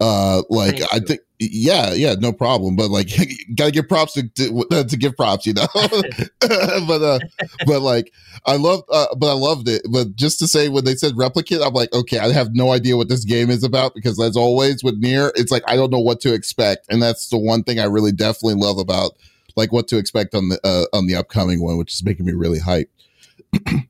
uh, 0.00 0.42
like 0.48 0.78
Thank 0.78 0.94
I 0.94 0.98
think, 1.00 1.20
yeah, 1.38 1.92
yeah, 1.92 2.14
no 2.18 2.32
problem. 2.32 2.74
But 2.74 2.90
like, 2.90 3.10
gotta 3.54 3.70
give 3.70 3.88
props 3.88 4.14
to, 4.14 4.28
to, 4.28 4.84
to 4.88 4.96
give 4.96 5.16
props, 5.16 5.46
you 5.46 5.52
know. 5.52 5.66
but 6.40 7.02
uh, 7.02 7.18
but 7.66 7.82
like, 7.82 8.12
I 8.46 8.56
love, 8.56 8.82
uh, 8.90 9.14
but 9.16 9.30
I 9.30 9.34
loved 9.34 9.68
it. 9.68 9.82
But 9.90 10.16
just 10.16 10.38
to 10.38 10.48
say, 10.48 10.68
when 10.68 10.84
they 10.84 10.94
said 10.94 11.12
replicant, 11.12 11.66
I'm 11.66 11.74
like, 11.74 11.92
okay, 11.92 12.18
I 12.18 12.32
have 12.32 12.54
no 12.54 12.72
idea 12.72 12.96
what 12.96 13.08
this 13.08 13.24
game 13.24 13.50
is 13.50 13.62
about 13.62 13.94
because, 13.94 14.20
as 14.20 14.36
always 14.36 14.82
with 14.82 15.00
NieR 15.00 15.32
it's 15.34 15.52
like 15.52 15.62
I 15.66 15.76
don't 15.76 15.90
know 15.90 16.00
what 16.00 16.20
to 16.22 16.32
expect, 16.32 16.86
and 16.90 17.02
that's 17.02 17.28
the 17.28 17.38
one 17.38 17.62
thing 17.62 17.78
I 17.78 17.84
really 17.84 18.12
definitely 18.12 18.54
love 18.54 18.78
about 18.78 19.12
like 19.56 19.72
what 19.72 19.88
to 19.88 19.98
expect 19.98 20.34
on 20.34 20.48
the 20.48 20.60
uh, 20.64 20.96
on 20.96 21.06
the 21.06 21.14
upcoming 21.14 21.62
one, 21.62 21.76
which 21.76 21.92
is 21.92 22.02
making 22.02 22.24
me 22.24 22.32
really 22.32 22.58
hyped 22.60 22.88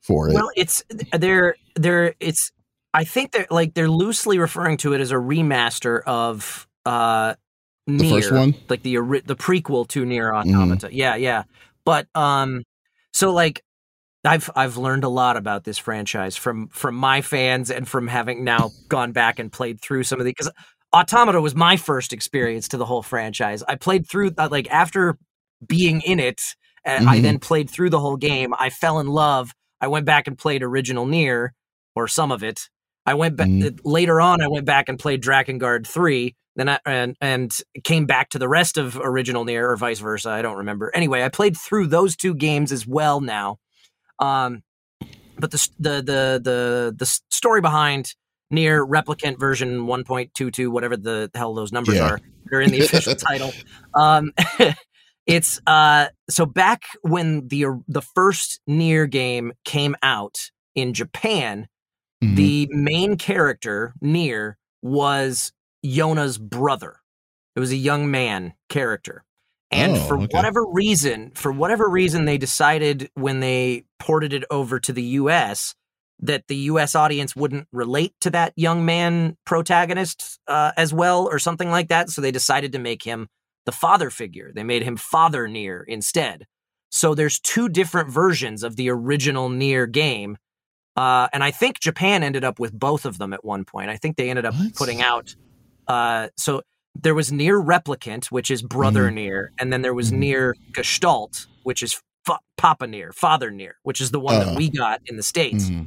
for 0.00 0.28
it. 0.28 0.34
Well, 0.34 0.50
it's 0.54 0.84
there. 1.12 1.56
There, 1.74 2.14
it's 2.20 2.52
I 2.92 3.04
think 3.04 3.32
they're 3.32 3.46
like 3.50 3.74
they're 3.74 3.90
loosely 3.90 4.38
referring 4.38 4.76
to 4.78 4.92
it 4.94 5.00
as 5.00 5.12
a 5.12 5.16
remaster 5.16 6.02
of 6.06 6.66
uh 6.84 7.34
the 7.86 8.04
NieR, 8.04 8.10
first 8.10 8.32
one, 8.32 8.54
like 8.68 8.82
the 8.82 8.96
the 8.96 9.36
prequel 9.36 9.86
to 9.88 10.04
NieR 10.04 10.34
Automata. 10.34 10.88
Mm. 10.88 10.90
Yeah, 10.92 11.16
yeah. 11.16 11.44
But 11.84 12.06
um, 12.14 12.64
so 13.12 13.32
like 13.32 13.62
I've 14.24 14.50
I've 14.54 14.76
learned 14.76 15.04
a 15.04 15.08
lot 15.08 15.36
about 15.36 15.64
this 15.64 15.78
franchise 15.78 16.36
from 16.36 16.68
from 16.68 16.94
my 16.94 17.22
fans 17.22 17.70
and 17.70 17.88
from 17.88 18.06
having 18.06 18.44
now 18.44 18.70
gone 18.88 19.12
back 19.12 19.38
and 19.38 19.50
played 19.50 19.80
through 19.80 20.04
some 20.04 20.20
of 20.20 20.26
the 20.26 20.30
because 20.30 20.50
Automata 20.92 21.40
was 21.40 21.54
my 21.54 21.76
first 21.76 22.12
experience 22.12 22.68
to 22.68 22.76
the 22.76 22.84
whole 22.84 23.02
franchise. 23.02 23.62
I 23.66 23.76
played 23.76 24.08
through 24.08 24.32
uh, 24.36 24.48
like 24.50 24.70
after 24.70 25.16
being 25.66 26.00
in 26.02 26.20
it, 26.20 26.40
mm-hmm. 26.86 27.08
I 27.08 27.20
then 27.20 27.38
played 27.38 27.70
through 27.70 27.90
the 27.90 28.00
whole 28.00 28.16
game. 28.16 28.54
I 28.58 28.70
fell 28.70 29.00
in 29.00 29.06
love. 29.06 29.52
I 29.80 29.88
went 29.88 30.04
back 30.04 30.26
and 30.26 30.36
played 30.36 30.62
original 30.62 31.06
NieR 31.06 31.50
or 31.94 32.06
some 32.06 32.30
of 32.30 32.42
it, 32.42 32.68
I 33.10 33.14
went 33.14 33.34
back 33.34 33.48
mm. 33.48 33.76
later 33.84 34.20
on. 34.20 34.40
I 34.40 34.46
went 34.46 34.66
back 34.66 34.88
and 34.88 34.96
played 34.96 35.20
Drakengard 35.20 35.84
three. 35.84 36.36
Then 36.54 36.68
I 36.68 36.78
and 36.86 37.16
and 37.20 37.52
came 37.82 38.06
back 38.06 38.30
to 38.30 38.38
the 38.38 38.48
rest 38.48 38.78
of 38.78 38.96
original 39.02 39.44
NieR 39.44 39.70
or 39.70 39.76
vice 39.76 39.98
versa. 39.98 40.30
I 40.30 40.42
don't 40.42 40.58
remember. 40.58 40.94
Anyway, 40.94 41.24
I 41.24 41.28
played 41.28 41.56
through 41.56 41.88
those 41.88 42.14
two 42.14 42.34
games 42.34 42.70
as 42.70 42.86
well 42.86 43.20
now. 43.20 43.58
Um, 44.20 44.62
but 45.38 45.50
the 45.50 45.68
the 45.80 45.90
the 45.96 46.40
the 46.44 46.94
the 46.96 47.06
story 47.30 47.60
behind 47.60 48.14
NieR 48.52 48.88
Replicant 48.88 49.40
version 49.40 49.86
1.22, 49.86 50.68
whatever 50.68 50.96
the 50.96 51.30
hell 51.34 51.54
those 51.54 51.72
numbers 51.72 51.96
yeah. 51.96 52.10
are, 52.10 52.20
they're 52.46 52.60
in 52.60 52.70
the 52.70 52.80
official 52.80 53.14
title. 53.16 53.52
Um, 53.94 54.32
it's 55.26 55.60
uh 55.66 56.06
so 56.28 56.46
back 56.46 56.84
when 57.02 57.48
the 57.48 57.82
the 57.88 58.02
first 58.02 58.60
NieR 58.68 59.10
game 59.10 59.52
came 59.64 59.96
out 60.00 60.50
in 60.76 60.94
Japan 60.94 61.66
Mm-hmm. 62.22 62.34
The 62.34 62.68
main 62.70 63.16
character, 63.16 63.94
NieR, 64.02 64.54
was 64.82 65.52
Yonah's 65.82 66.38
brother. 66.38 67.00
It 67.56 67.60
was 67.60 67.72
a 67.72 67.76
young 67.76 68.10
man 68.10 68.54
character. 68.68 69.24
And 69.70 69.96
oh, 69.96 70.00
for 70.00 70.16
okay. 70.18 70.28
whatever 70.30 70.66
reason, 70.66 71.30
for 71.34 71.52
whatever 71.52 71.88
reason, 71.88 72.24
they 72.24 72.38
decided 72.38 73.10
when 73.14 73.40
they 73.40 73.84
ported 73.98 74.32
it 74.32 74.44
over 74.50 74.80
to 74.80 74.92
the 74.92 75.02
US 75.02 75.74
that 76.22 76.48
the 76.48 76.56
US 76.56 76.94
audience 76.94 77.34
wouldn't 77.34 77.66
relate 77.72 78.14
to 78.20 78.30
that 78.30 78.52
young 78.56 78.84
man 78.84 79.36
protagonist 79.46 80.38
uh, 80.46 80.72
as 80.76 80.92
well, 80.92 81.26
or 81.26 81.38
something 81.38 81.70
like 81.70 81.88
that. 81.88 82.10
So 82.10 82.20
they 82.20 82.30
decided 82.30 82.72
to 82.72 82.78
make 82.78 83.04
him 83.04 83.28
the 83.64 83.72
father 83.72 84.10
figure. 84.10 84.50
They 84.54 84.64
made 84.64 84.82
him 84.82 84.96
Father 84.96 85.48
NieR 85.48 85.82
instead. 85.86 86.46
So 86.90 87.14
there's 87.14 87.38
two 87.38 87.68
different 87.68 88.10
versions 88.10 88.62
of 88.62 88.76
the 88.76 88.90
original 88.90 89.48
NieR 89.48 89.90
game 89.90 90.36
uh, 90.96 91.28
and 91.32 91.42
I 91.42 91.50
think 91.50 91.80
Japan 91.80 92.22
ended 92.22 92.44
up 92.44 92.58
with 92.58 92.72
both 92.72 93.04
of 93.04 93.18
them 93.18 93.32
at 93.32 93.44
one 93.44 93.64
point. 93.64 93.90
I 93.90 93.96
think 93.96 94.16
they 94.16 94.30
ended 94.30 94.44
up 94.44 94.54
what? 94.54 94.74
putting 94.74 95.02
out. 95.02 95.34
Uh, 95.86 96.28
so 96.36 96.62
there 96.94 97.14
was 97.14 97.30
NieR 97.30 97.64
Replicant, 97.64 98.26
which 98.26 98.50
is 98.50 98.62
brother 98.62 99.10
mm. 99.10 99.14
NieR, 99.14 99.48
and 99.58 99.72
then 99.72 99.82
there 99.82 99.94
was 99.94 100.10
mm. 100.10 100.18
NieR 100.18 100.54
Gestalt, 100.72 101.46
which 101.62 101.82
is 101.82 102.00
fa- 102.24 102.38
Papa 102.56 102.86
NieR, 102.86 103.14
Father 103.14 103.50
NieR, 103.50 103.72
which 103.82 104.00
is 104.00 104.10
the 104.10 104.20
one 104.20 104.36
uh, 104.36 104.44
that 104.44 104.56
we 104.56 104.68
got 104.70 105.00
in 105.06 105.16
the 105.16 105.22
states. 105.22 105.70
Mm. 105.70 105.86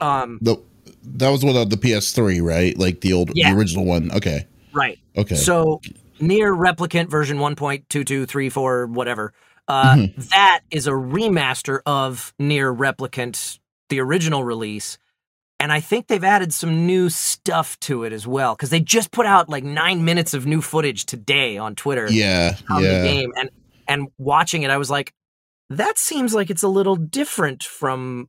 Um, 0.00 0.38
the 0.40 0.56
that 1.02 1.30
was 1.30 1.44
one 1.44 1.56
of 1.56 1.70
the 1.70 1.76
PS3, 1.76 2.42
right? 2.42 2.76
Like 2.76 3.00
the 3.00 3.12
old, 3.12 3.30
Yeah. 3.34 3.52
the 3.52 3.58
original 3.58 3.84
one. 3.84 4.10
Okay, 4.12 4.46
Right. 4.72 4.98
okay. 5.16 5.34
So 5.34 5.80
NieR 6.20 6.56
replicant 6.56 7.08
version 7.08 7.38
1.2234 7.38 8.90
whatever. 8.92 9.32
Uh, 9.68 9.94
Mm-hmm. 9.94 10.20
that 10.30 10.60
is 10.70 10.86
a 10.86 10.92
remaster 10.92 11.80
of 11.86 12.34
NieR 12.40 12.76
replicant 12.76 13.58
the 13.90 14.00
original 14.00 14.42
release 14.42 14.96
and 15.58 15.70
I 15.70 15.80
think 15.80 16.06
they've 16.06 16.24
added 16.24 16.54
some 16.54 16.86
new 16.86 17.10
stuff 17.10 17.78
to 17.80 18.04
it 18.04 18.12
as 18.12 18.26
well 18.26 18.56
cuz 18.56 18.70
they 18.70 18.80
just 18.80 19.10
put 19.10 19.26
out 19.26 19.48
like 19.48 19.62
9 19.62 20.04
minutes 20.04 20.32
of 20.32 20.46
new 20.46 20.62
footage 20.62 21.04
today 21.04 21.58
on 21.58 21.74
Twitter 21.74 22.08
yeah, 22.10 22.56
on 22.70 22.82
the 22.82 22.88
yeah. 22.88 23.02
game 23.04 23.32
and 23.36 23.50
and 23.86 24.08
watching 24.18 24.62
it 24.62 24.70
I 24.70 24.78
was 24.78 24.90
like 24.90 25.12
that 25.68 25.98
seems 25.98 26.34
like 26.34 26.50
it's 26.50 26.62
a 26.64 26.68
little 26.68 26.96
different 26.96 27.62
from 27.62 28.28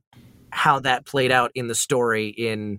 how 0.50 0.78
that 0.80 1.06
played 1.06 1.32
out 1.32 1.50
in 1.54 1.66
the 1.66 1.74
story 1.74 2.28
in 2.28 2.78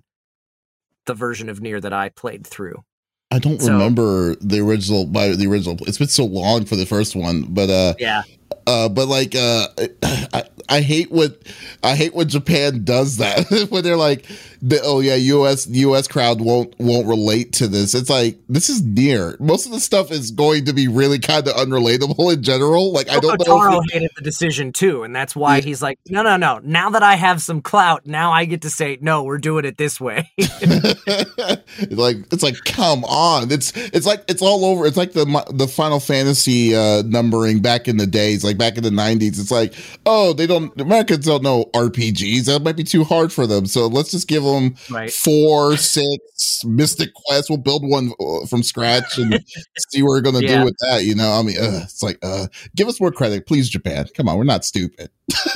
the 1.06 1.12
version 1.14 1.48
of 1.50 1.60
NieR 1.60 1.82
that 1.82 1.92
I 1.92 2.08
played 2.08 2.46
through. 2.46 2.82
I 3.30 3.38
don't 3.40 3.60
So- 3.60 3.72
remember 3.72 4.36
the 4.36 4.60
original 4.60 5.04
by 5.04 5.28
the 5.30 5.46
original. 5.46 5.76
It's 5.86 5.98
been 5.98 6.08
so 6.08 6.24
long 6.24 6.64
for 6.64 6.76
the 6.76 6.86
first 6.86 7.14
one, 7.16 7.42
but 7.48 7.68
uh, 7.68 7.94
Yeah. 7.98 8.22
uh, 8.66 8.88
but 8.88 9.08
like 9.08 9.34
uh, 9.34 9.68
I, 10.32 10.44
I 10.68 10.80
hate 10.80 11.10
what 11.10 11.38
I 11.82 11.94
hate 11.94 12.14
when 12.14 12.28
Japan 12.28 12.84
does 12.84 13.18
that 13.18 13.66
when 13.70 13.84
they're 13.84 13.96
like, 13.96 14.26
the, 14.62 14.80
oh 14.82 15.00
yeah, 15.00 15.14
U.S. 15.16 15.66
U.S. 15.68 16.08
crowd 16.08 16.40
won't 16.40 16.74
won't 16.78 17.06
relate 17.06 17.52
to 17.54 17.68
this. 17.68 17.94
It's 17.94 18.08
like 18.10 18.38
this 18.48 18.68
is 18.70 18.82
NieR. 18.82 19.38
Most 19.40 19.66
of 19.66 19.72
the 19.72 19.80
stuff 19.80 20.10
is 20.10 20.30
going 20.30 20.64
to 20.66 20.72
be 20.72 20.88
really 20.88 21.18
kind 21.18 21.46
of 21.46 21.54
unrelatable 21.54 22.32
in 22.32 22.42
general. 22.42 22.92
Like 22.92 23.08
I 23.10 23.18
don't 23.20 23.38
know. 23.46 23.58
Taro 23.58 23.80
hated 23.90 24.10
the 24.16 24.22
decision 24.22 24.72
too, 24.72 25.02
and 25.02 25.14
that's 25.14 25.36
why 25.36 25.56
Yeah. 25.58 25.62
he's 25.64 25.82
like, 25.82 25.98
no, 26.08 26.22
no, 26.22 26.36
no. 26.36 26.60
Now 26.62 26.90
that 26.90 27.02
I 27.02 27.16
have 27.16 27.42
some 27.42 27.60
clout, 27.60 28.06
now 28.06 28.32
I 28.32 28.44
get 28.46 28.62
to 28.62 28.70
say, 28.70 28.98
no, 29.00 29.22
we're 29.22 29.38
doing 29.38 29.64
it 29.64 29.76
this 29.76 30.00
way. 30.00 30.30
It's 30.38 31.92
like 31.92 32.16
it's 32.32 32.42
like 32.42 32.56
come 32.64 33.04
on 33.04 33.50
it's 33.50 33.72
it's 33.76 34.06
like 34.06 34.22
it's 34.28 34.42
all 34.42 34.64
over 34.64 34.86
it's 34.86 34.96
like 34.96 35.12
the 35.12 35.24
the 35.52 35.66
final 35.68 36.00
fantasy 36.00 36.74
uh 36.74 37.02
numbering 37.02 37.60
back 37.60 37.88
in 37.88 37.96
the 37.96 38.06
days 38.06 38.44
like 38.44 38.56
back 38.58 38.76
in 38.76 38.82
the 38.82 38.90
90s 38.90 39.40
it's 39.40 39.50
like 39.50 39.74
oh 40.06 40.32
they 40.32 40.46
don't 40.46 40.53
americans 40.56 41.24
don't 41.26 41.42
know 41.42 41.64
rpgs 41.74 42.46
that 42.46 42.62
might 42.62 42.76
be 42.76 42.84
too 42.84 43.04
hard 43.04 43.32
for 43.32 43.46
them 43.46 43.66
so 43.66 43.86
let's 43.86 44.10
just 44.10 44.28
give 44.28 44.42
them 44.42 44.74
right. 44.90 45.10
four 45.12 45.76
six 45.76 46.64
mystic 46.64 47.10
quests 47.14 47.48
we'll 47.50 47.58
build 47.58 47.82
one 47.88 48.12
uh, 48.20 48.46
from 48.46 48.62
scratch 48.62 49.18
and 49.18 49.34
see 49.90 50.02
what 50.02 50.08
we're 50.10 50.20
gonna 50.20 50.40
Yeah. 50.40 50.58
do 50.58 50.64
with 50.64 50.76
that 50.88 51.04
you 51.04 51.14
know 51.14 51.32
i 51.32 51.42
mean 51.42 51.58
uh, 51.58 51.80
it's 51.84 52.02
like 52.02 52.18
uh 52.22 52.46
give 52.74 52.88
us 52.88 53.00
more 53.00 53.12
credit 53.12 53.46
please 53.46 53.68
japan 53.68 54.06
come 54.16 54.28
on 54.28 54.36
we're 54.36 54.44
not 54.44 54.64
stupid 54.64 55.10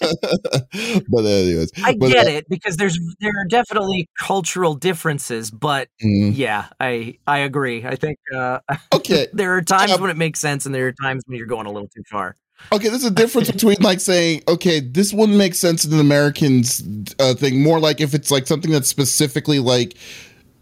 but 0.00 1.24
anyways 1.24 1.72
I 1.84 1.94
but, 1.96 2.08
get 2.10 2.26
uh, 2.26 2.30
it 2.30 2.48
because 2.48 2.76
there's 2.76 2.98
there 3.20 3.32
are 3.38 3.44
definitely 3.48 4.08
cultural 4.18 4.74
differences, 4.74 5.50
but 5.50 5.88
mm, 6.02 6.32
yeah, 6.34 6.66
I 6.78 7.18
I 7.26 7.38
agree. 7.38 7.84
I 7.84 7.96
think 7.96 8.18
uh, 8.34 8.60
okay 8.94 9.26
there 9.32 9.54
are 9.56 9.62
times 9.62 9.90
Yeah. 9.90 9.96
when 9.96 10.10
it 10.10 10.16
makes 10.16 10.40
sense, 10.40 10.66
and 10.66 10.74
there 10.74 10.86
are 10.86 10.92
times 10.92 11.22
when 11.26 11.36
you're 11.38 11.46
going 11.46 11.66
a 11.66 11.70
little 11.72 11.88
too 11.88 12.02
far. 12.10 12.36
Okay, 12.72 12.88
there's 12.88 13.04
a 13.04 13.10
difference 13.10 13.50
between 13.50 13.76
like 13.80 14.00
saying, 14.00 14.42
okay, 14.46 14.78
this 14.80 15.12
wouldn't 15.12 15.36
make 15.36 15.54
sense 15.54 15.84
in 15.84 15.92
an 15.92 16.00
American's 16.00 16.82
uh, 17.18 17.34
thing. 17.34 17.62
More 17.62 17.80
like 17.80 18.00
if 18.00 18.14
it's 18.14 18.30
like 18.30 18.46
something 18.46 18.70
that's 18.70 18.88
specifically 18.88 19.58
like 19.58 19.96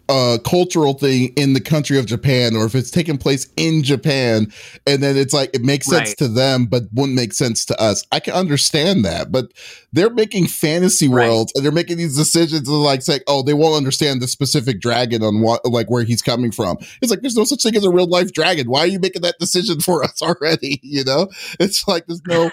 a 0.09 0.39
cultural 0.45 0.95
thing 0.95 1.33
in 1.37 1.53
the 1.53 1.61
country 1.61 1.99
of 1.99 2.07
Japan, 2.07 2.57
or 2.57 2.65
if 2.65 2.75
it's 2.75 2.91
taking 2.91 3.19
place 3.19 3.49
in 3.57 3.83
Japan, 3.83 4.53
and 4.87 5.03
then 5.03 5.17
it's 5.17 5.35
like 5.35 5.51
it 5.53 5.63
makes 5.63 5.87
sense 5.87 6.11
Right. 6.11 6.19
to 6.19 6.29
them, 6.29 6.67
but 6.67 6.85
wouldn't 6.93 7.15
make 7.17 7.33
sense 7.35 7.65
to 7.67 7.81
us. 7.81 8.05
I 8.11 8.21
can 8.21 8.33
understand 8.35 9.05
that, 9.05 9.31
but 9.31 9.53
they're 9.93 10.11
making 10.11 10.47
fantasy 10.47 11.09
Right. 11.09 11.29
worlds 11.29 11.53
and 11.55 11.65
they're 11.65 11.73
making 11.73 11.99
these 11.99 12.17
decisions 12.17 12.69
of 12.69 12.75
like 12.75 13.03
saying, 13.03 13.21
oh, 13.27 13.43
they 13.43 13.55
won't 13.55 13.77
understand 13.77 14.23
the 14.23 14.29
specific 14.29 14.81
dragon 14.81 15.23
on 15.23 15.41
what 15.41 15.65
like 15.67 15.91
where 15.91 16.05
he's 16.05 16.23
coming 16.23 16.53
from. 16.53 16.79
It's 17.03 17.11
like 17.11 17.21
there's 17.21 17.37
no 17.37 17.45
such 17.45 17.63
thing 17.63 17.77
as 17.77 17.85
a 17.85 17.91
real 17.91 18.07
life 18.09 18.33
dragon. 18.33 18.69
Why 18.71 18.81
are 18.81 18.87
you 18.87 18.99
making 18.99 19.23
that 19.23 19.39
decision 19.39 19.81
for 19.81 20.05
us 20.05 20.23
already? 20.23 20.81
You 20.83 21.05
know, 21.05 21.29
it's 21.61 21.87
like 21.87 22.07
there's 22.07 22.23
no 22.27 22.51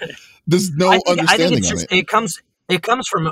there's 0.47 0.71
no 0.71 0.89
I 0.91 0.97
think, 0.97 1.07
I 1.07 1.11
understanding 1.11 1.49
think 1.49 1.59
it's 1.59 1.69
just 1.69 1.83
it. 1.85 1.97
it 1.99 2.07
comes 2.07 2.41
it 2.67 2.81
comes 2.83 3.07
from 3.07 3.31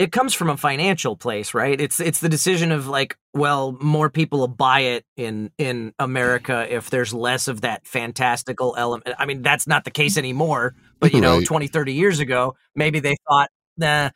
it 0.00 0.12
comes 0.12 0.32
from 0.32 0.48
a 0.48 0.56
financial 0.56 1.14
place, 1.14 1.52
right? 1.52 1.78
It's 1.78 2.00
it's 2.00 2.20
the 2.20 2.30
decision 2.30 2.72
of 2.72 2.88
like, 2.88 3.18
well, 3.34 3.76
more 3.82 4.08
people 4.08 4.38
will 4.38 4.48
buy 4.48 4.80
it 4.80 5.04
in 5.18 5.50
in 5.58 5.92
America 5.98 6.66
if 6.74 6.88
there's 6.88 7.12
less 7.12 7.48
of 7.48 7.60
that 7.60 7.86
fantastical 7.86 8.74
element. 8.78 9.14
I 9.18 9.26
mean, 9.26 9.42
that's 9.42 9.66
not 9.66 9.84
the 9.84 9.90
case 9.90 10.16
anymore, 10.16 10.74
but 11.00 11.12
you 11.12 11.20
know, 11.20 11.36
Right. 11.36 11.44
20, 11.44 11.66
30 11.66 11.92
years 11.92 12.18
ago, 12.18 12.56
maybe 12.74 13.00
they 13.00 13.14
thought, 13.28 13.50
nah, 13.76 14.08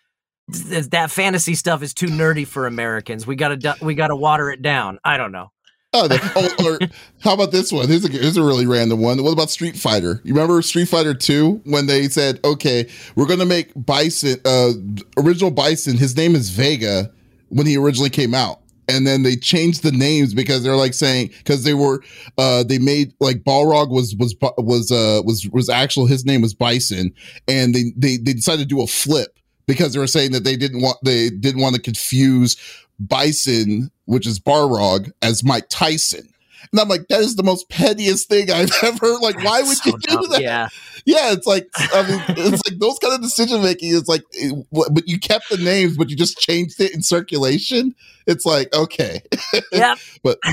th- 0.50 0.86
that 0.86 1.10
fantasy 1.10 1.54
stuff 1.54 1.82
is 1.82 1.92
too 1.92 2.06
nerdy 2.06 2.46
for 2.46 2.66
Americans. 2.66 3.26
We 3.26 3.36
got 3.36 3.60
to 3.60 3.76
we 3.82 3.94
got 3.94 4.08
to 4.08 4.16
water 4.16 4.50
it 4.50 4.62
down. 4.62 4.98
I 5.04 5.18
don't 5.18 5.32
know. 5.32 5.50
Oh, 6.36 6.48
or 6.64 6.78
how 7.20 7.34
about 7.34 7.52
this 7.52 7.70
one? 7.70 7.86
Here's 7.86 8.04
a, 8.04 8.08
here's 8.08 8.36
a 8.36 8.42
really 8.42 8.66
random 8.66 9.00
one. 9.00 9.22
What 9.22 9.32
about 9.32 9.48
Street 9.50 9.76
Fighter? 9.76 10.20
You 10.24 10.34
remember 10.34 10.60
Street 10.62 10.86
Fighter 10.86 11.14
2 11.14 11.62
when 11.66 11.86
they 11.86 12.08
said, 12.08 12.40
okay, 12.44 12.88
we're 13.14 13.26
going 13.26 13.38
to 13.38 13.46
make 13.46 13.70
Bison, 13.76 14.40
uh, 14.44 14.72
original 15.16 15.52
Bison, 15.52 15.96
his 15.96 16.16
name 16.16 16.34
is 16.34 16.50
Vega 16.50 17.12
when 17.50 17.66
he 17.66 17.76
originally 17.76 18.10
came 18.10 18.34
out. 18.34 18.60
And 18.88 19.06
then 19.06 19.22
they 19.22 19.36
changed 19.36 19.82
the 19.84 19.92
names 19.92 20.34
because 20.34 20.62
they're 20.62 20.76
like 20.76 20.92
saying 20.94 21.30
because 21.38 21.64
they 21.64 21.72
were 21.72 22.02
uh 22.36 22.64
they 22.64 22.76
made 22.76 23.14
like 23.18 23.38
Balrog 23.38 23.88
was 23.88 24.14
was 24.16 24.36
was 24.58 24.92
uh 24.92 25.22
was 25.24 25.48
was 25.52 25.70
actual 25.70 26.04
his 26.04 26.26
name 26.26 26.42
was 26.42 26.52
Bison 26.52 27.10
and 27.48 27.74
they 27.74 27.84
they 27.96 28.18
they 28.18 28.34
decided 28.34 28.68
to 28.68 28.74
do 28.74 28.82
a 28.82 28.86
flip 28.86 29.38
because 29.66 29.92
they 29.92 29.98
were 29.98 30.06
saying 30.06 30.32
that 30.32 30.44
they 30.44 30.56
didn't 30.56 30.82
want 30.82 30.98
they 31.04 31.30
didn't 31.30 31.60
want 31.62 31.74
to 31.76 31.80
confuse 31.82 32.56
Bison, 33.00 33.90
which 34.06 34.26
is 34.26 34.38
Balrog, 34.38 35.10
as 35.22 35.42
Mike 35.44 35.66
Tyson. 35.68 36.28
And 36.72 36.80
I'm 36.80 36.88
like, 36.88 37.08
that 37.08 37.20
is 37.20 37.36
the 37.36 37.42
most 37.42 37.68
pettiest 37.68 38.28
thing 38.28 38.50
I've 38.50 38.70
ever 38.82 38.96
heard. 38.98 39.20
like. 39.20 39.42
Why 39.44 39.62
would 39.62 39.76
So 39.76 39.90
you 39.90 39.98
do 39.98 40.16
dumb. 40.16 40.30
that? 40.30 40.40
Yeah. 40.42 40.68
Yeah, 41.04 41.32
it's 41.32 41.46
like 41.46 41.68
I 41.76 42.08
mean, 42.08 42.22
it's 42.38 42.62
like 42.68 42.78
those 42.78 42.98
kind 42.98 43.14
of 43.14 43.20
decision 43.20 43.62
making 43.62 43.90
is 43.90 44.08
like, 44.08 44.22
it- 44.32 44.66
but 44.72 45.06
you 45.06 45.18
kept 45.18 45.50
the 45.50 45.58
names, 45.58 45.96
but 45.98 46.08
you 46.08 46.16
just 46.16 46.38
changed 46.38 46.80
it 46.80 46.94
in 46.94 47.02
circulation. 47.02 47.94
It's 48.26 48.46
like 48.46 48.72
okay, 48.74 49.20
Yep. 49.72 49.98
but 50.22 50.38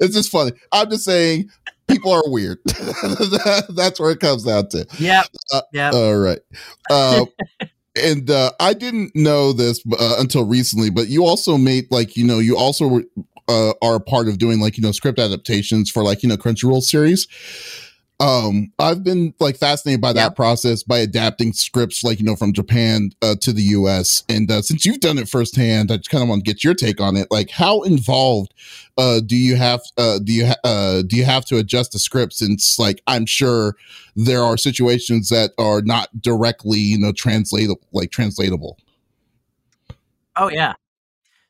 it's 0.00 0.14
just 0.14 0.30
funny. 0.32 0.50
I'm 0.72 0.90
just 0.90 1.04
saying, 1.04 1.48
people 1.86 2.10
are 2.10 2.24
weird. 2.26 2.58
That's 2.64 4.00
where 4.00 4.10
it 4.10 4.18
comes 4.18 4.42
down 4.42 4.68
to. 4.70 4.84
Yeah. 4.98 5.22
Uh, 5.52 5.62
Yep. 5.72 5.94
All 5.94 6.16
right. 6.16 6.40
Uh, 6.90 7.26
and 7.96 8.28
uh, 8.30 8.52
I 8.60 8.74
didn't 8.74 9.14
know 9.14 9.52
this 9.52 9.82
uh, 9.98 10.16
until 10.18 10.44
recently, 10.44 10.90
but 10.90 11.08
you 11.08 11.24
also 11.24 11.56
made 11.56 11.86
like 11.90 12.16
you 12.16 12.24
know 12.26 12.38
you 12.38 12.56
also 12.56 12.88
were, 12.88 13.04
uh, 13.48 13.72
are 13.82 13.96
a 13.96 14.00
part 14.00 14.28
of 14.28 14.38
doing 14.38 14.60
like 14.60 14.76
you 14.76 14.82
know 14.82 14.92
script 14.92 15.18
adaptations 15.18 15.90
for 15.90 16.02
like 16.02 16.22
you 16.22 16.28
know 16.28 16.36
Crunchyroll 16.36 16.82
series. 16.82 17.28
Um, 18.20 18.72
I've 18.78 19.02
been 19.02 19.34
like 19.40 19.56
fascinated 19.56 20.00
by 20.00 20.12
that 20.12 20.36
process 20.36 20.84
by 20.84 20.98
adapting 20.98 21.52
scripts 21.52 22.04
like 22.04 22.20
you 22.20 22.24
know 22.24 22.36
from 22.36 22.52
Japan 22.52 23.10
uh, 23.20 23.34
to 23.40 23.52
the 23.52 23.62
U.S. 23.62 24.22
And 24.28 24.48
uh, 24.50 24.62
since 24.62 24.86
you've 24.86 25.00
done 25.00 25.18
it 25.18 25.28
firsthand, 25.28 25.90
I 25.90 25.96
just 25.96 26.10
kind 26.10 26.22
of 26.22 26.28
want 26.28 26.44
to 26.44 26.50
get 26.50 26.62
your 26.62 26.74
take 26.74 27.00
on 27.00 27.16
it. 27.16 27.26
Like, 27.32 27.50
how 27.50 27.82
involved 27.82 28.54
uh, 28.96 29.20
do 29.20 29.36
you 29.36 29.56
have? 29.56 29.80
Uh, 29.98 30.20
do 30.20 30.32
you 30.32 30.46
ha- 30.46 30.60
uh, 30.62 31.02
do 31.02 31.16
you 31.16 31.24
have 31.24 31.44
to 31.46 31.58
adjust 31.58 31.90
the 31.92 31.98
script? 31.98 32.34
Since 32.34 32.78
like 32.78 33.02
I'm 33.08 33.26
sure 33.26 33.74
there 34.14 34.42
are 34.42 34.56
situations 34.56 35.28
that 35.30 35.50
are 35.58 35.82
not 35.82 36.22
directly 36.22 36.78
you 36.78 36.98
know 36.98 37.10
translatable, 37.10 37.86
like 37.92 38.12
translatable. 38.12 38.78
Oh 40.36 40.50
yeah. 40.50 40.74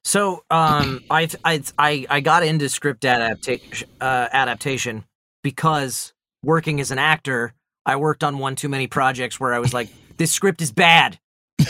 So 0.03 0.45
um, 0.51 1.05
I 1.11 1.29
I 1.45 1.63
I 1.79 2.07
I 2.09 2.21
got 2.21 2.43
into 2.43 2.71
script 2.71 3.05
adaptation 3.05 3.87
uh, 4.01 4.29
adaptation 4.33 5.05
because 5.43 6.14
working 6.45 6.81
as 6.81 6.91
an 6.91 6.99
actor, 6.99 7.55
I 7.87 7.97
worked 7.97 8.25
on 8.25 8.39
one 8.39 8.55
too 8.57 8.69
many 8.69 8.87
projects 8.87 9.39
where 9.41 9.53
I 9.55 9.59
was 9.59 9.75
like, 9.75 9.89
this 10.17 10.33
script 10.33 10.63
is 10.63 10.73
bad, 10.73 11.19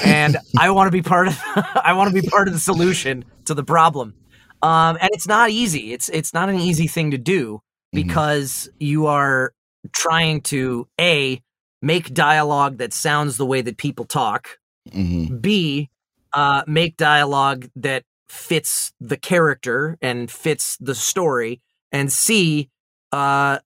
and 0.05 0.37
I 0.59 0.71
want 0.71 0.89
to 0.89 0.93
be 0.93 1.03
part 1.03 1.29
of 1.29 1.39
I 1.57 1.93
want 1.95 2.15
to 2.15 2.21
be 2.23 2.27
part 2.29 2.49
of 2.49 2.55
the 2.55 2.61
solution 2.61 3.25
to 3.47 3.55
the 3.55 3.65
problem. 3.65 4.15
Um, 4.63 4.97
and 5.01 5.11
it's 5.13 5.27
not 5.29 5.51
easy. 5.51 5.93
It's 5.93 6.09
it's 6.09 6.33
not 6.33 6.49
an 6.49 6.59
easy 6.59 6.87
thing 6.87 7.11
to 7.11 7.19
do 7.19 7.61
Mhm. 7.95 8.07
because 8.07 8.69
you 8.81 9.07
are 9.07 9.53
trying 9.93 10.41
to 10.43 10.89
a 11.01 11.41
make 11.83 12.15
dialogue 12.15 12.79
that 12.79 12.93
sounds 12.95 13.37
the 13.37 13.45
way 13.47 13.61
that 13.63 13.77
people 13.77 14.05
talk 14.07 14.59
Mhm. 14.91 15.41
B, 15.43 15.91
uh, 16.33 16.63
make 16.67 16.97
dialogue 16.97 17.69
that 17.77 18.05
fits 18.29 18.93
the 19.01 19.17
character 19.19 19.97
and 20.01 20.31
fits 20.31 20.77
the 20.81 20.95
story, 20.95 21.61
and 21.93 22.11
C, 22.13 22.71
uh, 23.13 23.59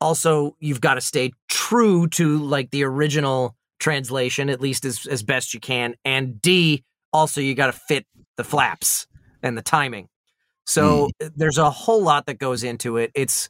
also 0.00 0.56
you've 0.60 0.80
got 0.80 0.94
to 0.94 1.00
stay 1.00 1.32
true 1.48 2.06
to 2.08 2.38
like 2.38 2.70
the 2.70 2.84
original 2.84 3.56
translation, 3.78 4.50
at 4.50 4.60
least 4.60 4.84
as 4.84 5.06
as 5.06 5.22
best 5.22 5.54
you 5.54 5.60
can, 5.60 5.94
and 6.04 6.40
D, 6.40 6.84
also 7.12 7.40
you 7.40 7.54
got 7.54 7.66
to 7.66 7.72
fit 7.72 8.06
the 8.36 8.44
flaps 8.44 9.06
and 9.42 9.56
the 9.56 9.62
timing. 9.62 10.08
So 10.66 11.10
there's 11.36 11.58
a 11.58 11.70
whole 11.70 12.02
lot 12.02 12.26
that 12.26 12.38
goes 12.38 12.64
into 12.64 12.96
it. 12.96 13.12
It's 13.14 13.48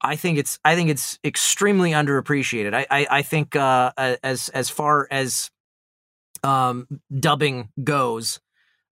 I 0.00 0.16
think 0.16 0.38
it's 0.38 0.58
I 0.64 0.74
think 0.74 0.90
it's 0.90 1.18
extremely 1.24 1.90
underappreciated. 1.92 2.74
I 2.74 2.86
I, 2.90 3.06
I 3.10 3.22
think 3.22 3.56
uh, 3.56 3.92
as 3.96 4.48
as 4.50 4.70
far 4.70 5.06
as 5.10 5.50
um, 6.42 6.86
dubbing 7.18 7.68
goes. 7.82 8.40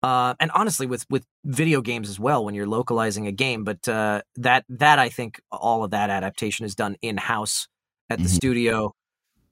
Uh, 0.05 0.35
and 0.39 0.51
honestly, 0.53 0.85
with 0.85 1.03
with 1.09 1.25
video 1.43 1.81
games 1.81 2.09
as 2.09 2.19
well, 2.19 2.45
when 2.45 2.53
you're 2.53 2.67
localizing 2.67 3.25
a 3.25 3.31
game, 3.31 3.63
but 3.63 3.87
uh, 3.87 4.21
that 4.35 4.63
that 4.69 4.99
I 4.99 5.09
think 5.09 5.41
all 5.51 5.83
of 5.83 5.89
that 5.91 6.11
adaptation 6.11 6.63
is 6.63 6.75
done 6.75 6.95
in 7.01 7.17
house 7.17 7.67
at 8.11 8.19
the 8.19 8.25
mm-hmm. 8.25 8.35
studio 8.35 8.93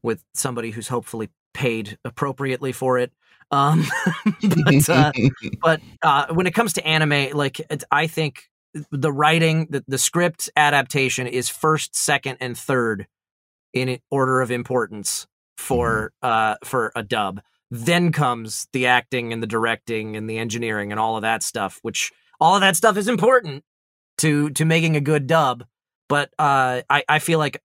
with 0.04 0.24
somebody 0.36 0.70
who's 0.70 0.90
hopefully 0.90 1.32
paid 1.56 1.98
appropriately 2.06 2.72
for 2.72 3.00
it. 3.00 3.12
Um, 3.50 3.84
but 4.64 4.90
uh, 4.90 5.12
but 5.64 5.82
uh, 6.04 6.28
when 6.32 6.46
it 6.46 6.54
comes 6.54 6.74
to 6.74 6.86
anime, 6.86 7.36
like 7.36 7.60
I 7.90 8.06
think 8.06 8.44
the 8.92 9.12
writing, 9.12 9.70
the, 9.72 9.84
the 9.88 9.98
script 9.98 10.52
adaptation 10.56 11.26
is 11.26 11.50
first, 11.50 11.96
second, 11.96 12.38
and 12.40 12.56
third 12.56 13.08
in 13.74 13.98
order 14.12 14.40
of 14.40 14.52
importance 14.52 15.26
for 15.58 16.12
mm-hmm. 16.24 16.32
uh 16.32 16.56
for 16.64 16.92
a 16.96 17.02
dub. 17.02 17.42
Then 17.76 18.12
comes 18.12 18.68
the 18.72 18.86
acting 18.86 19.34
and 19.34 19.42
the 19.42 19.48
directing 19.48 20.16
and 20.16 20.30
the 20.30 20.38
engineering 20.38 20.92
and 20.92 21.00
all 21.00 21.16
of 21.16 21.24
that 21.24 21.42
stuff, 21.42 21.80
which 21.82 22.12
all 22.40 22.54
of 22.54 22.62
that 22.62 22.76
stuff 22.76 22.98
is 22.98 23.08
important 23.08 23.64
to 24.20 24.52
to 24.52 24.64
making 24.64 24.96
a 24.96 25.02
good 25.02 25.26
dub. 25.26 25.64
But 26.08 26.30
uh, 26.38 26.84
I 26.88 27.04
I 27.10 27.18
feel 27.18 27.40
like 27.40 27.64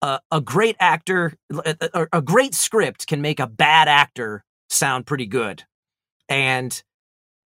a, 0.00 0.20
a 0.30 0.40
great 0.40 0.76
actor, 0.78 1.32
a, 1.50 2.06
a 2.12 2.22
great 2.22 2.54
script 2.54 3.08
can 3.08 3.20
make 3.20 3.40
a 3.40 3.48
bad 3.48 3.88
actor 3.88 4.44
sound 4.70 5.06
pretty 5.06 5.26
good, 5.26 5.64
and 6.28 6.80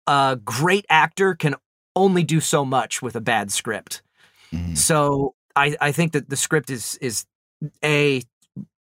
a 0.07 0.39
great 0.43 0.88
actor 0.89 1.36
can 1.36 1.53
only 1.95 2.24
do 2.24 2.39
so 2.39 2.66
much 2.66 3.03
with 3.03 3.16
a 3.16 3.22
bad 3.22 3.51
script. 3.51 4.01
Mm-hmm. 4.51 4.74
So 4.74 5.36
I, 5.55 5.78
I 5.80 5.91
think 5.91 6.14
that 6.14 6.28
the 6.28 6.36
script 6.36 6.72
is 6.72 6.97
is 7.01 7.28
a 7.86 8.24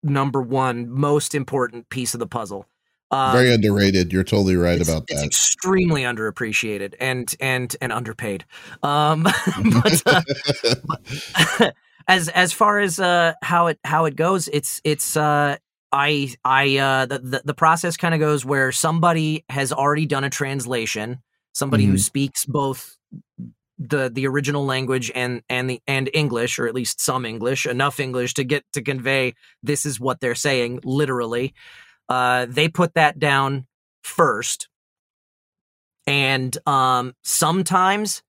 number 0.02 0.42
one 0.42 0.90
most 0.90 1.34
important 1.34 1.88
piece 1.88 2.12
of 2.12 2.20
the 2.20 2.26
puzzle. 2.26 2.66
Um, 3.14 3.32
Very 3.32 3.54
underrated. 3.54 4.12
You're 4.12 4.24
totally 4.24 4.56
right 4.56 4.82
about 4.82 5.06
that. 5.06 5.14
It's 5.14 5.22
extremely 5.22 6.02
underappreciated 6.02 6.94
and 6.98 7.32
and 7.38 7.74
and 7.80 7.92
underpaid. 7.92 8.44
Um, 8.82 9.22
but, 9.82 10.02
uh, 10.04 10.22
but 10.84 11.74
as 12.08 12.28
as 12.28 12.52
far 12.52 12.80
as 12.80 12.98
uh, 12.98 13.34
how 13.42 13.68
it 13.68 13.78
how 13.84 14.06
it 14.06 14.16
goes, 14.16 14.48
it's 14.48 14.80
it's 14.82 15.16
uh, 15.16 15.56
I 15.92 16.34
I 16.44 16.76
uh, 16.76 17.06
the 17.06 17.18
the, 17.20 17.42
the 17.44 17.54
process 17.54 17.96
kind 17.96 18.14
of 18.14 18.20
goes 18.20 18.44
where 18.44 18.72
somebody 18.72 19.44
has 19.48 19.72
already 19.72 20.06
done 20.06 20.24
a 20.24 20.30
translation, 20.30 21.22
somebody 21.52 21.84
mm-hmm. 21.84 21.92
who 21.92 21.98
speaks 21.98 22.44
both 22.44 22.96
the 23.78 24.10
the 24.12 24.26
original 24.26 24.64
language 24.64 25.12
and 25.14 25.42
and 25.48 25.70
the 25.70 25.80
and 25.86 26.10
English 26.14 26.58
or 26.58 26.66
at 26.66 26.74
least 26.74 27.00
some 27.00 27.24
English 27.24 27.64
enough 27.64 28.00
English 28.00 28.34
to 28.34 28.44
get 28.44 28.64
to 28.72 28.82
convey 28.82 29.34
this 29.62 29.86
is 29.86 29.98
what 29.98 30.20
they're 30.20 30.34
saying 30.34 30.80
literally 30.84 31.54
uh 32.08 32.46
they 32.48 32.68
put 32.68 32.94
that 32.94 33.18
down 33.18 33.66
first 34.02 34.68
and 36.06 36.56
um 36.66 37.14
sometimes 37.22 38.22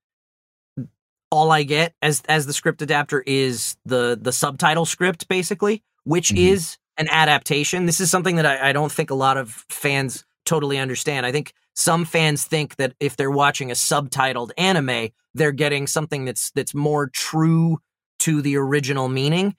all 1.30 1.50
I 1.50 1.64
get 1.64 1.94
as 2.02 2.22
as 2.28 2.46
the 2.46 2.52
script 2.52 2.82
adapter 2.82 3.22
is 3.26 3.76
the 3.84 4.18
the 4.20 4.32
subtitle 4.32 4.86
script 4.86 5.28
basically 5.28 5.82
which 6.04 6.28
mm-hmm. 6.28 6.54
is 6.54 6.78
an 6.96 7.08
adaptation 7.10 7.86
this 7.86 8.00
is 8.00 8.10
something 8.10 8.36
that 8.36 8.46
I, 8.46 8.70
I 8.70 8.72
don't 8.72 8.92
think 8.92 9.10
a 9.10 9.14
lot 9.14 9.36
of 9.36 9.64
fans 9.68 10.24
totally 10.44 10.78
understand 10.78 11.26
I 11.26 11.32
think 11.32 11.52
some 11.76 12.06
fans 12.06 12.44
think 12.44 12.76
that 12.76 12.94
if 13.00 13.16
they're 13.16 13.30
watching 13.30 13.70
a 13.70 13.74
subtitled 13.74 14.50
anime, 14.56 15.10
they're 15.34 15.52
getting 15.52 15.86
something 15.86 16.24
that's 16.24 16.50
that's 16.52 16.74
more 16.74 17.08
true 17.08 17.78
to 18.20 18.40
the 18.40 18.56
original 18.56 19.08
meaning. 19.08 19.54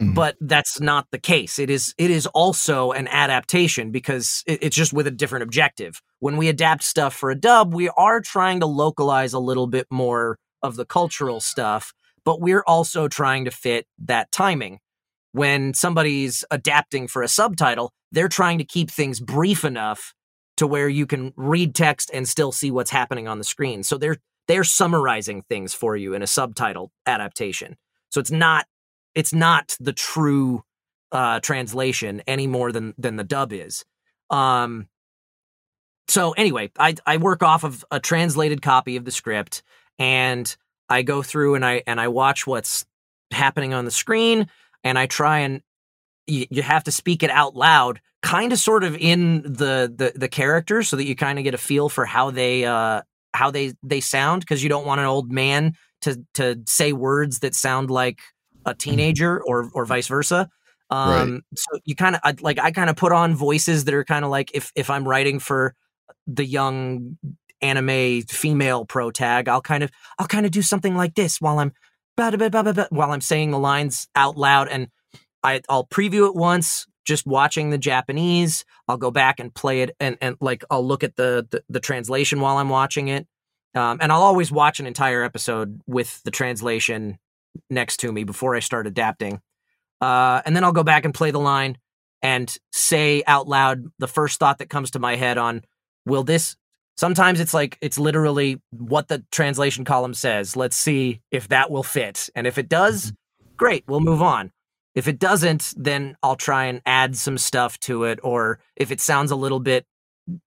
Mm-hmm. 0.00 0.14
But 0.14 0.36
that's 0.40 0.80
not 0.80 1.06
the 1.12 1.18
case. 1.18 1.58
It 1.58 1.68
is 1.68 1.94
it 1.98 2.10
is 2.10 2.26
also 2.26 2.92
an 2.92 3.06
adaptation 3.08 3.90
because 3.90 4.42
it, 4.46 4.62
it's 4.62 4.76
just 4.76 4.94
with 4.94 5.06
a 5.06 5.10
different 5.10 5.42
objective. 5.42 6.00
When 6.20 6.38
we 6.38 6.48
adapt 6.48 6.84
stuff 6.84 7.14
for 7.14 7.30
a 7.30 7.34
dub, 7.34 7.74
we 7.74 7.90
are 7.90 8.20
trying 8.20 8.60
to 8.60 8.66
localize 8.66 9.34
a 9.34 9.38
little 9.38 9.66
bit 9.66 9.86
more 9.90 10.38
of 10.62 10.76
the 10.76 10.86
cultural 10.86 11.38
stuff, 11.40 11.92
but 12.24 12.40
we're 12.40 12.64
also 12.66 13.08
trying 13.08 13.44
to 13.44 13.50
fit 13.50 13.86
that 13.98 14.32
timing. 14.32 14.78
When 15.32 15.74
somebody's 15.74 16.44
adapting 16.50 17.06
for 17.06 17.22
a 17.22 17.28
subtitle, 17.28 17.92
they're 18.10 18.28
trying 18.28 18.58
to 18.58 18.64
keep 18.64 18.90
things 18.90 19.20
brief 19.20 19.64
enough 19.64 20.14
to 20.56 20.66
where 20.66 20.88
you 20.88 21.06
can 21.06 21.32
read 21.36 21.74
text 21.74 22.10
and 22.12 22.28
still 22.28 22.52
see 22.52 22.70
what's 22.70 22.90
happening 22.90 23.28
on 23.28 23.38
the 23.38 23.44
screen. 23.44 23.82
So 23.82 23.98
they're 23.98 24.16
they're 24.48 24.64
summarizing 24.64 25.42
things 25.42 25.74
for 25.74 25.94
you 25.94 26.14
in 26.14 26.22
a 26.22 26.26
subtitle 26.26 26.90
adaptation. 27.06 27.76
So 28.10 28.18
it's 28.18 28.30
not 28.32 28.66
it's 29.14 29.32
not 29.32 29.76
the 29.80 29.92
true 29.92 30.62
uh, 31.12 31.40
translation 31.40 32.22
any 32.26 32.46
more 32.46 32.72
than 32.72 32.94
than 32.98 33.16
the 33.16 33.24
dub 33.24 33.52
is. 33.52 33.84
Um, 34.30 34.88
so 36.08 36.32
anyway, 36.32 36.70
I 36.78 36.94
I 37.06 37.16
work 37.18 37.42
off 37.42 37.64
of 37.64 37.84
a 37.90 38.00
translated 38.00 38.62
copy 38.62 38.96
of 38.96 39.04
the 39.04 39.10
script 39.10 39.62
and 39.98 40.54
I 40.88 41.02
go 41.02 41.22
through 41.22 41.54
and 41.54 41.64
I 41.64 41.82
and 41.86 42.00
I 42.00 42.08
watch 42.08 42.46
what's 42.46 42.84
happening 43.30 43.74
on 43.74 43.84
the 43.84 43.90
screen 43.90 44.48
and 44.82 44.98
I 44.98 45.06
try 45.06 45.40
and 45.40 45.62
you, 46.26 46.46
you 46.50 46.62
have 46.62 46.84
to 46.84 46.92
speak 46.92 47.22
it 47.22 47.30
out 47.30 47.54
loud 47.54 48.00
kind 48.22 48.52
of 48.52 48.58
sort 48.58 48.84
of 48.84 48.96
in 48.96 49.42
the 49.42 49.92
the 49.94 50.12
the 50.14 50.28
character 50.28 50.82
so 50.82 50.96
that 50.96 51.06
you 51.06 51.16
kind 51.16 51.38
of 51.38 51.44
get 51.44 51.54
a 51.54 51.58
feel 51.58 51.88
for 51.88 52.04
how 52.04 52.30
they 52.30 52.64
uh 52.64 53.02
how 53.32 53.50
they 53.50 53.72
they 53.82 54.00
sound 54.00 54.40
because 54.40 54.62
you 54.62 54.68
don't 54.68 54.86
want 54.86 55.00
an 55.00 55.06
old 55.06 55.30
man 55.30 55.74
to 56.02 56.22
to 56.34 56.60
say 56.66 56.92
words 56.92 57.38
that 57.40 57.54
sound 57.54 57.90
like 57.90 58.18
a 58.66 58.74
teenager 58.74 59.42
or 59.42 59.70
or 59.74 59.84
vice 59.84 60.08
versa 60.08 60.48
um 60.90 61.32
right. 61.32 61.42
so 61.56 61.78
you 61.84 61.94
kind 61.94 62.16
of 62.22 62.40
like 62.42 62.58
i 62.58 62.70
kind 62.70 62.90
of 62.90 62.96
put 62.96 63.12
on 63.12 63.34
voices 63.34 63.84
that 63.84 63.94
are 63.94 64.04
kind 64.04 64.24
of 64.24 64.30
like 64.30 64.50
if 64.54 64.72
if 64.74 64.90
i'm 64.90 65.06
writing 65.06 65.38
for 65.38 65.74
the 66.26 66.44
young 66.44 67.16
anime 67.62 68.22
female 68.22 68.84
pro 68.84 69.10
tag 69.10 69.48
i'll 69.48 69.60
kind 69.60 69.82
of 69.82 69.90
i'll 70.18 70.26
kind 70.26 70.46
of 70.46 70.52
do 70.52 70.62
something 70.62 70.96
like 70.96 71.14
this 71.14 71.40
while 71.40 71.58
i'm 71.58 71.72
blah, 72.16 72.30
blah, 72.30 72.48
blah, 72.48 72.62
blah, 72.62 72.86
while 72.90 73.12
i'm 73.12 73.20
saying 73.20 73.50
the 73.50 73.58
lines 73.58 74.08
out 74.14 74.36
loud 74.36 74.68
and 74.68 74.88
I, 75.42 75.60
I'll 75.68 75.86
preview 75.86 76.28
it 76.28 76.34
once, 76.34 76.86
just 77.04 77.26
watching 77.26 77.70
the 77.70 77.78
Japanese. 77.78 78.64
I'll 78.88 78.96
go 78.96 79.10
back 79.10 79.40
and 79.40 79.54
play 79.54 79.82
it 79.82 79.96
and, 80.00 80.18
and 80.20 80.36
like 80.40 80.64
I'll 80.70 80.86
look 80.86 81.02
at 81.02 81.16
the, 81.16 81.46
the, 81.50 81.62
the 81.68 81.80
translation 81.80 82.40
while 82.40 82.58
I'm 82.58 82.68
watching 82.68 83.08
it. 83.08 83.26
Um, 83.74 83.98
and 84.00 84.10
I'll 84.10 84.22
always 84.22 84.50
watch 84.50 84.80
an 84.80 84.86
entire 84.86 85.22
episode 85.22 85.80
with 85.86 86.22
the 86.24 86.30
translation 86.30 87.18
next 87.68 87.98
to 87.98 88.12
me 88.12 88.24
before 88.24 88.54
I 88.54 88.60
start 88.60 88.86
adapting. 88.86 89.40
Uh, 90.00 90.42
and 90.44 90.56
then 90.56 90.64
I'll 90.64 90.72
go 90.72 90.84
back 90.84 91.04
and 91.04 91.12
play 91.12 91.30
the 91.30 91.40
line 91.40 91.78
and 92.22 92.54
say 92.72 93.22
out 93.26 93.48
loud 93.48 93.84
the 93.98 94.08
first 94.08 94.38
thought 94.38 94.58
that 94.58 94.70
comes 94.70 94.92
to 94.92 94.98
my 94.98 95.16
head 95.16 95.38
on 95.38 95.62
will 96.04 96.22
this 96.22 96.56
sometimes 96.96 97.40
it's 97.40 97.54
like 97.54 97.78
it's 97.80 97.98
literally 97.98 98.60
what 98.70 99.08
the 99.08 99.24
translation 99.30 99.86
column 99.86 100.12
says 100.12 100.54
let's 100.54 100.76
see 100.76 101.22
if 101.30 101.48
that 101.48 101.70
will 101.70 101.82
fit 101.82 102.28
and 102.34 102.46
if 102.46 102.58
it 102.58 102.68
does 102.68 103.06
mm-hmm. 103.06 103.54
great 103.56 103.84
we'll 103.86 104.00
move 104.00 104.20
on 104.20 104.52
if 104.94 105.06
it 105.06 105.18
doesn't, 105.18 105.72
then 105.76 106.16
I'll 106.22 106.36
try 106.36 106.66
and 106.66 106.82
add 106.84 107.16
some 107.16 107.38
stuff 107.38 107.78
to 107.80 108.04
it. 108.04 108.18
Or 108.22 108.58
if 108.76 108.90
it 108.90 109.00
sounds 109.00 109.30
a 109.30 109.36
little 109.36 109.60
bit, 109.60 109.86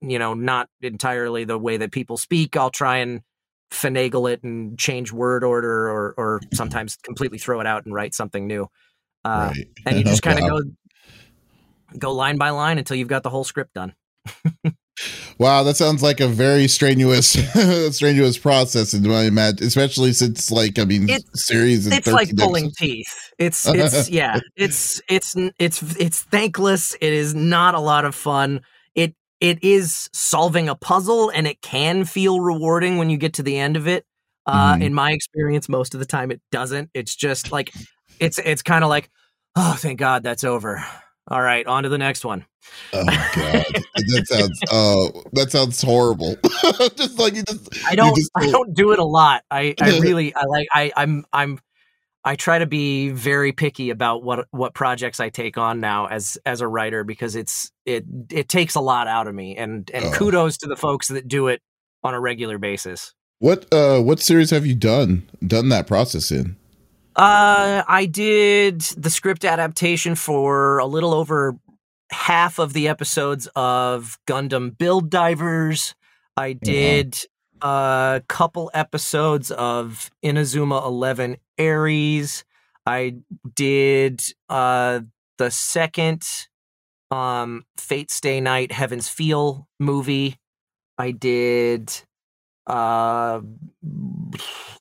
you 0.02 0.20
know, 0.20 0.34
not 0.34 0.70
entirely 0.82 1.46
the 1.46 1.58
way 1.58 1.78
that 1.78 1.92
people 1.92 2.18
speak, 2.18 2.58
I'll 2.58 2.70
try 2.70 2.98
and 2.98 3.22
finagle 3.74 4.32
it 4.32 4.44
and 4.44 4.78
change 4.78 5.12
word 5.12 5.44
order 5.44 5.90
or, 5.90 6.14
or 6.18 6.42
sometimes 6.54 6.96
completely 6.98 7.38
throw 7.38 7.60
it 7.60 7.68
out 7.68 7.86
and 7.86 7.94
write 7.94 8.14
something 8.14 8.48
new. 8.48 8.70
Uh, 9.26 9.52
right. 9.56 9.68
And 9.86 9.98
you 9.98 10.04
just 10.06 10.22
kind 10.22 10.40
of 10.40 10.46
wow. 10.46 10.60
go 10.60 10.64
go 11.98 12.14
line 12.14 12.38
by 12.38 12.50
line 12.50 12.78
until 12.78 12.98
you've 12.98 13.08
got 13.08 13.24
the 13.24 13.30
whole 13.30 13.44
script 13.44 13.74
done. 13.74 13.94
Wow, 15.40 15.64
that 15.64 15.76
sounds 15.76 16.04
like 16.04 16.20
a 16.20 16.28
very 16.28 16.68
strenuous, 16.68 17.32
strenuous 17.96 18.38
process 18.38 18.94
in 18.94 19.08
my 19.08 19.24
imagine, 19.24 19.66
especially 19.66 20.14
since 20.14 20.52
like 20.52 20.78
I 20.78 20.86
mean, 20.86 21.10
it's, 21.10 21.48
series. 21.48 21.88
It's 21.88 22.08
like 22.08 22.36
pulling 22.38 22.72
teeth. 22.78 23.32
It's 23.40 23.68
it's 23.68 24.10
yeah, 24.10 24.40
it's 24.56 25.02
it's 25.10 25.36
it's 25.58 25.82
it's 25.98 26.22
thankless. 26.22 26.96
It 27.02 27.12
is 27.14 27.34
not 27.34 27.74
a 27.74 27.80
lot 27.80 28.06
of 28.06 28.14
fun. 28.14 28.62
It 29.44 29.62
is 29.62 30.10
solving 30.14 30.70
a 30.70 30.76
puzzle, 30.76 31.30
and 31.30 31.46
it 31.46 31.62
can 31.62 32.06
feel 32.06 32.40
rewarding 32.40 32.98
when 32.98 33.10
you 33.10 33.18
get 33.18 33.34
to 33.34 33.44
the 33.44 33.60
end 33.60 33.76
of 33.76 33.90
it. 33.90 34.06
Uh, 34.46 34.76
mm. 34.76 34.84
In 34.84 34.94
my 34.94 35.12
experience, 35.12 35.68
most 35.68 35.94
of 35.94 36.00
the 36.00 36.06
time 36.06 36.32
it 36.32 36.40
doesn't. 36.50 36.90
It's 36.94 37.14
just 37.14 37.52
like 37.52 37.74
it's 38.22 38.40
it's 38.40 38.62
kind 38.62 38.86
of 38.86 38.90
like, 38.90 39.10
oh, 39.58 39.76
thank 39.78 40.00
God 40.00 40.24
that's 40.24 40.46
over. 40.46 40.82
All 41.28 41.42
right, 41.42 41.68
on 41.68 41.84
to 41.84 41.90
the 41.90 41.98
next 41.98 42.24
one. 42.24 42.46
Oh 42.94 43.04
god, 43.04 43.66
that 43.96 44.26
sounds 44.28 44.62
oh 44.72 45.24
that 45.34 45.52
sounds 45.52 45.82
horrible. 45.82 46.38
just 46.96 47.20
like 47.20 47.36
you 47.36 47.44
just 47.44 47.86
I 47.86 47.96
don't 47.96 48.16
just 48.16 48.32
I 48.38 48.50
don't 48.50 48.74
do 48.74 48.94
it 48.94 49.00
a 49.00 49.04
lot. 49.04 49.44
I 49.52 49.76
I 49.82 50.00
really 50.00 50.34
I 50.34 50.46
like 50.46 50.68
I 50.74 50.94
I'm 50.96 51.26
I'm 51.34 51.60
I 52.26 52.36
try 52.36 52.60
to 52.60 52.66
be 52.66 53.10
very 53.10 53.52
picky 53.52 53.90
about 53.90 54.24
what 54.24 54.48
what 54.52 54.74
projects 54.74 55.20
I 55.20 55.30
take 55.30 55.58
on 55.58 55.80
now 55.80 56.08
as 56.08 56.38
as 56.46 56.62
a 56.62 56.68
writer 56.68 57.04
because 57.04 57.36
it's 57.36 57.72
it 57.86 58.06
it 58.32 58.48
takes 58.48 58.76
a 58.76 58.82
lot 58.82 59.08
out 59.08 59.28
of 59.28 59.36
me 59.36 59.58
and 59.58 59.90
and 59.94 60.06
oh. 60.06 60.12
kudos 60.14 60.58
to 60.60 60.68
the 60.68 60.78
folks 60.78 61.10
that 61.10 61.28
do 61.28 61.48
it 61.48 61.62
on 62.04 62.14
a 62.14 62.20
regular 62.20 62.58
basis. 62.58 63.14
What 63.40 63.72
uh 63.74 64.02
what 64.02 64.20
series 64.20 64.52
have 64.52 64.66
you 64.66 64.76
done 64.76 65.30
done 65.46 65.70
that 65.70 65.88
process 65.88 66.32
in? 66.32 66.56
Uh, 67.16 67.84
I 67.88 68.08
did 68.08 68.82
the 68.82 69.12
script 69.12 69.46
adaptation 69.46 70.16
for 70.16 70.80
a 70.80 70.86
little 70.86 71.14
over 71.14 71.56
half 72.10 72.58
of 72.58 72.74
the 72.74 72.88
episodes 72.88 73.48
of 73.56 74.18
Gundam 74.28 74.76
Build 74.78 75.12
Divers. 75.12 75.94
I 76.36 76.54
did 76.54 77.20
a 77.64 78.22
couple 78.28 78.70
episodes 78.74 79.50
of 79.52 80.12
Inazuma 80.24 80.86
11 80.86 81.38
Ares. 81.58 82.44
I 82.86 83.16
did 83.56 84.22
uh, 84.50 85.00
the 85.38 85.50
second 85.50 86.28
um, 87.10 87.66
Fate 87.78 88.12
Stay 88.12 88.42
Night 88.42 88.72
Heaven's 88.74 89.08
Feel 89.08 89.68
movie. 89.80 90.38
I 90.98 91.12
did 91.12 91.94
uh, 92.68 93.40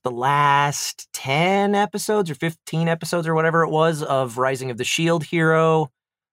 the 0.03 0.11
last 0.11 1.09
10 1.12 1.74
episodes 1.74 2.30
or 2.30 2.35
15 2.35 2.89
episodes 2.89 3.28
or 3.28 3.35
whatever 3.35 3.62
it 3.62 3.70
was 3.70 4.03
of 4.03 4.39
Rising 4.39 4.70
of 4.70 4.78
the 4.78 4.85
Shield 4.85 5.24
Hero. 5.24 5.91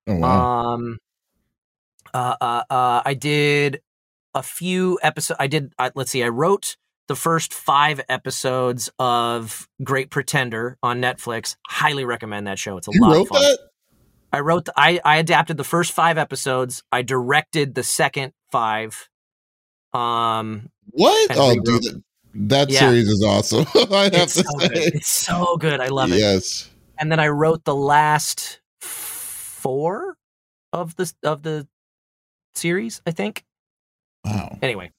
Oh, 0.08 0.16
wow. 0.16 0.74
Um, 0.74 0.97
uh, 2.14 2.36
uh, 2.41 2.64
uh, 2.70 3.02
I 3.06 3.14
did 3.14 3.82
a 4.34 4.43
few 4.43 4.99
episodes. 5.01 5.38
I 5.39 5.47
did. 5.47 5.73
Uh, 5.80 5.91
let's 5.95 6.11
see. 6.11 6.23
I 6.23 6.30
wrote 6.30 6.75
the 7.07 7.15
first 7.15 7.53
five 7.53 7.99
episodes 8.09 8.89
of 8.99 9.67
Great 9.84 10.09
Pretender 10.11 10.77
on 10.84 11.01
Netflix. 11.01 11.55
Highly 11.67 12.05
recommend 12.05 12.47
that 12.47 12.59
show. 12.59 12.77
It's 12.77 12.88
a 12.88 12.91
you 12.93 13.01
lot 13.01 13.17
of 13.17 13.27
fun. 13.27 13.41
that? 13.41 13.59
I 14.32 14.39
wrote. 14.41 14.65
The, 14.65 14.73
I 14.77 14.99
I 15.03 15.17
adapted 15.17 15.57
the 15.57 15.63
first 15.63 15.91
five 15.91 16.17
episodes. 16.17 16.84
I 16.91 17.01
directed 17.01 17.73
the 17.75 17.84
second 17.84 18.34
five. 18.51 19.09
Um, 19.93 20.69
What? 20.91 21.32
Oh, 21.36 21.55
dude, 21.55 21.84
that, 21.84 22.03
that 22.36 22.69
Yeah. 22.69 22.80
series 22.82 23.07
is 23.07 23.23
awesome. 23.23 23.65
I 23.91 24.03
have 24.03 24.13
it's 24.13 24.36
to 24.36 24.43
so 24.43 24.59
say. 24.59 24.67
good. 24.67 24.77
It's 24.95 25.09
so 25.09 25.57
good. 25.57 25.80
I 25.80 25.88
love 25.88 26.11
it. 26.11 26.19
Yes. 26.19 26.69
And 26.99 27.11
then 27.11 27.19
I 27.19 27.30
wrote 27.30 27.63
the 27.63 27.75
last 27.75 28.59
four 28.80 30.15
of 30.73 30.95
the 30.95 31.11
of 31.23 31.41
the 31.41 31.67
series. 32.53 33.01
I 33.07 33.11
think. 33.11 33.43
Wow. 34.26 34.57
Anyway, 34.61 34.91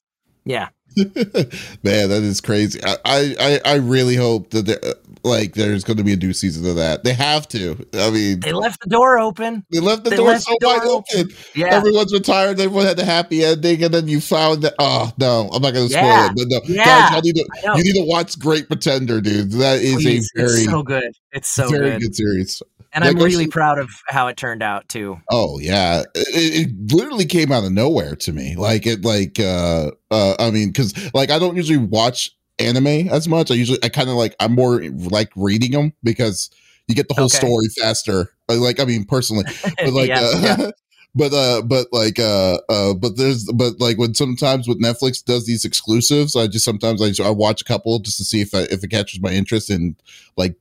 yeah. 0.45 0.69
Man, 0.97 2.09
that 2.09 2.23
is 2.23 2.41
crazy. 2.41 2.81
I, 2.83 2.97
I, 3.05 3.61
I- 3.65 3.75
really 3.77 4.17
hope 4.17 4.51
that 4.51 4.67
there, 4.67 4.79
like 5.23 5.53
there's 5.55 5.85
going 5.85 5.99
to 5.99 6.03
be 6.05 6.15
a 6.15 6.17
new 6.17 6.33
season 6.33 6.69
of 6.69 6.77
that. 6.77 7.05
They 7.05 7.13
have 7.13 7.47
to. 7.49 7.77
I 7.95 8.11
mean, 8.11 8.41
They 8.41 8.53
left 8.53 8.81
the 8.83 8.89
door 8.89 9.19
open. 9.21 9.65
they 9.71 9.79
left 9.79 10.03
the 10.05 10.11
they 10.11 10.17
door 10.17 10.29
left 10.29 10.45
so 10.45 10.57
the 10.59 10.67
door 10.67 10.79
wide 10.79 10.87
open. 10.89 11.31
Yeah. 11.55 11.67
Everyone's 11.75 12.13
retired. 12.13 12.59
Everyone 12.59 12.87
had 12.87 12.97
the 12.97 13.05
happy 13.05 13.45
ending, 13.45 13.85
and 13.85 13.93
then 13.95 14.09
you 14.09 14.21
found 14.21 14.63
that. 14.63 14.75
Oh 14.81 15.13
no, 15.19 15.49
I'm 15.53 15.63
not 15.63 15.75
going 15.75 15.87
to 15.89 15.93
spoil 15.93 16.03
Yeah. 16.05 16.31
it. 16.31 16.33
But 16.37 16.49
no, 16.49 16.61
Yeah. 16.65 17.11
guys, 17.11 17.23
need 17.23 17.37
to 17.37 17.49
I 17.69 17.77
you 17.77 17.85
need 17.85 17.95
to 18.01 18.07
watch 18.07 18.37
Great 18.39 18.67
Pretender, 18.67 19.21
dude. 19.21 19.53
That 19.53 19.81
is 19.81 19.97
Please, 19.97 20.33
a 20.37 20.41
very 20.41 20.53
it's 20.63 20.65
so 20.71 20.83
good. 20.83 21.13
It's 21.33 21.49
so 21.49 21.69
very 21.69 21.91
good. 21.93 22.01
good. 22.01 22.17
series. 22.17 22.63
And 22.93 23.05
I'm 23.05 23.17
really 23.17 23.47
proud 23.47 23.79
of 23.79 23.89
how 24.09 24.27
it 24.29 24.37
turned 24.37 24.63
out 24.63 24.89
too. 24.89 25.21
Oh 25.31 25.59
yeah, 25.61 26.03
it, 26.15 26.69
it 26.69 26.93
literally 26.93 27.27
came 27.27 27.53
out 27.53 27.65
of 27.65 27.73
nowhere 27.73 28.17
to 28.17 28.33
me. 28.33 28.57
Like 28.57 28.87
it, 28.87 29.05
like 29.05 29.39
uh, 29.39 29.93
uh 30.11 30.35
I 30.39 30.51
mean, 30.51 30.69
because 30.69 30.93
like 31.15 31.31
I 31.31 31.39
don't 31.39 31.57
usually 31.57 31.79
watch 31.79 32.31
anime 32.59 33.09
as 33.09 33.29
much. 33.29 33.51
I 33.51 33.55
usually 33.55 33.79
I 33.83 33.89
kind 33.89 34.09
of 34.09 34.17
like 34.17 34.35
I'm 34.41 34.55
more 34.55 34.83
like 34.83 35.31
reading 35.37 35.71
them 35.71 35.93
because 36.03 36.51
you 36.89 36.95
get 36.95 37.09
the 37.09 37.15
whole 37.15 37.27
Okay. 37.27 37.39
story 37.39 37.69
faster. 37.81 38.33
Uh, 38.49 38.57
Like 38.57 38.81
I 38.81 38.85
mean, 38.85 39.05
personally, 39.05 39.45
but 39.79 39.93
like 39.93 40.09
yeah, 40.09 40.21
uh, 40.21 40.41
yeah. 40.43 40.71
but 41.15 41.33
uh 41.33 41.63
but 41.63 41.89
like 41.93 42.19
uh 42.19 42.59
uh 42.69 42.95
but 42.95 43.17
there's 43.17 43.45
but 43.53 43.81
like 43.81 43.99
when 43.99 44.15
sometimes 44.15 44.69
with 44.69 44.81
netflix 44.81 45.25
does 45.25 45.45
these 45.45 45.65
exclusives 45.65 46.37
i 46.37 46.47
just 46.47 46.65
sometimes 46.65 47.03
i, 47.03 47.09
just, 47.09 47.21
I 47.21 47.31
watch 47.31 47.63
a 47.63 47.65
couple 47.65 47.99
just 47.99 48.19
to 48.19 48.25
see 48.25 48.41
if 48.41 48.55
I, 48.55 48.61
if 48.71 48.85
it 48.85 48.91
catches 48.91 49.21
my 49.21 49.33
interest 49.33 49.71
and 49.71 49.97
like 50.37 50.55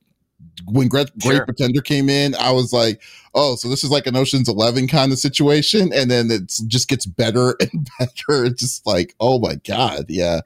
when 0.66 0.88
great, 0.88 1.10
great 1.18 1.36
Sure. 1.36 1.44
pretender 1.44 1.80
came 1.80 2.08
in 2.08 2.34
i 2.36 2.50
was 2.50 2.72
like 2.72 3.00
oh 3.34 3.56
so 3.56 3.68
this 3.68 3.82
is 3.84 3.90
like 3.90 4.06
an 4.06 4.16
oceans 4.16 4.48
11 4.48 4.88
kind 4.88 5.12
of 5.12 5.18
situation 5.18 5.90
and 5.94 6.10
then 6.10 6.30
it 6.30 6.52
just 6.66 6.88
gets 6.88 7.06
better 7.06 7.56
and 7.60 7.88
better 7.98 8.44
it's 8.44 8.60
just 8.60 8.86
like 8.86 9.14
oh 9.20 9.38
my 9.38 9.54
god 9.66 10.06
yeah 10.08 10.40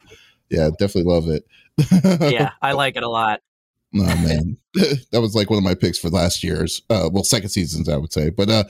yeah 0.51 0.71
definitely 0.79 1.11
love 1.11 1.29
it 1.29 1.45
yeah, 2.23 2.53
I 2.63 2.73
like 2.75 2.97
it 2.97 3.03
a 3.03 3.09
lot. 3.09 3.41
Oh 3.97 3.99
man, 4.03 4.57
that 4.75 5.21
was 5.21 5.35
like 5.35 5.51
one 5.51 5.59
of 5.59 5.65
my 5.65 5.75
picks 5.75 5.99
for 5.99 6.09
last 6.09 6.43
year's, 6.43 6.83
uh, 6.91 7.09
well, 7.13 7.23
second 7.23 7.51
seasons, 7.51 7.89
I 7.89 7.97
would 7.97 8.13
say. 8.13 8.31
But 8.31 8.51
uh, 8.51 8.65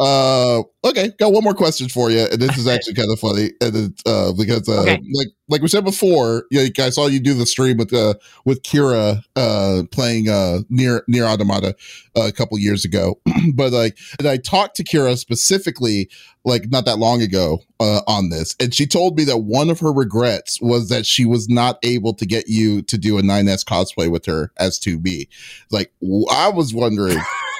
uh, 0.00 0.62
okay, 0.84 1.12
got 1.18 1.32
one 1.32 1.44
more 1.44 1.54
question 1.54 1.88
for 1.88 2.10
you, 2.10 2.26
and 2.30 2.40
this 2.40 2.56
is 2.58 2.66
actually 2.66 2.94
kind 2.94 3.10
of 3.12 3.18
funny, 3.20 3.52
and 3.60 3.76
it, 3.76 4.02
uh, 4.06 4.32
because 4.32 4.68
uh, 4.68 4.82
Okay. 4.82 5.00
like 5.14 5.28
like 5.48 5.62
we 5.62 5.68
said 5.68 5.84
before, 5.84 6.44
yeah, 6.50 6.66
I 6.78 6.90
saw 6.90 7.06
you 7.06 7.20
do 7.20 7.34
the 7.34 7.46
stream 7.46 7.76
with 7.76 7.92
uh 7.92 8.14
with 8.44 8.62
Kira 8.62 9.22
uh 9.36 9.82
playing 9.92 10.28
uh 10.28 10.60
NieR 10.70 11.02
NieR 11.08 11.26
Automata 11.26 11.76
uh, 12.16 12.26
a 12.26 12.32
couple 12.32 12.58
years 12.58 12.84
ago, 12.84 13.20
but 13.54 13.72
like, 13.72 13.96
and 14.18 14.26
I 14.26 14.36
talked 14.36 14.76
to 14.76 14.84
Kira 14.84 15.16
specifically 15.16 16.08
like 16.44 16.70
not 16.70 16.84
that 16.84 16.98
long 16.98 17.22
ago 17.22 17.60
uh, 17.80 18.00
on 18.06 18.28
this, 18.30 18.54
and 18.60 18.74
she 18.74 18.86
told 18.86 19.16
me 19.16 19.24
that 19.24 19.38
one 19.38 19.70
of 19.70 19.80
her 19.80 19.92
regrets 19.92 20.60
was 20.60 20.88
that 20.88 21.06
she 21.06 21.24
was 21.24 21.48
not 21.48 21.78
able 21.82 22.14
to 22.14 22.26
get 22.26 22.48
you 22.48 22.82
to 22.82 22.98
do 22.98 23.18
a 23.18 23.22
9s 23.22 23.64
cosplay 23.64 24.10
with 24.10 24.26
her 24.26 24.52
as 24.58 24.78
2B. 24.78 25.28
Like 25.70 25.92
I 26.30 26.48
was 26.48 26.74
wondering, 26.74 27.18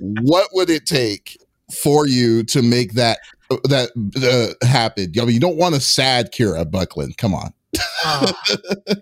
what 0.00 0.48
would 0.52 0.70
it 0.70 0.86
take 0.86 1.38
for 1.72 2.06
you 2.06 2.42
to 2.44 2.62
make 2.62 2.92
that 2.94 3.18
that 3.64 3.90
uh, 4.62 4.66
happen? 4.66 5.12
I 5.20 5.24
mean, 5.24 5.34
you 5.34 5.40
don't 5.40 5.56
want 5.56 5.74
a 5.74 5.80
sad 5.80 6.32
Kira 6.32 6.70
Buckland. 6.70 7.16
Come 7.16 7.34
on, 7.34 7.52
Oh. 8.04 8.32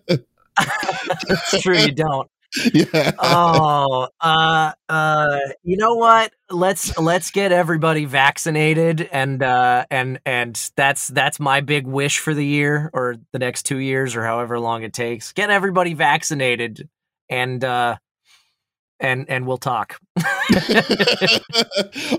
That's 1.28 1.62
true. 1.62 1.78
You 1.78 1.92
don't. 1.92 2.30
yeah. 2.74 3.12
Oh, 3.18 4.08
uh, 4.20 4.72
uh, 4.88 5.38
you 5.62 5.78
know 5.78 5.94
what? 5.94 6.32
Let's 6.50 6.96
let's 6.98 7.30
get 7.30 7.50
everybody 7.50 8.04
vaccinated, 8.04 9.08
and 9.10 9.42
uh, 9.42 9.86
and 9.90 10.20
and 10.26 10.70
that's 10.76 11.08
that's 11.08 11.40
my 11.40 11.62
big 11.62 11.86
wish 11.86 12.18
for 12.18 12.34
the 12.34 12.44
year 12.44 12.90
or 12.92 13.16
the 13.32 13.38
next 13.38 13.62
two 13.62 13.78
years 13.78 14.14
or 14.14 14.24
however 14.24 14.60
long 14.60 14.82
it 14.82 14.92
takes. 14.92 15.32
Get 15.32 15.48
everybody 15.48 15.94
vaccinated, 15.94 16.90
and 17.30 17.64
uh, 17.64 17.96
and 19.02 19.28
and 19.28 19.46
we'll 19.46 19.58
talk. 19.58 19.98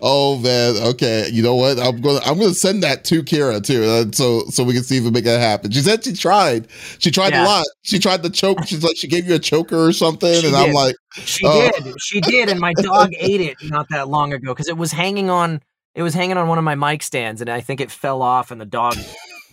oh 0.02 0.40
man, 0.44 0.76
okay. 0.94 1.30
You 1.32 1.42
know 1.42 1.56
what? 1.56 1.80
I'm 1.80 2.02
gonna 2.02 2.20
I'm 2.26 2.38
gonna 2.38 2.54
send 2.54 2.84
that 2.84 3.04
to 3.06 3.24
Kira 3.24 3.64
too, 3.66 3.84
uh, 3.84 4.06
so 4.12 4.42
so 4.50 4.64
we 4.64 4.74
can 4.74 4.84
see 4.84 4.98
if 4.98 5.04
we 5.04 5.12
make 5.12 5.24
that 5.24 5.40
happen. 5.40 5.72
She 5.72 5.80
said 5.80 6.04
she 6.04 6.14
tried. 6.14 6.68
She 7.00 7.10
tried 7.12 7.34
Yeah. 7.34 7.44
a 7.44 7.46
lot. 7.46 7.66
She 7.84 8.00
tried 8.00 8.22
to 8.24 8.30
choke. 8.30 8.66
She's 8.68 8.84
like 8.84 8.98
she 8.98 9.08
gave 9.08 9.26
you 9.28 9.36
a 9.36 9.40
choker 9.40 9.78
or 9.78 9.94
something, 9.94 10.42
She 10.42 10.48
and 10.48 10.56
I'm 10.56 10.74
like, 10.74 10.96
She 11.26 11.46
Oh. 11.48 11.72
did. 11.72 11.94
She 12.00 12.22
did, 12.22 12.50
and 12.50 12.60
my 12.60 12.74
dog 12.74 13.12
ate 13.20 13.42
it 13.42 13.56
not 13.64 13.88
that 13.90 14.10
long 14.10 14.34
ago 14.34 14.52
because 14.54 14.68
it 14.68 14.78
was 14.78 14.92
hanging 14.92 15.30
on. 15.30 15.62
It 15.96 16.02
was 16.04 16.14
hanging 16.14 16.38
on 16.38 16.48
one 16.48 16.58
of 16.58 16.64
my 16.64 16.76
mic 16.76 17.04
stands, 17.04 17.40
and 17.42 17.50
I 17.50 17.62
think 17.62 17.80
it 17.80 17.92
fell 17.92 18.22
off, 18.22 18.52
and 18.52 18.60
the 18.60 18.66
dog 18.66 18.98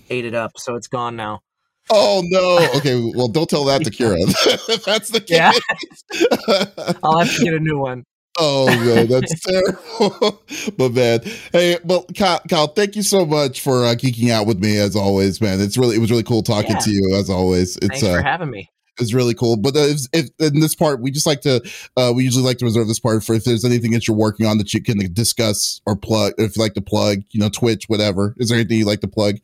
ate 0.09 0.25
it 0.25 0.35
up, 0.35 0.53
so 0.57 0.75
it's 0.75 0.89
gone 0.89 1.15
now. 1.17 1.43
Oh 1.91 2.23
no. 2.27 2.69
Okay, 2.79 3.11
well 3.15 3.29
don't 3.29 3.49
tell 3.49 3.65
that 3.67 3.85
to 3.85 3.91
Kira. 3.91 4.17
if 4.69 4.85
that's 4.85 5.11
the 5.11 5.23
Yeah. 5.29 5.53
case. 5.53 6.99
I'll 7.03 7.19
have 7.19 7.35
to 7.37 7.45
get 7.45 7.55
a 7.55 7.61
new 7.61 7.79
one. 7.79 8.05
Oh 8.39 8.67
man, 8.69 9.09
that's 9.09 9.41
terrible. 9.41 10.43
but 10.79 10.93
man, 10.93 11.21
hey, 11.53 11.79
well, 11.85 12.07
Kyle, 12.17 12.41
Kyle, 12.49 12.69
thank 12.69 12.97
you 12.97 13.03
so 13.03 13.27
much 13.27 13.61
for 13.61 13.85
uh, 13.85 13.95
geeking 13.95 14.31
out 14.31 14.47
with 14.47 14.61
me 14.61 14.79
as 14.79 14.95
always, 14.97 15.41
man. 15.41 15.61
It's 15.61 15.77
really 15.77 15.97
it 15.97 15.99
was 15.99 16.11
really 16.11 16.23
cool 16.23 16.43
talking 16.43 16.71
Yeah. 16.73 16.79
to 16.79 16.91
you 16.91 17.17
as 17.19 17.29
always. 17.29 17.77
It's 17.79 17.89
Thanks 17.89 18.03
uh, 18.05 18.15
for 18.15 18.23
having 18.23 18.51
me. 18.51 18.71
is 18.99 19.13
really 19.13 19.35
cool. 19.35 19.57
But 19.57 19.77
uh, 19.77 19.81
if, 19.81 20.01
if 20.13 20.31
in 20.55 20.61
this 20.61 20.75
part, 20.77 21.01
we 21.03 21.11
just 21.11 21.27
like 21.27 21.41
to, 21.43 21.61
uh, 21.97 22.13
we 22.15 22.23
usually 22.23 22.45
like 22.45 22.59
to 22.59 22.65
reserve 22.65 22.87
this 22.87 23.01
part 23.01 23.25
for 23.25 23.35
if 23.35 23.45
there's 23.45 23.65
anything 23.65 23.91
that 23.93 24.07
you're 24.07 24.17
working 24.17 24.47
on 24.47 24.59
that 24.59 24.73
you 24.73 24.81
can 24.83 24.99
discuss 25.13 25.81
or 25.85 25.97
plug. 25.97 26.35
If 26.39 26.57
you 26.57 26.63
like 26.63 26.75
to 26.75 26.81
plug, 26.83 27.19
you 27.31 27.41
know, 27.41 27.49
Twitch, 27.51 27.85
whatever. 27.89 28.35
Is 28.39 28.49
there 28.49 28.59
anything 28.59 28.79
you 28.79 28.85
like 28.87 29.01
to 29.01 29.09
plug, 29.09 29.37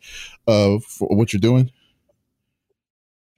uh, 0.47 0.79
for 0.89 1.09
what 1.09 1.33
you're 1.33 1.41
doing? 1.41 1.71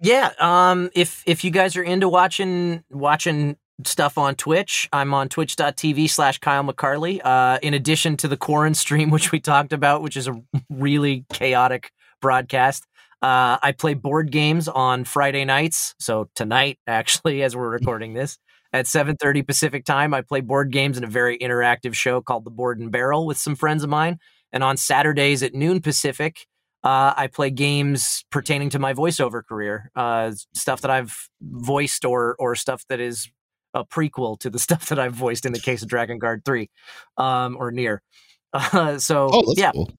Yeah. 0.00 0.32
Um. 0.38 0.90
If 0.94 1.22
if 1.26 1.44
you 1.44 1.50
guys 1.50 1.76
are 1.76 1.82
into 1.82 2.08
watching 2.08 2.84
watching 2.90 3.56
stuff 3.84 4.16
on 4.18 4.34
Twitch, 4.36 4.88
I'm 4.92 5.12
on 5.14 5.28
twitch.tv 5.28 6.08
slash 6.10 6.38
Kyle 6.38 6.62
McCarley. 6.64 7.20
Uh, 7.24 7.58
in 7.62 7.74
addition 7.74 8.16
to 8.18 8.28
the 8.28 8.36
Quarren 8.36 8.74
stream, 8.74 9.10
which 9.12 9.32
we 9.32 9.40
talked 9.40 9.72
about, 9.72 10.02
which 10.02 10.16
is 10.16 10.28
a 10.28 10.40
really 10.70 11.24
chaotic 11.32 11.90
broadcast. 12.20 12.84
Uh, 13.22 13.58
I 13.62 13.72
play 13.76 13.94
board 13.94 14.30
games 14.30 14.68
on 14.68 15.04
Friday 15.04 15.44
nights. 15.44 15.94
So 15.98 16.28
tonight, 16.36 16.78
actually, 16.86 17.42
as 17.42 17.56
we're 17.56 17.68
recording 17.70 18.14
this 18.14 18.38
at 18.72 18.86
7:30 18.86 19.42
Pacific 19.46 19.84
time, 19.84 20.14
I 20.14 20.22
play 20.22 20.40
board 20.40 20.70
games 20.70 20.96
in 20.96 21.02
a 21.04 21.08
very 21.08 21.38
interactive 21.38 21.94
show 21.94 22.20
called 22.20 22.44
The 22.44 22.50
Board 22.52 22.78
and 22.78 22.92
Barrel 22.92 23.26
with 23.26 23.36
some 23.38 23.56
friends 23.56 23.82
of 23.82 23.90
mine. 23.90 24.18
And 24.52 24.62
on 24.62 24.76
Saturdays 24.76 25.42
at 25.42 25.54
noon 25.54 25.80
Pacific, 25.82 26.46
uh, 26.84 27.14
I 27.16 27.26
play 27.28 27.50
games 27.50 28.24
pertaining 28.30 28.70
to 28.70 28.78
my 28.78 28.94
voiceover 28.94 29.42
career, 29.44 29.90
uh, 29.96 30.32
stuff 30.54 30.80
that 30.82 30.90
I've 30.90 31.14
voiced 31.40 32.04
or 32.04 32.36
or 32.38 32.54
stuff 32.54 32.84
that 32.88 33.00
is 33.00 33.28
a 33.74 33.84
prequel 33.84 34.38
to 34.40 34.50
the 34.50 34.58
stuff 34.66 34.88
that 34.88 34.98
I've 34.98 35.14
voiced 35.14 35.44
in 35.46 35.52
the 35.52 35.60
case 35.60 35.82
of 35.82 35.88
Drakengard 35.88 36.44
Three, 36.44 36.70
um, 37.16 37.56
or 37.58 37.72
NieR. 37.72 37.98
Uh, 38.54 38.98
so 38.98 39.28
Oh, 39.30 39.52
yeah, 39.58 39.72
cool. 39.72 39.90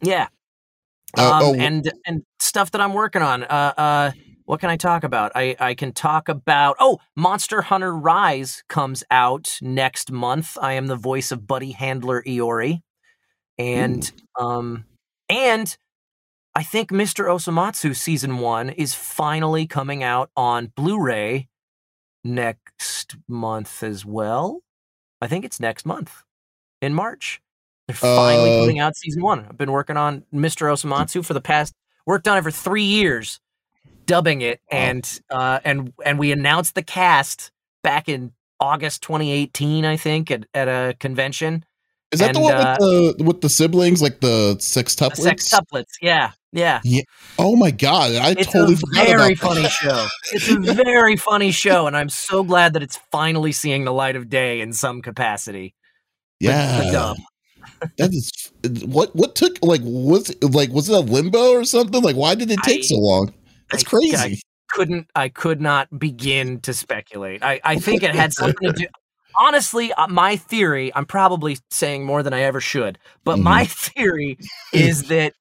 yeah, 0.00 0.28
Uh, 1.18 1.32
um, 1.32 1.42
oh, 1.42 1.54
and 1.54 1.90
and 2.06 2.22
stuff 2.38 2.70
that 2.70 2.80
I'm 2.80 2.94
working 2.94 3.20
on. 3.22 3.42
Uh, 3.42 3.74
uh, 3.76 4.10
what 4.44 4.60
can 4.60 4.70
I 4.70 4.76
talk 4.76 5.04
about? 5.04 5.32
I, 5.34 5.56
I 5.60 5.74
can 5.74 5.92
talk 5.92 6.28
about 6.28 6.76
oh, 6.80 6.98
Monster 7.16 7.62
Hunter 7.62 7.94
Rise 7.96 8.62
comes 8.68 9.04
out 9.10 9.58
next 9.62 10.10
month. 10.12 10.56
I 10.60 10.72
am 10.74 10.86
the 10.88 10.96
voice 10.96 11.30
of 11.32 11.46
Buddy 11.46 11.72
Handler 11.72 12.22
Iori. 12.26 12.80
And 13.58 14.10
um 14.38 14.84
and 15.28 15.76
I 16.54 16.62
think 16.62 16.90
Mr. 16.90 17.26
Osomatsu 17.26 17.94
season 17.94 18.38
one 18.38 18.70
is 18.70 18.94
finally 18.94 19.66
coming 19.66 20.02
out 20.02 20.30
on 20.36 20.72
Blu-ray 20.74 21.48
next 22.24 23.16
month 23.28 23.82
as 23.82 24.04
well. 24.04 24.62
I 25.20 25.26
think 25.26 25.44
it's 25.44 25.60
next 25.60 25.86
month 25.86 26.22
in 26.82 26.94
March. 26.94 27.40
They're 27.86 27.96
finally 27.96 28.56
uh, 28.56 28.60
putting 28.60 28.78
out 28.78 28.96
season 28.96 29.22
one. 29.22 29.46
I've 29.48 29.58
been 29.58 29.72
working 29.72 29.96
on 29.96 30.24
Mr. 30.32 30.70
Osomatsu 30.72 31.24
for 31.24 31.34
the 31.34 31.40
past 31.40 31.74
worked 32.06 32.26
on 32.26 32.38
it 32.38 32.42
for 32.42 32.50
three 32.50 32.84
years 32.84 33.40
dubbing 34.06 34.40
it, 34.40 34.60
and 34.70 35.20
uh, 35.30 35.60
and 35.64 35.92
and 36.04 36.18
we 36.18 36.32
announced 36.32 36.74
the 36.74 36.82
cast 36.82 37.52
back 37.82 38.08
in 38.08 38.32
August 38.58 39.02
2018, 39.02 39.84
I 39.84 39.96
think, 39.96 40.30
at, 40.30 40.46
at 40.52 40.68
a 40.68 40.94
convention. 40.98 41.64
Is 42.12 42.18
that 42.18 42.30
and, 42.30 42.36
the 42.36 42.40
one 42.40 42.54
uh, 42.54 42.76
with 42.80 43.18
the 43.18 43.24
with 43.24 43.40
the 43.40 43.48
siblings, 43.48 44.02
like 44.02 44.20
the 44.20 44.56
sextuplets? 44.56 45.22
The 45.22 45.30
sextuplets, 45.30 45.92
yeah, 46.02 46.32
yeah. 46.52 46.80
Yeah. 46.84 47.02
Oh 47.38 47.56
my 47.56 47.70
god, 47.70 48.14
I 48.16 48.32
it's 48.32 48.52
totally 48.52 48.74
a 48.74 48.76
forgot 48.76 49.06
very 49.06 49.32
about 49.32 49.54
funny 49.54 49.68
show. 49.68 50.06
It's 50.32 50.48
a 50.48 50.58
very 50.58 51.16
funny 51.16 51.50
show, 51.50 51.86
and 51.86 51.96
I'm 51.96 52.08
so 52.08 52.42
glad 52.42 52.72
that 52.72 52.82
it's 52.82 52.98
finally 53.12 53.52
seeing 53.52 53.84
the 53.84 53.92
light 53.92 54.16
of 54.16 54.28
day 54.28 54.60
in 54.60 54.72
some 54.72 55.02
capacity. 55.02 55.74
Yeah. 56.40 57.14
That 57.98 58.12
is 58.12 58.52
what 58.86 59.14
what 59.14 59.34
took 59.34 59.58
like 59.62 59.80
was 59.84 60.34
like 60.42 60.70
was 60.70 60.88
it 60.88 60.94
a 60.94 61.00
limbo 61.00 61.52
or 61.52 61.64
something? 61.64 62.02
Like 62.02 62.16
why 62.16 62.34
did 62.34 62.50
it 62.50 62.58
take 62.62 62.80
I, 62.80 62.82
so 62.82 62.96
long? 62.96 63.32
That's 63.70 63.84
crazy. 63.84 64.16
I, 64.16 64.24
I 64.24 64.40
couldn't 64.70 65.10
I 65.14 65.28
could 65.28 65.60
not 65.60 65.98
begin 65.98 66.60
to 66.60 66.74
speculate. 66.74 67.42
I, 67.42 67.60
I 67.64 67.76
think 67.76 68.02
it 68.02 68.14
had 68.14 68.32
something 68.32 68.72
to 68.72 68.72
do 68.76 68.86
honestly, 69.38 69.92
uh, 69.92 70.06
my 70.08 70.36
theory, 70.36 70.92
I'm 70.94 71.06
probably 71.06 71.58
saying 71.70 72.04
more 72.04 72.22
than 72.22 72.32
I 72.32 72.42
ever 72.42 72.60
should, 72.60 72.98
but 73.24 73.34
mm-hmm. 73.36 73.44
my 73.44 73.64
theory 73.64 74.38
is 74.72 75.04
that 75.04 75.34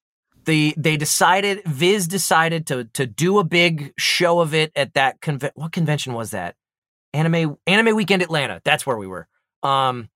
the 0.49 0.73
they 0.77 0.97
decided 0.97 1.61
Viz 1.65 2.07
decided 2.07 2.67
to 2.67 2.85
to 2.93 3.05
do 3.05 3.39
a 3.39 3.43
big 3.43 3.93
show 3.97 4.39
of 4.39 4.53
it 4.53 4.71
at 4.75 4.95
that 4.95 5.21
convention. 5.21 5.53
What 5.55 5.71
convention 5.71 6.13
was 6.13 6.31
that? 6.31 6.55
Anime 7.13 7.57
Anime 7.67 7.95
Weekend 7.95 8.21
Atlanta. 8.21 8.61
That's 8.63 8.85
where 8.85 8.97
we 8.97 9.07
were. 9.07 9.27
Um 9.63 10.09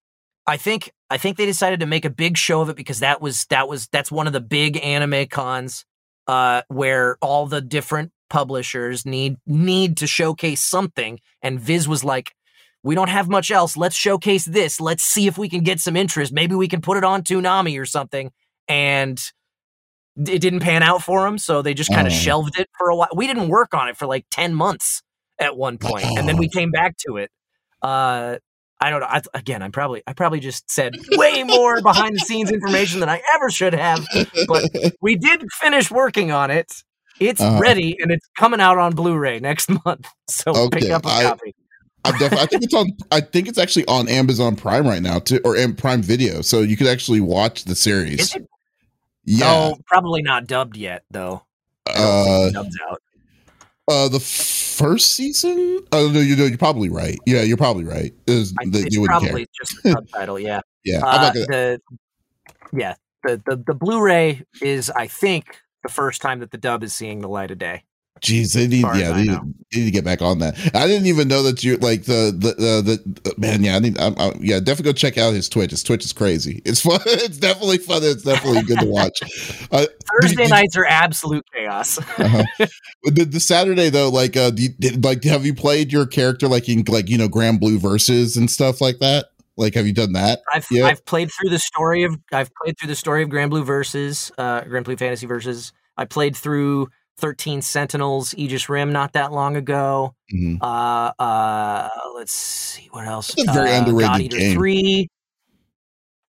I 0.46 0.58
think 0.58 0.92
I 1.10 1.18
think 1.18 1.38
they 1.38 1.46
decided 1.46 1.80
to 1.82 1.86
make 1.86 2.06
a 2.06 2.10
big 2.10 2.38
show 2.38 2.62
of 2.62 2.70
it 2.70 2.76
because 2.76 3.00
that 3.00 3.22
was 3.22 3.46
that 3.46 3.70
was 3.70 3.88
that's 3.92 4.12
one 4.12 4.28
of 4.28 4.34
the 4.34 4.42
big 4.42 4.84
anime 4.84 5.28
cons 5.28 5.86
uh, 6.28 6.64
where 6.68 7.18
all 7.22 7.46
the 7.46 7.62
different 7.62 8.12
publishers 8.30 9.06
need 9.06 9.38
need 9.46 9.98
to 9.98 10.08
showcase 10.08 10.64
something, 10.64 11.20
and 11.42 11.60
Viz 11.60 11.88
was 11.88 12.04
like, 12.04 12.34
"We 12.82 12.96
don't 12.96 13.10
have 13.10 13.30
much 13.30 13.52
else. 13.52 13.78
Let's 13.78 13.96
showcase 13.96 14.46
this. 14.46 14.82
Let's 14.82 15.04
see 15.04 15.28
if 15.28 15.38
we 15.38 15.50
can 15.50 15.62
get 15.62 15.80
some 15.80 15.96
interest. 15.96 16.34
Maybe 16.34 16.56
we 16.56 16.68
can 16.68 16.82
put 16.82 16.98
it 16.98 17.04
on 17.04 17.24
Toonami 17.24 17.80
or 17.80 17.86
something." 17.86 18.32
And 18.68 19.22
it 20.18 20.40
didn't 20.40 20.60
pan 20.60 20.84
out 20.84 21.02
for 21.02 21.24
them, 21.24 21.38
so 21.38 21.62
they 21.62 21.74
just 21.74 21.92
kind 21.92 22.08
of 22.08 22.14
oh. 22.14 22.16
shelved 22.16 22.60
it 22.60 22.70
for 22.78 22.90
a 22.90 22.96
while. 22.96 23.10
We 23.16 23.28
didn't 23.28 23.50
work 23.50 23.74
on 23.74 23.88
it 23.90 23.98
for 23.98 24.06
like 24.06 24.26
ten 24.30 24.54
months 24.54 25.02
at 25.40 25.58
one 25.58 25.78
point, 25.78 26.06
and 26.06 26.28
then 26.28 26.38
we 26.38 26.48
came 26.48 26.72
back 26.72 26.96
to 27.08 27.18
it. 27.18 27.32
Uh, 27.82 28.38
I 28.80 28.90
don't 28.90 29.00
know. 29.00 29.08
I, 29.08 29.22
again, 29.34 29.62
I'm 29.62 29.72
probably 29.72 30.04
I 30.06 30.14
probably 30.14 30.40
just 30.40 30.70
said 30.70 30.94
way 31.12 31.44
more 31.44 31.82
behind 31.82 32.16
the 32.16 32.20
scenes 32.20 32.52
information 32.52 33.00
than 33.00 33.10
I 33.10 33.22
ever 33.36 33.50
should 33.50 33.74
have. 33.74 34.06
But 34.48 34.70
we 35.02 35.16
did 35.16 35.46
finish 35.54 35.90
working 35.90 36.32
on 36.32 36.52
it. 36.52 36.72
It's 37.20 37.40
uh, 37.40 37.60
ready 37.62 37.96
and 38.00 38.12
it's 38.12 38.28
coming 38.38 38.60
out 38.60 38.78
on 38.78 38.94
Blu-ray 38.94 39.40
next 39.40 39.70
month. 39.86 40.08
So 40.28 40.52
okay, 40.52 40.82
pick 40.82 40.90
up 40.90 41.06
a 41.06 41.10
I, 41.10 41.24
copy. 41.24 41.56
I 42.04 42.12
definitely. 42.12 42.40
I 42.40 42.46
think 42.48 42.64
it's 42.64 42.74
on. 42.74 42.88
I 43.12 43.22
think 43.22 43.48
it's 43.48 43.58
actually 43.58 43.88
on 43.88 44.10
Amazon 44.10 44.56
Prime 44.58 44.86
right 44.86 45.02
now, 45.02 45.20
too, 45.20 45.40
or 45.46 45.56
Prime 45.78 46.02
Video, 46.02 46.42
so 46.42 46.60
you 46.60 46.76
could 46.76 46.88
actually 46.88 47.22
watch 47.22 47.64
the 47.64 47.76
series. 47.76 48.36
Yeah, 49.26 49.70
no, 49.70 49.78
probably 49.88 50.22
not 50.22 50.48
dubbed 50.48 50.78
yet, 50.78 51.04
though. 51.12 51.44
Uh, 51.88 52.50
dubbed 52.52 52.76
out. 52.90 53.02
Uh, 53.88 54.08
the 54.08 54.20
first 54.20 55.14
season? 55.14 55.80
Oh 55.92 56.10
no, 56.10 56.20
you 56.20 56.36
know, 56.36 56.46
you're 56.46 56.58
probably 56.58 56.90
right. 56.90 57.20
Yeah, 57.26 57.42
you're 57.42 57.58
probably 57.58 57.84
right. 57.84 58.14
Is 58.28 58.54
that 58.54 58.90
you 58.92 59.06
probably 59.06 59.46
care. 59.46 59.46
just 59.60 59.84
the 59.84 59.92
subtitle? 59.92 60.40
Yeah, 60.40 60.62
yeah. 60.86 61.06
Uh, 61.06 61.34
gonna... 61.34 61.46
the, 61.48 61.82
yeah, 62.72 62.96
the, 63.24 63.42
the 63.46 63.58
the 63.68 63.74
Blu-ray 63.74 64.44
is, 64.62 64.90
I 64.90 65.08
think, 65.08 65.60
the 65.84 65.90
first 65.90 66.22
time 66.22 66.40
that 66.40 66.52
the 66.52 66.58
dub 66.58 66.84
is 66.84 66.94
seeing 66.94 67.20
the 67.20 67.30
light 67.30 67.52
of 67.52 67.58
day. 67.58 67.84
Jeez, 68.24 68.54
they 68.54 68.68
need 68.68 68.86
yeah, 68.96 69.12
they 69.12 69.24
need, 69.24 69.40
they 69.72 69.80
need, 69.80 69.86
to 69.86 69.92
get 69.92 70.06
back 70.06 70.22
on 70.22 70.40
that. 70.40 70.58
I 70.74 70.88
didn't 70.88 71.08
even 71.08 71.28
know 71.28 71.44
that 71.44 71.62
you 71.62 71.76
like 71.76 72.04
the 72.04 72.34
the 72.34 72.52
uh, 72.52 72.82
the, 72.82 73.02
the 73.24 73.36
man. 73.38 73.62
Yeah, 73.66 73.76
I 73.76 73.80
need. 73.80 74.00
I'm, 74.00 74.18
I'm, 74.18 74.42
yeah, 74.42 74.62
definitely 74.62 74.94
go 74.94 74.94
check 74.94 75.18
out 75.18 75.34
his 75.34 75.50
Twitch. 75.50 75.72
His 75.72 75.84
Twitch 75.84 76.06
is 76.06 76.14
crazy. 76.14 76.62
It's 76.64 76.80
fun. 76.80 77.02
It's 77.06 77.38
definitely 77.38 77.80
fun. 77.80 78.02
It's 78.04 78.24
definitely 78.24 78.64
good 78.64 78.80
to 78.80 78.86
watch. 78.86 79.20
Uh, 79.72 79.86
Thursday 80.22 80.44
did, 80.44 80.52
nights 80.52 80.78
are 80.78 80.86
absolute 80.86 81.44
chaos. 81.54 81.98
uh-huh. 81.98 82.44
the, 83.04 83.26
the, 83.26 83.40
Saturday 83.42 83.90
though, 83.90 84.10
like, 84.10 84.38
uh, 84.38 84.52
you, 84.56 84.70
did, 84.80 85.04
like, 85.04 85.24
have 85.26 85.46
you 85.46 85.54
played 85.54 85.92
your 85.92 86.06
character 86.06 86.48
like 86.48 86.70
in 86.70 86.86
like 86.88 87.10
you 87.10 87.18
know 87.18 87.28
Granblue 87.28 87.78
Versus 87.78 88.38
and 88.38 88.50
stuff 88.50 88.80
like 88.80 89.00
that? 89.00 89.28
Like, 89.58 89.74
have 89.74 89.86
you 89.86 89.94
done 89.94 90.14
that? 90.14 90.40
I've 90.54 90.66
yet? 90.72 90.86
I've 90.86 91.06
played 91.06 91.30
through 91.30 91.50
the 91.50 91.60
story 91.60 92.04
of 92.04 92.18
I've 92.32 92.52
played 92.56 92.80
through 92.80 92.88
the 92.88 92.96
story 92.96 93.22
of 93.22 93.30
Granblue 93.30 93.66
Versus, 93.66 94.32
uh, 94.38 94.62
Granblue 94.62 94.98
Fantasy 94.98 95.26
Versus. 95.26 95.74
I 95.98 96.06
played 96.06 96.38
through 96.38 96.88
13 97.18 97.62
Sentinels, 97.62 98.34
Aegis 98.38 98.70
Rim 98.70 98.92
not 98.92 99.14
that 99.14 99.32
long 99.32 99.56
ago. 99.56 100.16
Mm-hmm. 100.34 100.64
Uh, 100.64 101.12
uh, 101.20 101.90
let's 102.16 102.34
see 102.34 102.88
what 102.92 103.08
else. 103.08 103.34
A 103.38 103.52
very 103.52 103.72
uh, 103.72 103.80
underrated 103.80 104.10
God 104.10 104.22
Eater 104.22 104.38
game. 104.38 104.56
3. 104.56 105.08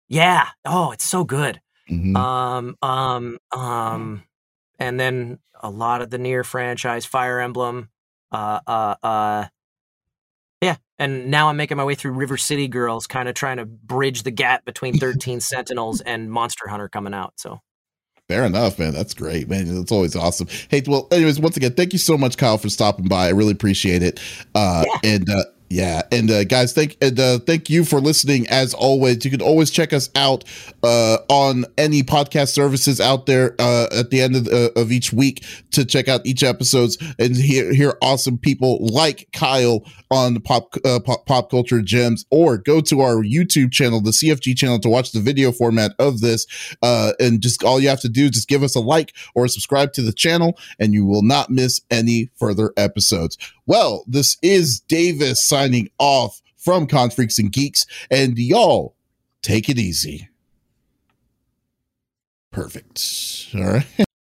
Yeah. 0.08 0.48
Oh, 0.64 0.92
it's 0.92 1.04
so 1.04 1.24
good. 1.24 1.60
Mm-hmm. 1.90 2.16
Um, 2.16 2.76
um, 2.82 3.38
um, 3.52 4.22
and 4.78 4.98
then 4.98 5.38
a 5.60 5.70
lot 5.70 6.02
of 6.02 6.10
the 6.10 6.18
NieR 6.18 6.44
franchise, 6.44 7.04
Fire 7.04 7.40
Emblem. 7.40 7.88
Uh, 8.30 8.60
uh, 8.66 8.94
uh, 9.02 9.46
yeah. 10.60 10.76
And 10.98 11.30
now 11.30 11.48
I'm 11.48 11.56
making 11.56 11.76
my 11.76 11.84
way 11.84 11.94
through 11.94 12.12
River 12.12 12.36
City 12.36 12.68
Girls, 12.68 13.06
kind 13.06 13.28
of 13.28 13.34
trying 13.34 13.56
to 13.56 13.66
bridge 13.66 14.22
the 14.22 14.30
gap 14.30 14.64
between 14.64 14.94
13 14.98 15.40
Sentinels 15.40 16.00
and 16.00 16.30
Monster 16.30 16.68
Hunter 16.68 16.88
coming 16.88 17.14
out. 17.14 17.34
So 17.36 17.60
Fair 18.28 18.44
enough, 18.46 18.78
man. 18.78 18.94
That's 18.94 19.12
great, 19.12 19.50
man. 19.50 19.66
It's 19.68 19.92
always 19.92 20.16
awesome. 20.16 20.48
Hey, 20.70 20.82
well, 20.86 21.08
anyways, 21.10 21.38
once 21.38 21.58
again, 21.58 21.74
thank 21.74 21.92
you 21.92 21.98
so 21.98 22.16
much, 22.16 22.38
Kyle, 22.38 22.56
for 22.56 22.70
stopping 22.70 23.06
by. 23.06 23.26
I 23.26 23.30
really 23.30 23.52
appreciate 23.52 24.02
it. 24.02 24.18
Uh, 24.54 24.84
yeah. 24.86 25.10
And 25.12 25.28
uh, 25.28 25.44
yeah, 25.74 26.02
and 26.12 26.30
uh, 26.30 26.44
guys, 26.44 26.72
thank 26.72 26.96
and 27.02 27.18
uh, 27.18 27.40
thank 27.40 27.68
you 27.68 27.84
for 27.84 28.00
listening. 28.00 28.46
As 28.46 28.74
always, 28.74 29.24
you 29.24 29.30
can 29.32 29.42
always 29.42 29.72
check 29.72 29.92
us 29.92 30.08
out 30.14 30.44
uh, 30.84 31.18
on 31.28 31.64
any 31.76 32.04
podcast 32.04 32.50
services 32.50 33.00
out 33.00 33.26
there 33.26 33.56
uh, 33.58 33.88
at 33.90 34.10
the 34.10 34.20
end 34.22 34.36
of, 34.36 34.46
uh, 34.46 34.70
of 34.76 34.92
each 34.92 35.12
week 35.12 35.44
to 35.72 35.84
check 35.84 36.06
out 36.06 36.24
each 36.24 36.44
episodes 36.44 36.96
and 37.18 37.34
hear 37.34 37.74
hear 37.74 37.98
awesome 38.02 38.38
people 38.38 38.78
like 38.86 39.26
Kyle 39.32 39.84
on 40.12 40.40
pop, 40.42 40.76
uh, 40.84 41.00
pop 41.00 41.26
pop 41.26 41.50
culture 41.50 41.82
gems, 41.82 42.24
or 42.30 42.56
go 42.56 42.80
to 42.80 43.00
our 43.00 43.24
YouTube 43.24 43.72
channel, 43.72 44.00
the 44.00 44.12
CFG 44.12 44.56
channel, 44.56 44.78
to 44.78 44.88
watch 44.88 45.10
the 45.10 45.18
video 45.18 45.50
format 45.50 45.90
of 45.98 46.20
this. 46.20 46.46
and 46.84 47.40
just 47.40 47.64
all 47.64 47.80
you 47.80 47.88
have 47.88 48.00
to 48.02 48.08
do 48.08 48.26
is 48.26 48.30
just 48.30 48.46
give 48.46 48.62
us 48.62 48.76
a 48.76 48.80
like 48.80 49.12
or 49.34 49.48
subscribe 49.48 49.92
to 49.94 50.02
the 50.02 50.12
channel, 50.12 50.56
and 50.78 50.94
you 50.94 51.04
will 51.04 51.22
not 51.22 51.50
miss 51.50 51.80
any 51.90 52.30
further 52.36 52.72
episodes. 52.76 53.36
Well, 53.66 54.04
this 54.06 54.36
is 54.42 54.80
Davis 54.80 55.46
signing 55.46 55.90
off 55.98 56.40
from 56.56 56.86
Confreaks 56.86 57.38
and 57.38 57.52
Geeks, 57.52 57.86
and 58.10 58.38
y'all 58.38 58.94
take 59.42 59.68
it 59.68 59.78
easy. 59.78 60.28
Perfect. 62.50 63.48
All 63.54 63.64
right. 63.64 63.86